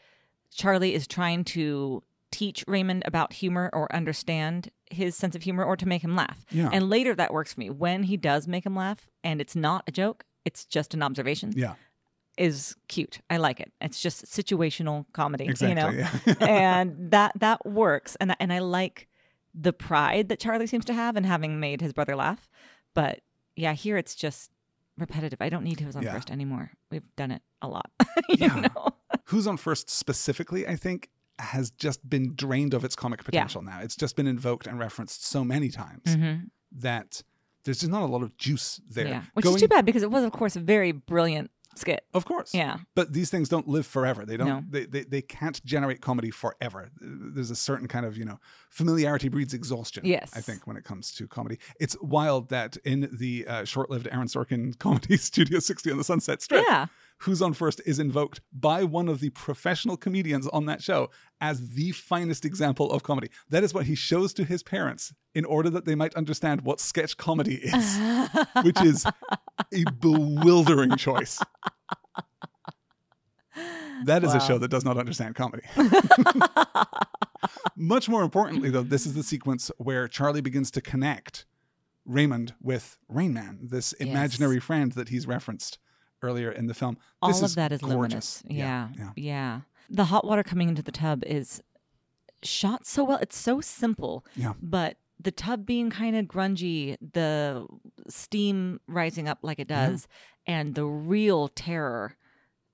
[0.51, 5.76] Charlie is trying to teach Raymond about humor or understand his sense of humor or
[5.77, 6.45] to make him laugh.
[6.51, 6.69] Yeah.
[6.72, 7.72] And later that works for me.
[7.72, 11.53] When he does make him laugh and it's not a joke, it's just an observation,
[11.55, 11.73] Yeah,
[12.37, 13.19] is cute.
[13.29, 13.71] I like it.
[13.81, 15.69] It's just situational comedy, exactly.
[15.69, 16.09] you know.
[16.25, 16.33] yeah.
[16.47, 19.07] and that that works and I- and I like
[19.53, 22.49] the pride that Charlie seems to have in having made his brother laugh.
[22.93, 23.21] But
[23.55, 24.51] yeah, here it's just
[24.97, 25.41] repetitive.
[25.41, 26.13] I don't need who's on Yeah.
[26.13, 26.71] first anymore.
[26.91, 27.89] We've done it a lot.
[28.29, 28.47] Yeah.
[28.75, 28.87] know?
[29.25, 31.09] Who's on First specifically, I think,
[31.39, 33.79] has just been drained of its comic potential now.
[33.81, 36.49] It's just been invoked and referenced so many times Mhm.
[36.71, 37.21] that
[37.63, 39.07] there's just not a lot of juice there.
[39.07, 39.23] Yeah.
[39.33, 42.06] Which Going- is too bad because it was of course a very brilliant skit.
[42.14, 42.53] Of course.
[42.53, 42.77] Yeah.
[42.95, 44.26] But these things don't live forever.
[44.26, 44.47] They don't.
[44.47, 44.64] No.
[44.69, 46.89] They, they they can't generate comedy forever.
[46.99, 48.39] There's a certain kind of you know
[48.69, 50.06] familiarity breeds exhaustion.
[50.06, 50.31] Yes.
[50.35, 54.27] I think when it comes to comedy, it's wild that in the uh, short-lived Aaron
[54.27, 56.88] Sorkin comedy Studio 60 on the Sunset Strip, Yeah.
[57.19, 61.09] Who's on First is invoked by one of the professional comedians on that show
[61.39, 63.29] as the finest example of comedy.
[63.49, 66.79] That is what he shows to his parents in order that they might understand what
[66.79, 67.99] sketch comedy is,
[68.63, 69.05] which is
[69.73, 71.41] a bewildering choice.
[74.03, 75.63] That is a show that does not understand comedy.
[77.77, 81.45] Much more importantly, though, this is the sequence where Charlie begins to connect
[82.05, 85.79] Raymond with Rain Man, this imaginary friend that he's referenced
[86.21, 86.97] earlier in the film.
[87.21, 87.95] All this of that is gorgeous.
[87.95, 88.43] luminous.
[88.47, 89.09] Yeah, yeah.
[89.15, 89.61] yeah.
[89.89, 91.61] The hot water coming into the tub is
[92.43, 93.19] shot so well.
[93.21, 94.25] It's so simple.
[94.35, 94.53] Yeah.
[94.61, 97.65] But the tub being kind of grungy, the
[98.07, 100.07] steam rising up like it does,
[100.45, 102.15] and the real terror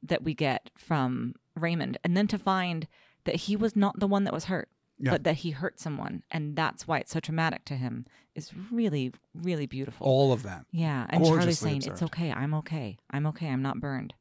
[0.03, 1.97] that we get from Raymond.
[2.03, 2.87] And then to find
[3.25, 5.11] that he was not the one that was hurt, Yeah.
[5.11, 6.23] but that he hurt someone.
[6.31, 8.05] And that's why it's so traumatic to him
[8.35, 10.07] is really, really beautiful.
[10.07, 10.65] All of that.
[10.71, 12.31] Yeah, and Charlie saying, "It's okay.
[12.31, 12.97] I'm okay.
[13.09, 13.47] I'm okay.
[13.49, 14.13] I'm not burned."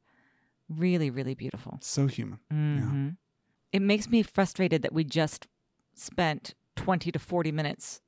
[0.69, 1.79] Really, really beautiful.
[1.81, 2.39] So human.
[2.49, 3.09] hmm
[3.71, 5.47] It makes me frustrated that we just
[5.93, 8.01] spent twenty to forty minutes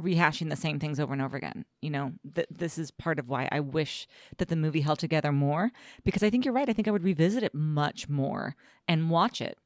[0.00, 1.64] rehashing the same things over and over again.
[1.80, 4.06] You know, th- this is part of why I wish
[4.38, 5.70] that the movie held together more
[6.04, 6.68] because I think you're right.
[6.68, 8.56] I think I would revisit it much more
[8.88, 9.58] and watch it,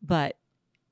[0.00, 0.36] but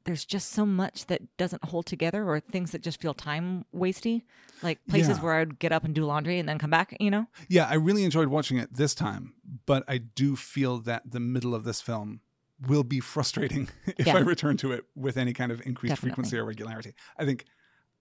[0.04, 4.22] there's just so much that doesn't hold together or things that just feel time wasty
[4.62, 5.22] like places Yeah.
[5.24, 7.74] where i'd get up and do laundry and then come back you know Yeah, I
[7.74, 9.34] really enjoyed watching it this time,
[9.66, 12.20] but I do feel that the middle of this film
[12.68, 13.68] will be frustrating
[13.98, 14.16] if Yeah.
[14.16, 16.10] I return to it with any kind of increased Definitely.
[16.10, 16.94] frequency or regularity.
[17.18, 17.44] I think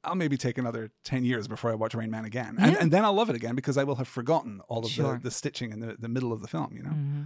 [0.03, 2.56] I'll maybe take another 10 years before I watch Rain Man again.
[2.60, 5.14] And, and then I'll love it again because I will have forgotten all of Sure.
[5.18, 6.90] the, the stitching in the, the middle of the film, you know?
[6.90, 7.22] Mm-hmm.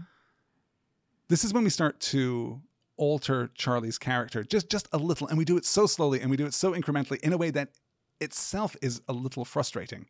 [1.29, 2.61] This is when we start to
[2.97, 6.37] alter Charlie's character just just a little and we do it so slowly and we
[6.37, 7.69] do it so incrementally in a way that
[8.21, 10.05] itself is a little frustrating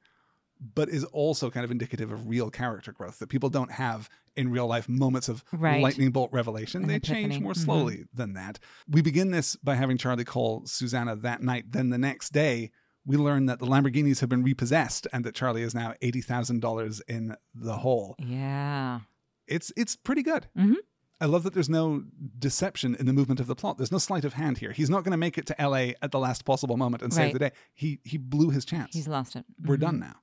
[0.73, 4.07] but is also kind of indicative of real character growth that people don't have
[4.37, 5.81] in real life moments of Right.
[5.81, 7.43] lightning bolt revelation An they change epiphany.
[7.43, 7.63] more Mhm.
[7.65, 11.97] slowly than that we begin this by having Charlie call Susanna that night then the
[11.97, 12.71] next day
[13.07, 17.35] we learn that the Lamborghinis have been repossessed and that Charlie is now $80,000 in
[17.53, 19.01] the hole yeah
[19.47, 20.47] it's it's pretty good.
[20.57, 20.75] Mhm.
[21.21, 22.03] I love that there's no
[22.39, 23.77] deception in the movement of the plot.
[23.77, 24.71] There's no sleight of hand here.
[24.73, 27.25] He's not going to make it to LA at the last possible moment and save
[27.25, 27.33] Right.
[27.33, 27.51] the day.
[27.73, 28.93] He he blew his chance.
[28.93, 29.85] he's lost it We're mm-hmm.
[29.85, 30.15] done now.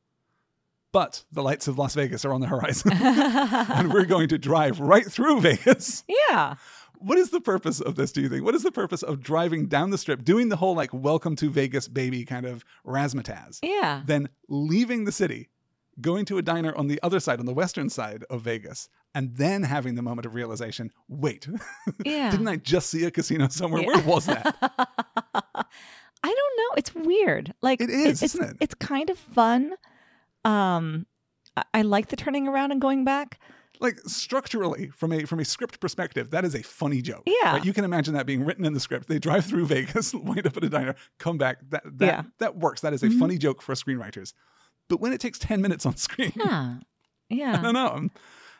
[0.93, 4.78] But the lights of Las Vegas are on the horizon, and we're going to drive
[4.78, 6.05] right through Vegas.
[6.28, 6.56] yeah
[6.98, 8.12] What is the purpose of this?
[8.12, 8.44] Do you think?
[8.44, 11.48] What is the purpose of driving down the strip, doing the whole like "Welcome to
[11.48, 15.48] Vegas, baby" kind of razzmatazz, yeah then leaving the city,
[16.02, 19.36] going to a diner on the other side, on the western side of Vegas, and
[19.36, 21.47] then having the moment of realization wait,
[22.05, 23.82] yeah didn't I just see a casino somewhere?
[23.82, 23.89] Yeah.
[23.97, 24.56] Where was that?
[26.24, 26.74] I don't know.
[26.76, 27.52] It's weird.
[27.62, 28.56] Like It is, it's, isn't it?
[28.60, 29.74] It's kind of fun.
[30.44, 31.06] Um,
[31.56, 33.40] I, I like the turning around and going back.
[33.80, 37.24] like structurally, from a from a script perspective, that is a funny joke.
[37.26, 37.55] Yeah.
[37.55, 37.64] right?
[37.64, 39.09] you can imagine that being written in the script.
[39.09, 41.59] They drive through Vegas, wind up at a diner, come back.
[41.70, 42.22] That that Yeah.
[42.39, 42.80] that works.
[42.82, 43.18] That is a Mhm.
[43.18, 44.32] funny joke for screenwriters.
[44.89, 46.76] But when it takes ten minutes on screen, Yeah,
[47.28, 48.09] yeah I don't know.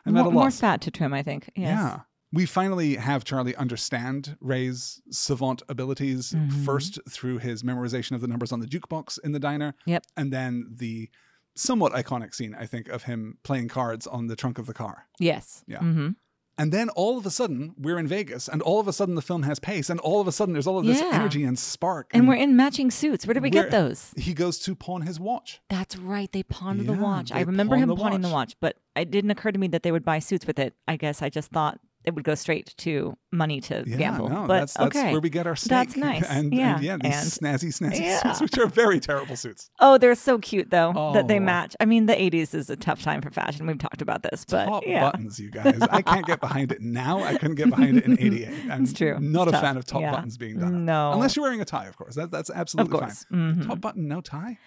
[0.05, 1.49] I'm, more, at a more fat to trim, I think.
[1.55, 1.67] Yes.
[1.69, 1.99] Yeah.
[2.31, 6.65] We finally have Charlie understand Ray's savant abilities Mhm.
[6.65, 9.75] first through his memorization of the numbers on the jukebox in the diner.
[9.85, 10.05] Yep.
[10.17, 11.09] And then the
[11.55, 15.05] somewhat iconic scene, I think, of him playing cards on the trunk of the car.
[15.19, 15.63] Yes.
[15.67, 15.79] Yeah.
[15.79, 16.09] hmm
[16.57, 19.23] And then all of a sudden, we're in Vegas, and all of a sudden, the
[19.23, 21.09] film has pace, and all of a sudden, there's all of this Yeah.
[21.13, 22.11] energy and spark.
[22.13, 23.25] And we're in matching suits.
[23.25, 24.13] Where did we get those?
[24.15, 25.61] He goes to pawn his watch.
[25.69, 26.31] That's right.
[26.31, 27.31] They pawned the watch.
[27.31, 28.49] I remember pawned him the pawning the watch.
[28.49, 30.75] watch, but it didn't occur to me that they would buy suits with it.
[30.87, 34.29] I guess I just thought it would go straight to money to Yeah, gamble.
[34.29, 35.11] no, but that's, that's okay.
[35.11, 35.69] where we get our steak.
[35.69, 36.23] That's nice.
[36.29, 36.75] And, Yeah.
[36.75, 38.21] and yeah, these And- snazzy, snazzy Yeah.
[38.21, 39.69] suits, which are very terrible suits.
[39.79, 41.41] Oh, they're so cute though that they Oh.
[41.41, 41.75] match.
[41.79, 43.65] I mean, the '80s is a tough time for fashion.
[43.67, 45.79] We've talked about this, but top yeah, buttons, you guys.
[45.89, 47.23] I can't get behind it now.
[47.23, 48.49] I couldn't get behind it in '88.
[48.71, 49.17] I'm It's true.
[49.19, 50.11] Not It's a fan of top Yeah.
[50.11, 50.85] buttons being done.
[50.85, 51.13] No.
[51.13, 52.15] unless you're wearing a tie, of course.
[52.15, 53.09] That, that's absolutely fine.
[53.31, 53.67] Mhm.
[53.67, 54.57] Top button, no tie.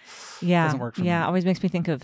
[0.41, 1.21] Yeah, doesn't work for yeah.
[1.21, 1.25] me.
[1.27, 2.01] Always makes me think of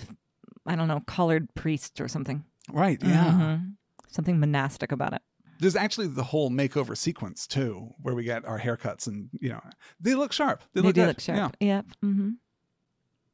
[0.66, 2.46] I don't know, collared priest or something.
[2.72, 2.98] Right?
[3.04, 3.26] Yeah.
[3.32, 3.74] Mhm.
[4.14, 5.22] Something monastic about it.
[5.60, 9.62] There's actually the whole makeover sequence too, where we get our haircuts and you know
[10.00, 10.64] they look sharp.
[10.74, 11.56] They, They, look do look sharp.
[11.60, 11.68] Yeah.
[11.78, 11.86] Yep.
[12.02, 12.30] hmm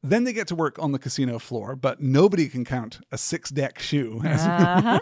[0.04, 3.50] Then they get to work on the casino floor, but nobody can count a six
[3.50, 4.22] deck shoe.
[4.26, 5.00] Uh-huh.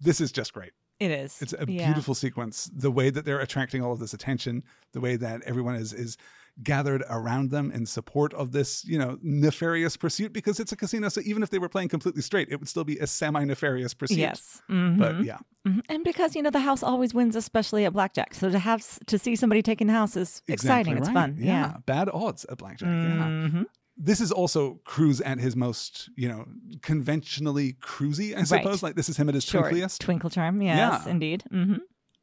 [0.00, 0.72] this is just great.
[1.00, 1.40] It is.
[1.42, 1.86] It's a Yeah.
[1.86, 2.70] beautiful sequence.
[2.74, 6.16] The way that they're attracting all of this attention, the way that everyone is is
[6.62, 11.08] gathered around them in support of this, you know, nefarious pursuit because it's a casino.
[11.08, 14.18] So even if they were playing completely straight, it would still be a semi-nefarious pursuit.
[14.18, 14.60] Yes.
[14.68, 14.98] Mhm.
[14.98, 15.82] But yeah, Mhm.
[15.88, 18.34] And because you know the house always wins, especially at blackjack.
[18.34, 20.96] So to have to see somebody taking the house is exciting.
[20.96, 21.36] exactly It's fun.
[21.38, 21.76] Yeah.
[21.86, 22.88] Bad odds at blackjack.
[22.88, 23.48] Yeah.
[23.48, 23.66] Mhm.
[23.96, 26.46] This is also Cruise at his most, you know,
[26.82, 28.82] conventionally cruisy, I suppose.
[28.82, 29.98] Like this is him at his Short twinkliest.
[29.98, 30.62] twinkle charm.
[30.62, 31.10] Yes, Yeah.
[31.10, 31.42] indeed.
[31.50, 31.74] hmm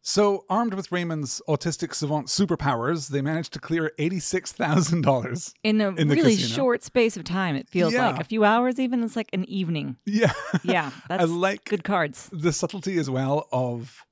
[0.07, 5.51] So, armed with Raymond's autistic savant superpowers, they managed to clear eighty-six thousand dollars.
[5.63, 6.55] In a In the really casino.
[6.55, 8.11] short space of time, it feels Yeah.
[8.11, 8.77] like a few hours.
[8.79, 9.97] Even it's like an evening.
[10.05, 10.31] Yeah,
[10.63, 12.29] Yeah, that's like- good cards.
[12.31, 14.03] the subtlety as well of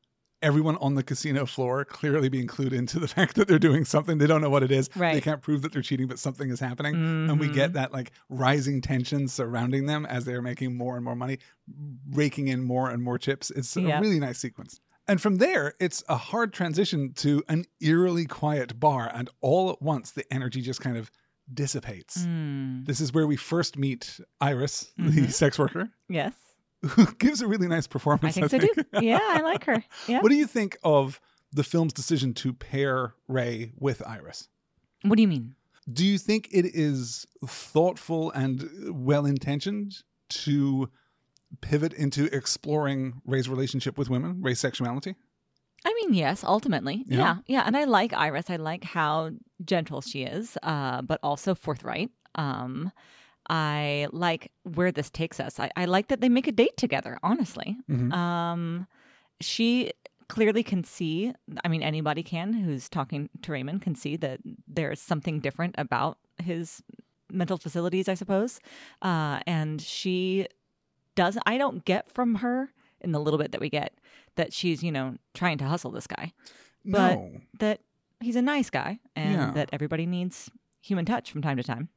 [0.41, 4.18] everyone on the casino floor clearly being clued into the fact that they're doing something.
[4.18, 4.90] They don't know what it is.
[4.95, 5.14] Right.
[5.14, 6.95] They can't prove that they're cheating, but something is happening.
[6.95, 7.56] And we Mm-hmm.
[7.56, 11.38] get that like rising tension surrounding them as they're making more and more money,
[12.11, 13.52] raking in more and more chips.
[13.52, 14.82] It's a really nice sequence.
[15.08, 19.12] And from there, it's a hard transition to an eerily quiet bar.
[19.14, 21.12] And all at once, the energy just kind of
[21.54, 22.20] dissipates.
[22.26, 22.86] Mm.
[22.86, 26.34] This is where we first meet Iris, the sex worker, Yes,
[26.86, 28.38] who gives a really nice performance.
[28.38, 29.06] I think so too.
[29.06, 29.84] Yeah, I like her.
[30.08, 30.22] Yeah.
[30.22, 31.20] What do you think of
[31.52, 34.48] the film's decision to pair Ray with Iris?
[35.04, 35.56] What do you mean?
[35.92, 38.70] Do you think it is thoughtful and
[39.06, 39.96] well intentioned
[40.30, 40.90] to
[41.62, 45.16] pivot into exploring Ray's relationship with women, Ray's sexuality?
[45.86, 47.04] I mean, yes, ultimately.
[47.08, 47.18] Yeah.
[47.18, 47.36] Yeah.
[47.48, 47.64] yeah.
[47.66, 48.50] And I like Iris.
[48.50, 49.32] I like how
[49.64, 52.10] gentle she is, uh, but also forthright.
[52.36, 52.92] Um,
[53.50, 55.60] I like where this takes us.
[55.60, 57.78] I, I like that they make a date together, honestly.
[57.90, 58.14] Mhm.
[58.14, 58.88] Um,
[59.42, 59.92] she
[60.30, 61.34] clearly can see,
[61.66, 66.18] I mean, anybody can who's talking to Raymond can see that there's something different about
[66.42, 66.82] his
[67.30, 68.62] mental facilities, I suppose.
[69.02, 70.48] Uh, and she
[71.15, 72.72] does, I don't get from her
[73.02, 73.94] in the little bit that we get
[74.35, 76.34] that she's, you know, trying to hustle this guy,
[76.85, 77.31] but no.
[77.60, 77.81] that
[78.19, 79.52] he's a nice guy and Yeah.
[79.52, 80.49] that everybody needs
[80.81, 81.90] human touch from time to time.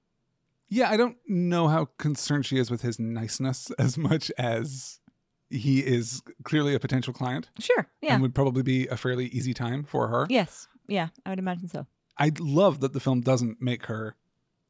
[0.68, 5.01] Yeah, I don't know how concerned she is with his niceness as much as
[5.48, 7.86] he is clearly a potential client Sure.
[8.02, 8.14] Yeah.
[8.14, 10.26] and would probably be a fairly easy time for her.
[10.28, 10.66] yes.
[10.88, 11.09] Yeah.
[11.24, 11.86] I would imagine so.
[12.18, 14.14] I love that the film doesn't make her,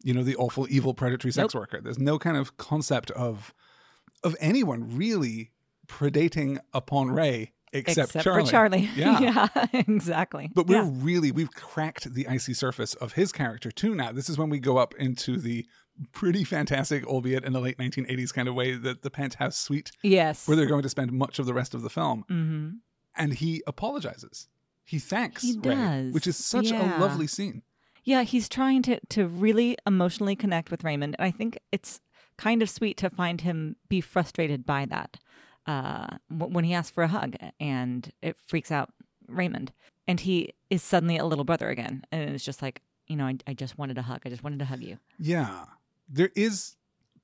[0.02, 1.60] you know, the awful, evil, predatory sex Nope.
[1.62, 1.80] worker.
[1.82, 3.52] There's no kind of concept of
[4.24, 5.52] of anyone really
[5.86, 8.44] predating upon Ray except, Charlie.
[8.44, 8.90] for Charlie.
[8.96, 9.48] Yeah.
[9.72, 10.50] exactly.
[10.54, 10.90] But we're Yeah.
[10.92, 14.12] really we've cracked the icy surface of his character too now.
[14.12, 15.66] This is when we go up into the
[16.12, 20.46] pretty fantastic, albeit in the late 1980s kind of way, that the penthouse suite Yes.
[20.46, 22.24] where they're going to spend much of the rest of the film.
[22.28, 22.68] hmm
[23.14, 24.48] And he apologizes.
[24.84, 26.14] He thanks He Ray, does.
[26.14, 26.98] which is such Yeah.
[26.98, 27.62] a lovely scene.
[28.04, 32.00] Yeah, he's trying to to really emotionally connect with Raymond, and I think it's
[32.38, 35.18] kind of sweet to find him be frustrated by that
[35.66, 38.92] uh, w- when he asks for a hug, and it freaks out
[39.28, 39.72] Raymond,
[40.06, 43.36] and he is suddenly a little brother again, and it's just like you know, I,
[43.46, 44.22] I just wanted a hug.
[44.26, 44.98] I just wanted to hug you.
[45.18, 45.66] Yeah.
[46.08, 46.74] There is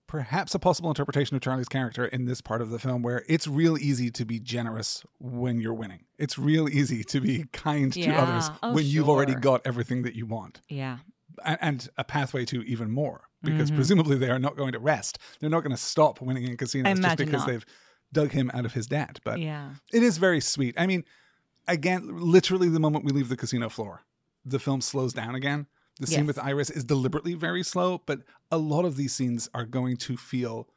[0.06, 3.48] perhaps a possible interpretation of Charlie's character in this part of the film where it's
[3.48, 6.04] real easy to be generous when you're winning.
[6.18, 10.14] It's real easy to be kind to others Oh, when you've already got everything that
[10.14, 10.60] you want.
[10.68, 10.98] Yeah,
[11.44, 13.76] And, and a pathway to even more because Mhm.
[13.76, 15.18] presumably they are not going to rest.
[15.40, 17.46] They're not going to stop winning in casinos just because not.
[17.46, 17.66] they've
[18.12, 19.20] dug him out of his debt.
[19.24, 20.74] But yeah, it is very sweet.
[20.78, 21.04] I mean,
[21.68, 24.04] again, literally the moment we leave the casino floor,
[24.44, 25.66] the film slows down again.
[26.00, 26.26] The scene Yes.
[26.28, 30.16] with Iris is deliberately very slow, but a lot of these scenes are going to
[30.16, 30.68] feel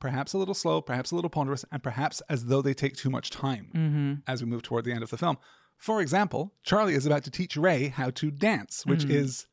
[0.00, 3.08] perhaps a little slow, perhaps a little ponderous, and perhaps as though they take too
[3.10, 4.14] much time mm-hmm.
[4.26, 5.38] as we move toward the end of the film.
[5.78, 9.10] For example, Charlie is about to teach Ray how to dance, which Mhm.
[9.10, 9.46] is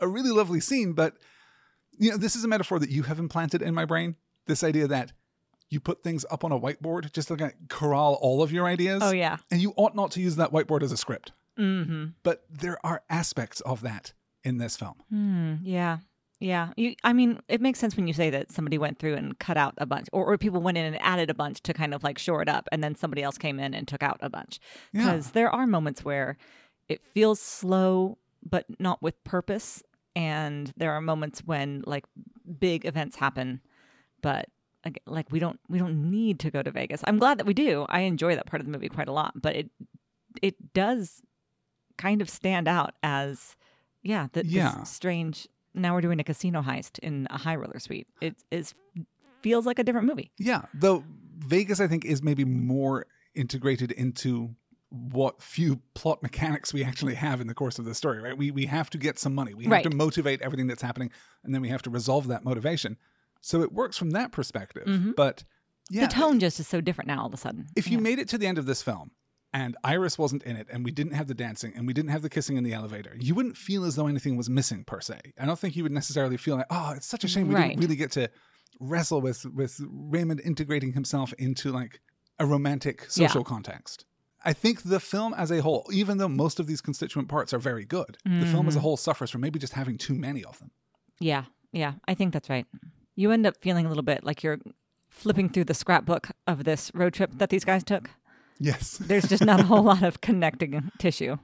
[0.00, 1.16] a really lovely scene, but
[1.98, 4.16] you know, this is a metaphor that you have implanted in my brain.
[4.46, 5.12] This idea that
[5.70, 8.66] you put things up on a whiteboard just to kind of corral all of your
[8.66, 9.02] ideas.
[9.04, 11.32] Oh yeah, And you ought not to use that whiteboard as a script.
[11.58, 12.06] mm-hmm.
[12.22, 14.12] But there are aspects of that
[14.44, 14.94] in this film.
[15.10, 15.98] Hmm, yeah.
[16.40, 19.36] Yeah, you, I mean, it makes sense when you say that somebody went through and
[19.40, 21.92] cut out a bunch, or, or people went in and added a bunch to kind
[21.92, 24.30] of like shore it up, and then somebody else came in and took out a
[24.30, 24.60] bunch.
[24.92, 25.02] Yeah.
[25.04, 26.36] Because there are moments where
[26.88, 28.18] it feels slow,
[28.48, 29.82] but not with purpose,
[30.18, 32.04] and there are moments when like
[32.58, 33.60] big events happen,
[34.20, 34.48] but
[35.06, 37.02] like we don't we don't need to go to Vegas.
[37.06, 37.86] I'm glad that we do.
[37.88, 39.70] I enjoy that part of the movie quite a lot, but it
[40.42, 41.22] it does
[41.96, 43.56] kind of stand out as
[44.02, 44.82] yeah, the, Yeah.
[44.84, 45.46] strange.
[45.74, 48.08] Now we're doing a casino heist in a high roller suite.
[48.20, 48.74] It is
[49.42, 50.32] feels like a different movie.
[50.38, 51.04] Yeah, though
[51.38, 54.54] Vegas, I think, is maybe more integrated into
[54.90, 58.20] what few plot mechanics we actually have in the course of the story.
[58.20, 58.36] Right?
[58.36, 59.54] We we have to get some money.
[59.54, 59.82] We have Right.
[59.84, 61.10] to motivate everything that's happening,
[61.44, 62.96] and then we have to resolve that motivation.
[63.40, 65.14] So it works from that perspective.
[65.16, 65.44] But
[65.90, 66.08] yeah, Mm-hmm.
[66.08, 67.66] the tone just is so different now all of a sudden.
[67.76, 69.10] if you made it to the end of this film
[69.54, 72.20] and Iris wasn't in it and we didn't have the dancing and we didn't have
[72.22, 75.18] the kissing in the elevator, you wouldn't feel as though anything was missing per se.
[75.38, 77.68] I don't think you would necessarily feel like, oh, it's such a shame we Right.
[77.68, 78.28] didn't really get to
[78.80, 82.00] wrestle with with Raymond integrating himself into like
[82.38, 84.04] a romantic social context.
[84.44, 87.58] I think the film as a whole, even though most of these constituent parts are
[87.58, 88.68] very good, the film Mm-hmm.
[88.68, 90.70] as a whole suffers from maybe just having too many of them.
[91.20, 92.66] Yeah, yeah, I think that's right.
[93.16, 94.58] You end up feeling a little bit like you're
[95.10, 98.10] flipping through the scrapbook of this road trip that these guys took.
[98.60, 98.96] Yes.
[99.00, 101.36] There's just not a whole lot of connecting tissue.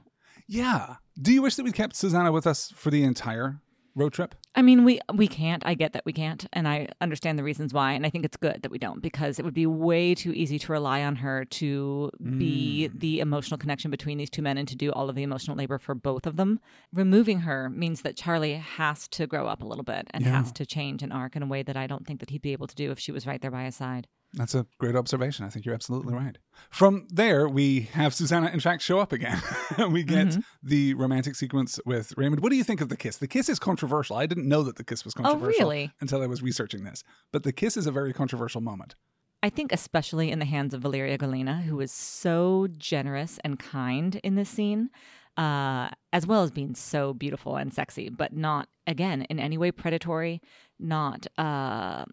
[0.47, 0.95] Yeah.
[1.21, 3.59] Do you wish that we kept Susanna with us for the entire
[3.95, 4.35] road trip?
[4.53, 5.65] I mean, we we can't.
[5.65, 8.37] I get that we can't, and I understand the reasons why, and I think it's
[8.37, 11.45] good that we don't because it would be way too easy to rely on her
[11.45, 12.99] to be mm.
[12.99, 15.77] the emotional connection between these two men and to do all of the emotional labor
[15.77, 16.59] for both of them.
[16.93, 20.37] Removing her means that Charlie has to grow up a little bit and Yeah.
[20.37, 22.53] has to change an arc in a way that I don't think that he'd be
[22.53, 24.07] able to do if she was right there by his side.
[24.35, 25.45] That's a great observation.
[25.45, 26.37] I think you're absolutely right.
[26.69, 29.41] From there, we have Susanna, in fact, show up again.
[29.89, 30.39] we get Mm-hmm.
[30.61, 32.41] the romantic sequence with Raymond.
[32.43, 33.17] What do you think of the kiss?
[33.17, 34.15] The kiss is controversial.
[34.17, 35.91] I didn't know that the kiss was controversial Oh, really?
[36.01, 37.03] until I was researching this.
[37.31, 38.95] But the kiss is a very controversial moment.
[39.43, 44.15] I think especially in the hands of Valeria Golino, who is so generous and kind
[44.23, 44.89] in this scene,
[45.37, 49.71] uh, as well as being so beautiful and sexy, but not again in any way
[49.71, 50.41] predatory,
[50.79, 52.05] not uh,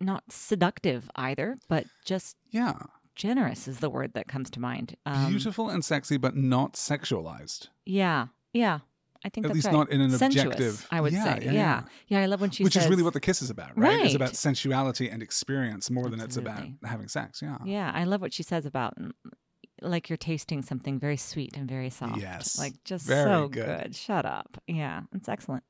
[0.00, 2.74] not seductive either, but just Yeah.
[3.14, 4.96] generous is the word that comes to mind.
[5.06, 7.68] Um, Beautiful and sexy, but not sexualized.
[7.84, 8.80] Yeah, yeah.
[9.24, 9.72] I think At that's least right.
[9.72, 11.44] not in an Sensuous, objective- I would Yeah, say.
[11.46, 11.82] yeah, Yeah, yeah.
[12.06, 12.20] yeah.
[12.20, 14.04] I love when she Which says, is really what the kiss is about, right?
[14.06, 17.42] It's about sensuality and experience more than it's about having sex.
[17.42, 17.58] Yeah.
[17.64, 19.10] Yeah, I love what she says about mm,
[19.82, 22.20] like you're tasting something very sweet and very soft.
[22.20, 22.58] Yes.
[22.58, 23.82] Like just Very so good.
[23.82, 23.96] good.
[23.96, 24.60] Shut up.
[24.68, 25.64] Yeah, it's excellent.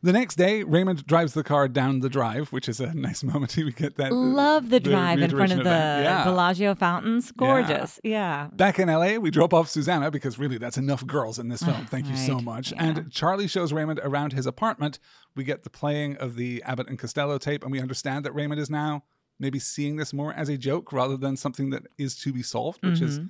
[0.00, 3.54] The next day, Raymond drives the car down the drive, which is a nice moment.
[3.56, 4.10] We get that.
[4.10, 5.70] uh, Love the drive in front reiteration of the.
[5.70, 6.24] Yeah.
[6.24, 7.30] Bellagio fountains.
[7.32, 8.00] Gorgeous.
[8.02, 8.48] Yeah.
[8.54, 11.84] Back in LA, we drop off Susanna because really that's enough girls in this film.
[11.86, 12.72] Thank you so much.
[12.72, 12.84] Yeah.
[12.84, 14.98] And Charlie shows Raymond around his apartment.
[15.36, 18.60] We get the playing of the Abbott and Costello tape, and we understand that Raymond
[18.60, 19.04] is now
[19.38, 22.82] maybe seeing this more as a joke rather than something that is to be solved,
[22.86, 23.26] which is, Mm-hmm.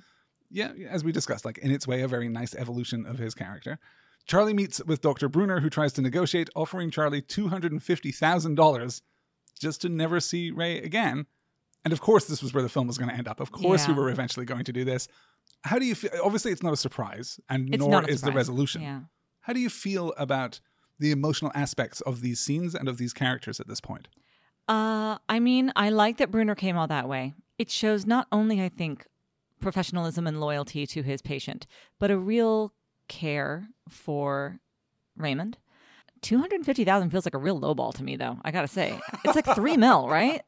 [0.51, 3.79] yeah, as we discussed, like in its way, a very nice evolution of his character.
[4.25, 5.27] Charlie meets with Dr.
[5.27, 9.01] Bruner, who tries to negotiate, offering Charlie $250,000
[9.59, 11.25] just to never see Ray again.
[11.83, 13.39] And of course, this was where the film was going to end up.
[13.39, 15.07] Of course, we were eventually going to do this.
[15.65, 16.11] How do you feel?
[16.23, 18.81] Obviously, it's not a surprise, and It's nor is the resolution.
[18.81, 19.01] Yeah.
[19.41, 20.61] How do you feel about
[20.99, 24.07] the emotional aspects of these scenes and of these characters at this point?
[24.69, 27.33] Uh, I mean, I like that Bruner came all that way.
[27.57, 29.05] It shows not only, I think,
[29.59, 31.67] professionalism and loyalty to his patient,
[31.99, 32.73] but a real
[33.07, 34.59] care for
[35.15, 35.57] Raymond.
[36.21, 38.37] Two hundred fifty thousand feels like a real lowball to me, though.
[38.43, 40.41] I gotta say, it's like three mil, right?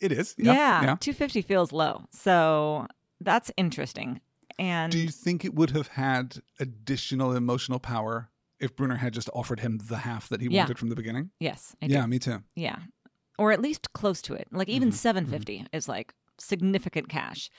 [0.00, 0.34] It is.
[0.36, 0.52] Yeah.
[0.52, 0.96] yeah, yeah.
[1.00, 2.04] two fifty feels low.
[2.10, 2.86] So
[3.20, 4.20] that's interesting.
[4.58, 8.28] And Do you think it would have had additional emotional power
[8.60, 10.62] if Bruner had just offered him the half that he Yeah.
[10.62, 11.30] wanted from the beginning?
[11.40, 11.94] yes, I do.
[11.94, 12.42] Yeah, me too.
[12.54, 12.76] Yeah.
[13.38, 14.46] Or at least close to it.
[14.52, 14.96] Like even Mm-hmm.
[14.96, 17.50] 750 is like significant cash.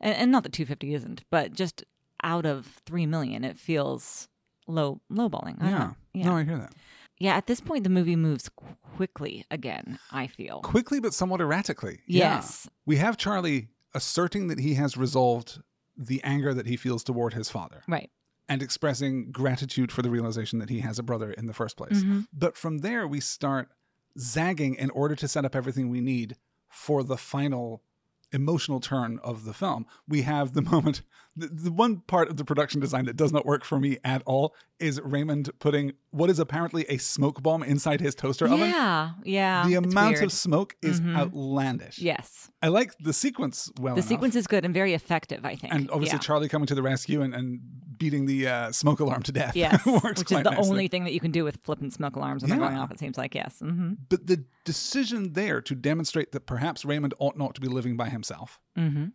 [0.00, 1.84] And, and not that 250 isn't, but just
[2.24, 4.28] out of 3 million it feels
[4.66, 5.62] low lowballing.
[5.62, 5.90] I Yeah.
[6.12, 6.24] Yeah.
[6.24, 6.72] No, I hear that.
[7.18, 8.50] yeah, at this point the movie moves
[8.96, 10.60] quickly again, I feel.
[10.62, 12.00] Quickly, but somewhat erratically.
[12.06, 12.36] Yeah.
[12.36, 12.68] Yes.
[12.86, 15.60] We have Charlie asserting that he has resolved
[15.96, 17.82] the anger that he feels toward his father.
[17.86, 18.10] Right.
[18.48, 22.02] and expressing gratitude for the realization that he has a brother in the first place.
[22.02, 22.20] Mm-hmm.
[22.32, 23.68] But from there, we start
[24.18, 26.36] zagging in order to set up everything we need
[26.68, 27.82] for the final
[28.34, 29.86] emotional turn of the film.
[30.08, 31.02] We have the moment,
[31.36, 34.22] the, the one part of the production design that does not work for me at
[34.26, 34.54] all
[34.84, 38.68] is Raymond putting what is apparently a smoke bomb inside his toaster oven.
[38.70, 39.10] Yeah.
[39.24, 39.66] Yeah.
[39.66, 40.24] The amount weird.
[40.24, 41.16] of smoke is Mhm.
[41.16, 41.98] outlandish.
[41.98, 42.50] Yes.
[42.62, 44.08] I like the sequence well The enough.
[44.08, 45.72] sequence is good and very effective, I think.
[45.74, 46.20] And obviously, Yeah.
[46.20, 47.60] Charlie coming to the rescue and, and
[47.98, 49.56] beating the uh, smoke alarm to death.
[49.56, 50.68] Yes, which is the nicely.
[50.70, 52.56] only thing that you can do with flipping smoke alarms when Yeah.
[52.58, 52.90] they're going off.
[52.90, 53.58] It seems like yes.
[53.60, 57.96] hmm But the decision there to demonstrate that perhaps Raymond ought not to be living
[57.96, 59.06] by himself, hmm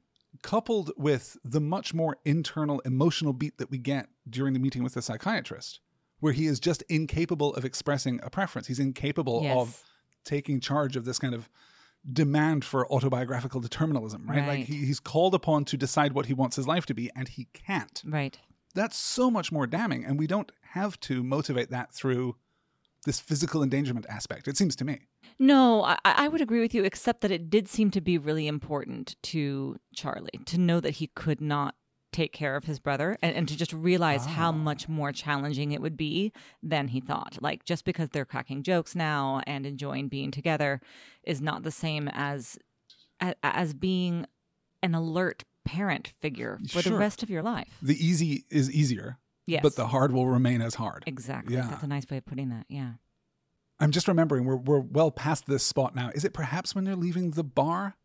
[0.41, 4.93] coupled with the much more internal emotional beat that we get during the meeting with
[4.93, 5.79] the psychiatrist,
[6.19, 8.67] where he is just incapable of expressing a preference.
[8.67, 9.57] He's incapable Yes.
[9.57, 9.83] of
[10.25, 11.49] taking charge of this kind of
[12.11, 14.47] demand for autobiographical determinism, right?
[14.47, 17.27] Like he, he's called upon to decide what he wants his life to be, and
[17.27, 18.01] he can't.
[18.05, 18.37] Right.
[18.75, 22.35] That's so much more damning, and we don't have to motivate that through
[23.05, 24.99] this physical endangerment aspect, it seems to me.
[25.37, 28.47] No, I, I would agree with you, except that it did seem to be really
[28.47, 31.75] important to Charlie to know that he could not
[32.11, 34.53] take care of his brother and, and to just realize how ah.
[34.53, 36.31] much more challenging it would be
[36.63, 37.37] than he thought.
[37.41, 40.81] Like, just because they're cracking jokes now and enjoying being together
[41.23, 42.57] is not the same as
[43.43, 44.25] as being
[44.81, 47.77] an alert parent figure for the rest of your life.
[47.81, 49.17] The easy is easier,
[49.49, 49.61] Yes.
[49.63, 51.03] but the hard will remain as hard.
[51.07, 51.55] exactly.
[51.55, 51.67] Yeah.
[51.69, 52.65] That's a nice way of putting that.
[52.69, 52.91] Yeah.
[53.79, 56.11] I'm just remembering we're we're well past this spot now.
[56.13, 57.95] Is it perhaps when they're leaving the bar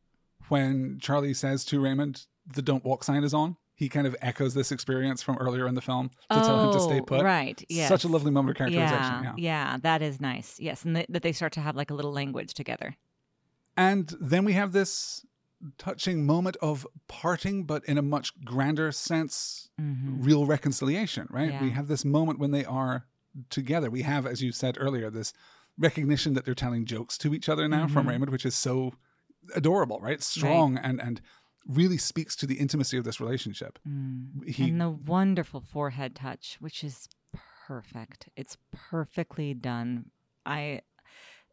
[0.48, 3.56] when Charlie says to Raymond the don't walk sign is on?
[3.76, 6.80] He kind of echoes this experience from earlier in the film to tell him to
[6.80, 7.22] stay Oh, put.
[7.24, 7.60] Right.
[7.68, 7.88] Yes.
[7.88, 9.02] Such a lovely moment of characterization.
[9.02, 9.32] Yeah, Yeah.
[9.36, 10.60] yeah, that is nice.
[10.60, 12.96] Yes, and th- that they start to have like a little language together.
[13.76, 15.26] And then we have this
[15.78, 21.48] touching moment of parting, but in a much grander sense, real reconciliation, right?
[21.50, 21.64] Mm-hmm.
[21.64, 21.70] Yeah.
[21.70, 23.06] We have this moment when they are
[23.50, 23.90] together.
[23.90, 25.32] We have, as you said earlier, this
[25.78, 27.92] recognition that they're telling jokes to each other now Mm-hmm.
[27.94, 28.92] from Raymond, which is so
[29.54, 30.22] adorable, right?
[30.22, 31.20] Strong and and
[31.66, 33.78] really speaks to the intimacy of this relationship.
[34.46, 37.08] He and the wonderful forehead touch, which is
[37.66, 38.28] perfect.
[38.36, 40.10] It's perfectly done.
[40.44, 40.82] I,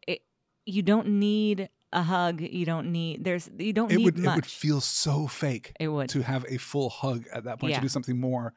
[0.06, 0.20] it,
[0.66, 2.40] you don't need a hug.
[2.40, 3.24] You don't need.
[3.24, 3.50] There's.
[3.58, 4.32] You don't it need would much.
[4.32, 6.08] it would feel so fake It would.
[6.10, 7.76] to have a full hug at that point Yeah.
[7.78, 8.54] to do something more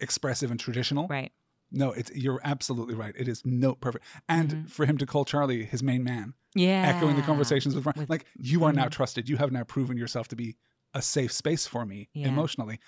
[0.00, 1.06] expressive and traditional.
[1.08, 1.32] right.
[1.74, 3.14] No, it's you're absolutely right.
[3.18, 4.04] It is no perfect.
[4.28, 4.66] And mm-hmm.
[4.66, 6.92] for him to call Charlie his main man, Yeah.
[6.94, 9.26] echoing the conversations with, With- like you are now trusted.
[9.28, 10.56] You have now proven yourself to be
[10.92, 12.28] a safe space for me Yeah.
[12.28, 12.78] emotionally.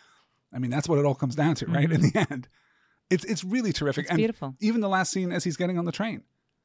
[0.52, 1.90] I mean, that's what it all comes down to, right?
[1.90, 2.08] In mm-hmm.
[2.10, 2.48] the end,
[3.08, 4.04] it's it's really terrific.
[4.04, 4.54] It's and beautiful.
[4.60, 6.22] Even the last scene as he's getting on the train,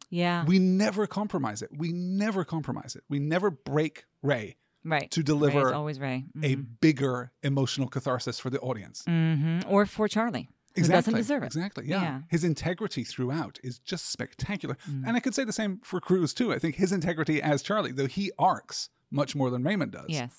[0.10, 0.44] Yeah.
[0.45, 1.69] we never compromise it.
[1.76, 3.03] We never compromise it.
[3.10, 5.10] We never break Ray right.
[5.11, 6.26] to Ray deliver always Ray.
[6.44, 9.03] a bigger emotional catharsis for the audience.
[9.06, 10.95] hmm Or for Charlie, who Exactly.
[11.14, 11.48] doesn't deserve it.
[11.48, 11.86] Exactly.
[11.88, 12.02] Yeah.
[12.02, 12.19] Yeah.
[12.30, 14.77] His integrity throughout is just spectacular.
[14.90, 15.03] Mm.
[15.07, 16.53] And I could say the same for Cruise too.
[16.53, 20.31] I think his integrity as Charlie, though he arcs much more than Raymond does, Yes.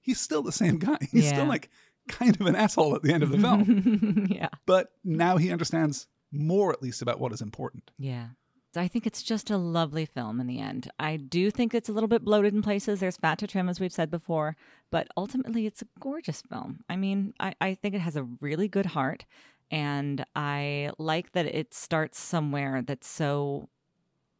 [0.00, 0.98] he's still the same guy.
[1.10, 1.32] He's Yeah.
[1.32, 1.68] still like
[2.08, 4.28] kind of an asshole at the end of the film.
[4.30, 4.48] yeah.
[4.66, 7.90] but now he understands more at least about what is important.
[7.98, 8.28] Yeah.
[8.76, 10.90] I think it's just a lovely film in the end.
[10.98, 13.00] I do think it's a little bit bloated in places.
[13.00, 14.56] There's fat to trim, as we've said before,
[14.90, 16.80] but ultimately it's a gorgeous film.
[16.88, 19.24] I mean, I, I think it has a really good heart,
[19.70, 23.68] and I like that it starts somewhere that's so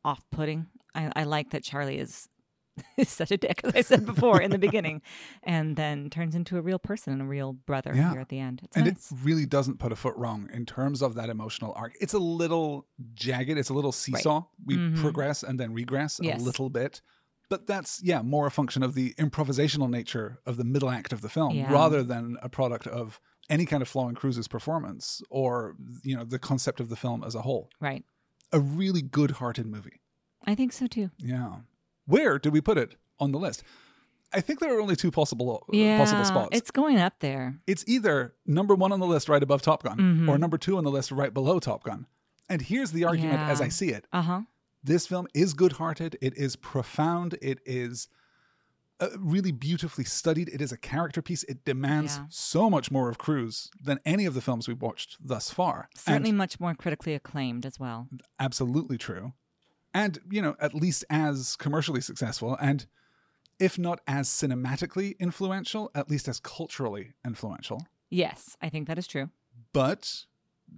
[0.04, 0.66] off putting.
[0.94, 2.28] I, I like that Charlie is.
[2.96, 5.02] is such a dick, as I said before in the beginning,
[5.42, 8.10] and then turns into a real person and a real brother Yeah.
[8.12, 8.60] here at the end.
[8.64, 9.10] It's and nice.
[9.12, 11.94] it really doesn't put a foot wrong in terms of that emotional arc.
[12.00, 14.44] It's a little jagged, it's a little seesaw.
[14.64, 16.24] We progress and then regress Mm-hmm.
[16.24, 16.40] Yes.
[16.40, 17.00] a little bit.
[17.48, 21.20] But that's, yeah, more a function of the improvisational nature of the middle act of
[21.20, 21.72] the film Yeah.
[21.72, 26.24] rather than a product of any kind of flaw in Cruise's performance or, you know,
[26.24, 27.70] the concept of the film as a whole.
[27.80, 28.04] right.
[28.52, 30.00] A really good hearted movie.
[30.44, 31.10] I think so too.
[31.18, 31.56] Yeah.
[32.06, 33.62] Where do we put it on the list?
[34.32, 36.56] I think there are only two possible uh, Yeah, possible spots.
[36.56, 37.58] it's going up there.
[37.66, 40.28] it's either number one on the list right above Top Gun Mm-hmm.
[40.28, 42.06] or number two on the list right below Top Gun.
[42.48, 44.40] And here's the argument as I see it Uh huh.
[44.82, 48.08] this film is good hearted, it is profound, it is
[48.98, 52.24] uh, really beautifully studied, it is a character piece, it demands Yeah.
[52.30, 55.88] so much more of Cruise than any of the films we've watched thus far.
[55.94, 58.08] Certainly And much more critically acclaimed as well.
[58.40, 59.32] absolutely true.
[59.96, 62.84] And, you know, at least as commercially successful and
[63.58, 67.86] if not as cinematically influential, at least as culturally influential.
[68.10, 69.30] Yes, I think that is true.
[69.72, 70.26] But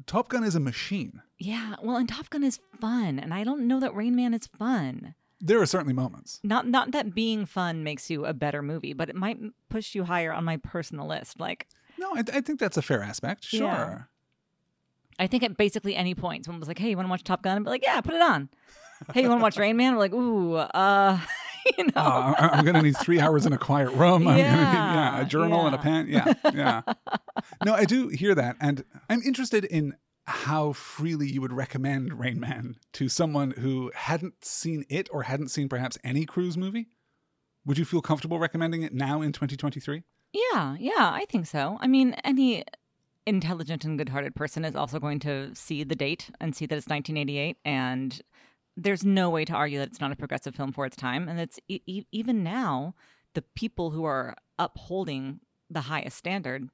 [0.07, 1.20] Top Gun is a machine.
[1.36, 4.47] Yeah, well, and Top Gun is fun, and I don't know that Rain Man is
[4.47, 5.16] fun.
[5.40, 6.39] There are certainly moments.
[6.45, 9.39] Not not that being fun makes you a better movie, but it might
[9.69, 11.40] push you higher on my personal list.
[11.40, 11.66] Like,
[11.99, 13.45] No, I, I think that's a fair aspect.
[13.45, 13.61] Sure.
[13.66, 14.03] Yeah.
[15.19, 17.43] I think at basically any point, someone was like, "Hey, you want to watch Top
[17.43, 18.49] Gun?" I'd be like, "Yeah, put it on."
[19.12, 19.94] Hey, you want to watch Rain Man?
[19.94, 21.18] We're like, "Ooh, uh,
[21.78, 24.26] you know." Uh, I'm going to need three hours in a quiet room.
[24.26, 26.06] I'm gonna need, yeah, Yeah, a journal and a pen.
[26.08, 26.82] Yeah, yeah.
[27.64, 29.94] no, I do hear that, and I'm interested in
[30.26, 35.48] how freely you would recommend Rain Man to someone who hadn't seen it or hadn't
[35.48, 36.88] seen perhaps any Cruise movie.
[37.64, 40.02] Would you feel comfortable recommending it now in 2023?
[40.32, 41.78] Yeah, yeah, I think so.
[41.80, 42.64] I mean, any
[43.26, 46.86] intelligent and good-hearted person is also going to see the date and see that it's
[46.86, 48.20] 1988 and
[48.80, 51.40] there's no way to argue that it's not a progressive film for its time and
[51.40, 52.94] it's e- even now
[53.34, 56.68] the people who are upholding the highest standard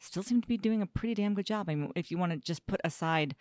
[0.00, 2.32] still seem to be doing a pretty damn good job i mean if you want
[2.32, 3.34] to just put aside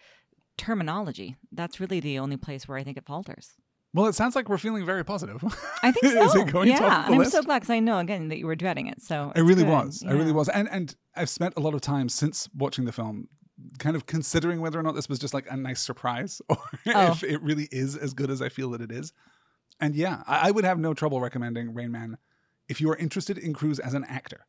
[0.57, 3.51] terminology that's really the only place where i think it falters
[3.93, 5.43] Well, it sounds like we're feeling very positive.
[5.83, 6.23] I think so.
[6.23, 7.23] Is it going yeah, top of the and?
[7.23, 9.01] I'm so glad because I know again that you were dreading it.
[9.01, 9.71] So I really good.
[9.79, 10.01] was.
[10.07, 10.47] I really was.
[10.47, 13.27] And and I've spent a lot of time since watching the film
[13.79, 16.57] kind of considering whether or not this was just like a nice surprise or
[16.87, 17.11] Oh.
[17.11, 19.13] if it really is as good as I feel that it is.
[19.79, 22.17] And yeah, I, I would have no trouble recommending Rain Man
[22.69, 24.45] if you are interested in Cruise as an actor.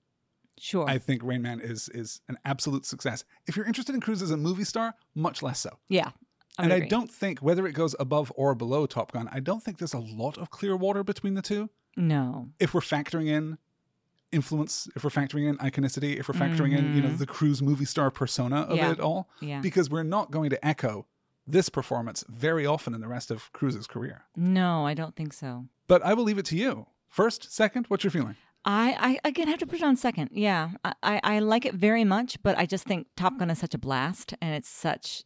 [0.59, 0.89] Sure.
[0.89, 3.25] I think Rain Man is is an absolute success.
[3.47, 5.79] If you're interested in Cruise as a movie star, much less so.
[5.89, 6.11] yeah.
[6.59, 9.41] I and would I don't think whether it goes above or below Top Gun, I
[9.41, 11.71] don't think there's a lot of clear water between the two.
[11.97, 12.51] No.
[12.61, 13.57] If we're factoring in
[14.33, 17.85] influence, if we're factoring in iconicity, if we're factoring in, you know, the Cruise movie
[17.85, 18.77] star persona of Mm-hmm.
[18.77, 18.91] Yeah.
[18.93, 19.61] it all, Yeah.
[19.61, 21.07] because we're not going to echo
[21.47, 24.23] this performance very often in the rest of Cruise's career.
[24.37, 25.67] No, I don't think so.
[25.89, 26.87] But I will leave it to you.
[27.09, 28.37] First, second, what's your feeling?
[28.65, 30.31] I, I again have to put it on second.
[30.33, 33.59] Yeah, I, I, I like it very much, but I just think Top Gun is
[33.59, 35.25] such a blast, and it's such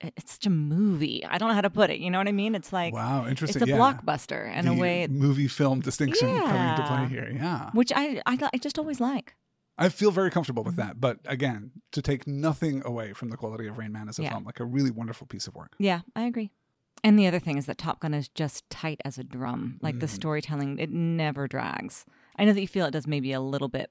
[0.00, 1.24] it's such a movie.
[1.24, 1.98] I don't know how to put it.
[1.98, 2.54] You know what I mean?
[2.54, 3.62] It's like Wow, interesting.
[3.62, 3.78] it's a yeah.
[3.78, 7.30] blockbuster in a way, movie film distinction coming into play here.
[7.34, 7.70] Yeah.
[7.72, 9.34] which I, I I just always like.
[9.80, 10.88] I feel very comfortable with Mm-hmm.
[10.88, 11.00] that.
[11.00, 14.30] But again, to take nothing away from the quality of Rain Man as a Yeah.
[14.30, 15.74] film, like a really wonderful piece of work.
[15.78, 16.50] Yeah, I agree.
[17.04, 19.78] And the other thing is that Top Gun is just tight as a drum.
[19.80, 20.10] Like the Mm.
[20.10, 22.04] storytelling, it never drags.
[22.36, 23.90] I know that you feel it does maybe a little bit,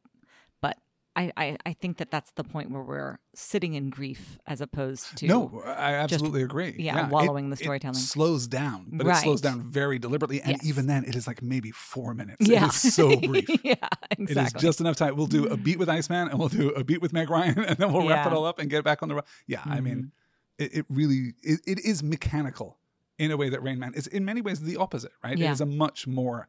[1.18, 5.18] I, I, I think that that's the point where we're sitting in grief as opposed
[5.18, 6.76] to No, I absolutely agree.
[6.78, 7.96] yeah, It- wallowing the it slows storytelling.
[7.96, 10.42] slows down, but it slows down very deliberately.
[10.42, 10.66] And Yes.
[10.66, 12.38] even then, it is like maybe four minutes.
[12.48, 13.50] Yeah, It is so brief.
[13.64, 13.76] yeah,
[14.12, 14.60] exactly.
[14.60, 15.16] is just enough time.
[15.16, 17.78] We'll do a beat with Iceman and we'll do a beat with Meg Ryan and
[17.78, 19.24] then we'll wrap it all up and get back on the road.
[19.48, 20.12] Yeah, I mean,
[20.60, 22.78] it, it really it, it is mechanical
[23.18, 25.34] in a way that Rain Man is in many ways the opposite, right?
[25.34, 25.52] It Yeah.
[25.52, 26.48] is a much more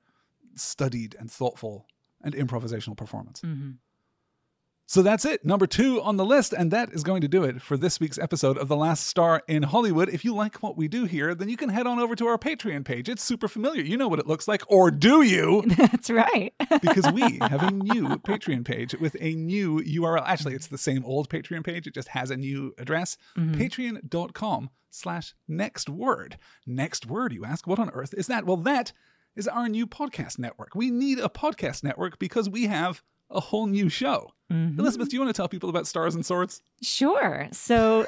[0.56, 1.86] studied and thoughtful
[2.22, 3.40] and improvisational performance.
[3.40, 3.70] Mm-hmm.
[4.90, 7.60] So that's it, number two on the list, and that is going to do it
[7.60, 10.08] for this week's episode of The Last Star in Hollywood.
[10.08, 12.38] If you like what we do here, then you can head on over to our
[12.38, 13.06] Patreon page.
[13.06, 13.82] It's super familiar.
[13.82, 15.62] You know what it looks like, or do you?
[15.76, 16.54] That's right.
[16.80, 20.22] because we have a new Patreon page with a new URL.
[20.24, 21.86] Actually, it's the same old Patreon page.
[21.86, 23.18] It just has a new address.
[23.36, 23.60] Mm-hmm.
[23.60, 26.38] Patreon.com slash next word.
[26.66, 27.66] Next word, you ask?
[27.66, 28.46] What on earth is that?
[28.46, 28.94] Well, that
[29.36, 30.74] is our new podcast network.
[30.74, 34.32] We need a podcast network because we have a whole new show.
[34.50, 36.62] Elizabeth, do you want to tell people about Stars and Swords?
[36.80, 37.48] Sure.
[37.52, 38.06] So,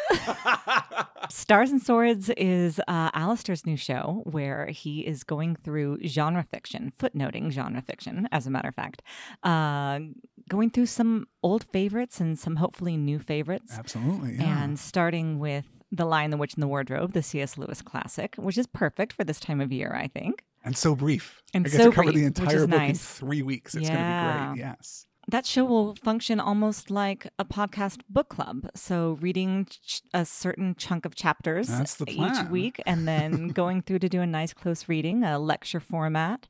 [1.28, 6.92] Stars and Swords is uh, Alastair's new show where he is going through genre fiction,
[6.98, 9.02] footnoting genre fiction, as a matter of fact,
[9.42, 10.00] uh,
[10.48, 14.36] going through some old favorites and some hopefully new favorites, Absolutely.
[14.36, 14.64] Yeah.
[14.64, 17.58] and starting with The Lion, the Witch, and the Wardrobe, the C.S.
[17.58, 20.42] Lewis classic, which is perfect for this time of year, I think.
[20.64, 21.42] And so brief.
[21.54, 23.74] And I get so to cover the brief, which entire book in three weeks.
[23.74, 23.94] It's Yeah.
[24.36, 24.66] going to be great.
[24.78, 25.06] Yes.
[25.31, 28.69] That show will function almost like a podcast book club.
[28.74, 31.70] So reading ch- a certain chunk of chapters
[32.07, 36.48] each week and then going through to do a nice close reading, a lecture format.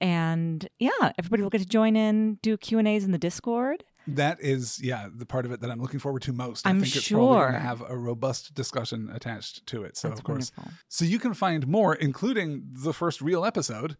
[0.00, 3.84] And yeah, everybody will get to join in, do Q&As in the Discord.
[4.08, 6.66] That is, yeah, the part of it that I'm looking forward to most.
[6.66, 9.96] I I'm think it's probably going to have a robust discussion attached to it.
[9.96, 10.78] So, That's of course, wonderful.
[10.88, 13.96] so you can find more, including the first real episode,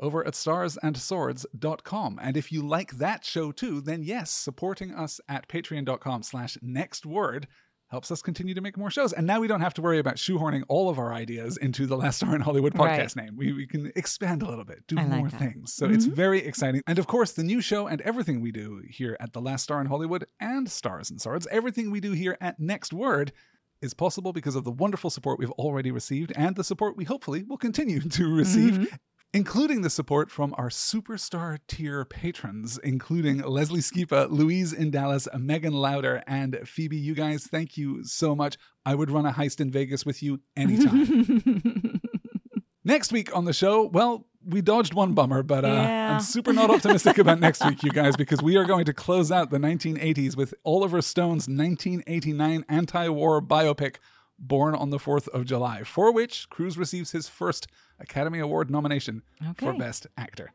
[0.00, 2.18] over at starsandswords.com.
[2.22, 7.06] And if you like that show too, then yes, supporting us at patreon.com slash next
[7.06, 7.48] word
[7.88, 9.12] helps us continue to make more shows.
[9.12, 11.96] And now we don't have to worry about shoehorning all of our ideas into the
[11.96, 13.26] Last Star in Hollywood podcast Right.
[13.26, 13.36] name.
[13.36, 15.38] We, we can expand a little bit, do I more that.
[15.38, 15.72] things.
[15.72, 16.14] So it's mm-hmm.
[16.14, 16.82] very exciting.
[16.86, 19.80] And of course, the new show and everything we do here at The Last Star
[19.80, 23.32] in Hollywood and Stars and Swords, everything we do here at Next Word
[23.80, 27.44] is possible because of the wonderful support we've already received and the support we hopefully
[27.44, 28.74] will continue to receive.
[28.74, 28.94] Mm-hmm.
[29.36, 35.74] Including the support from our superstar tier patrons, including Leslie Skipa, Louise in Dallas, Megan
[35.74, 36.96] Lauder, and Phoebe.
[36.96, 38.56] You guys, thank you so much.
[38.86, 42.00] I would run a heist in Vegas with you anytime.
[42.84, 46.14] Next week on the show, well, we dodged one bummer, but uh, Yeah.
[46.14, 49.30] I'm super not optimistic about next week, you guys, because we are going to close
[49.30, 53.96] out the 1980s with Oliver Stone's 1989 anti war biopic,
[54.38, 57.66] Born on the 4th of July, for which Cruise receives his first
[57.98, 59.22] Academy Award nomination
[59.56, 60.52] for Best Actor.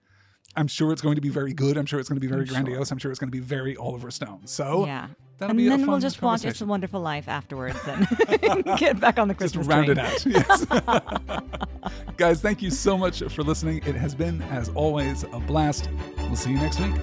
[0.55, 1.77] I'm sure it's going to be very good.
[1.77, 2.53] I'm sure it's going to be very I'm sure.
[2.55, 2.91] grandiose.
[2.91, 4.41] I'm sure it's going to be very Oliver Stone.
[4.45, 5.07] So yeah.
[5.37, 6.65] that'll and be a then we'll just watch It's a.
[6.65, 8.07] Wonderful Life afterwards and
[8.77, 9.97] get back on the just Christmas round train.
[9.97, 10.25] it out.
[10.25, 12.05] Yes.
[12.17, 13.81] Guys, thank you so much for listening.
[13.85, 15.89] It has been, as always, a blast.
[16.17, 16.93] We'll see you next week.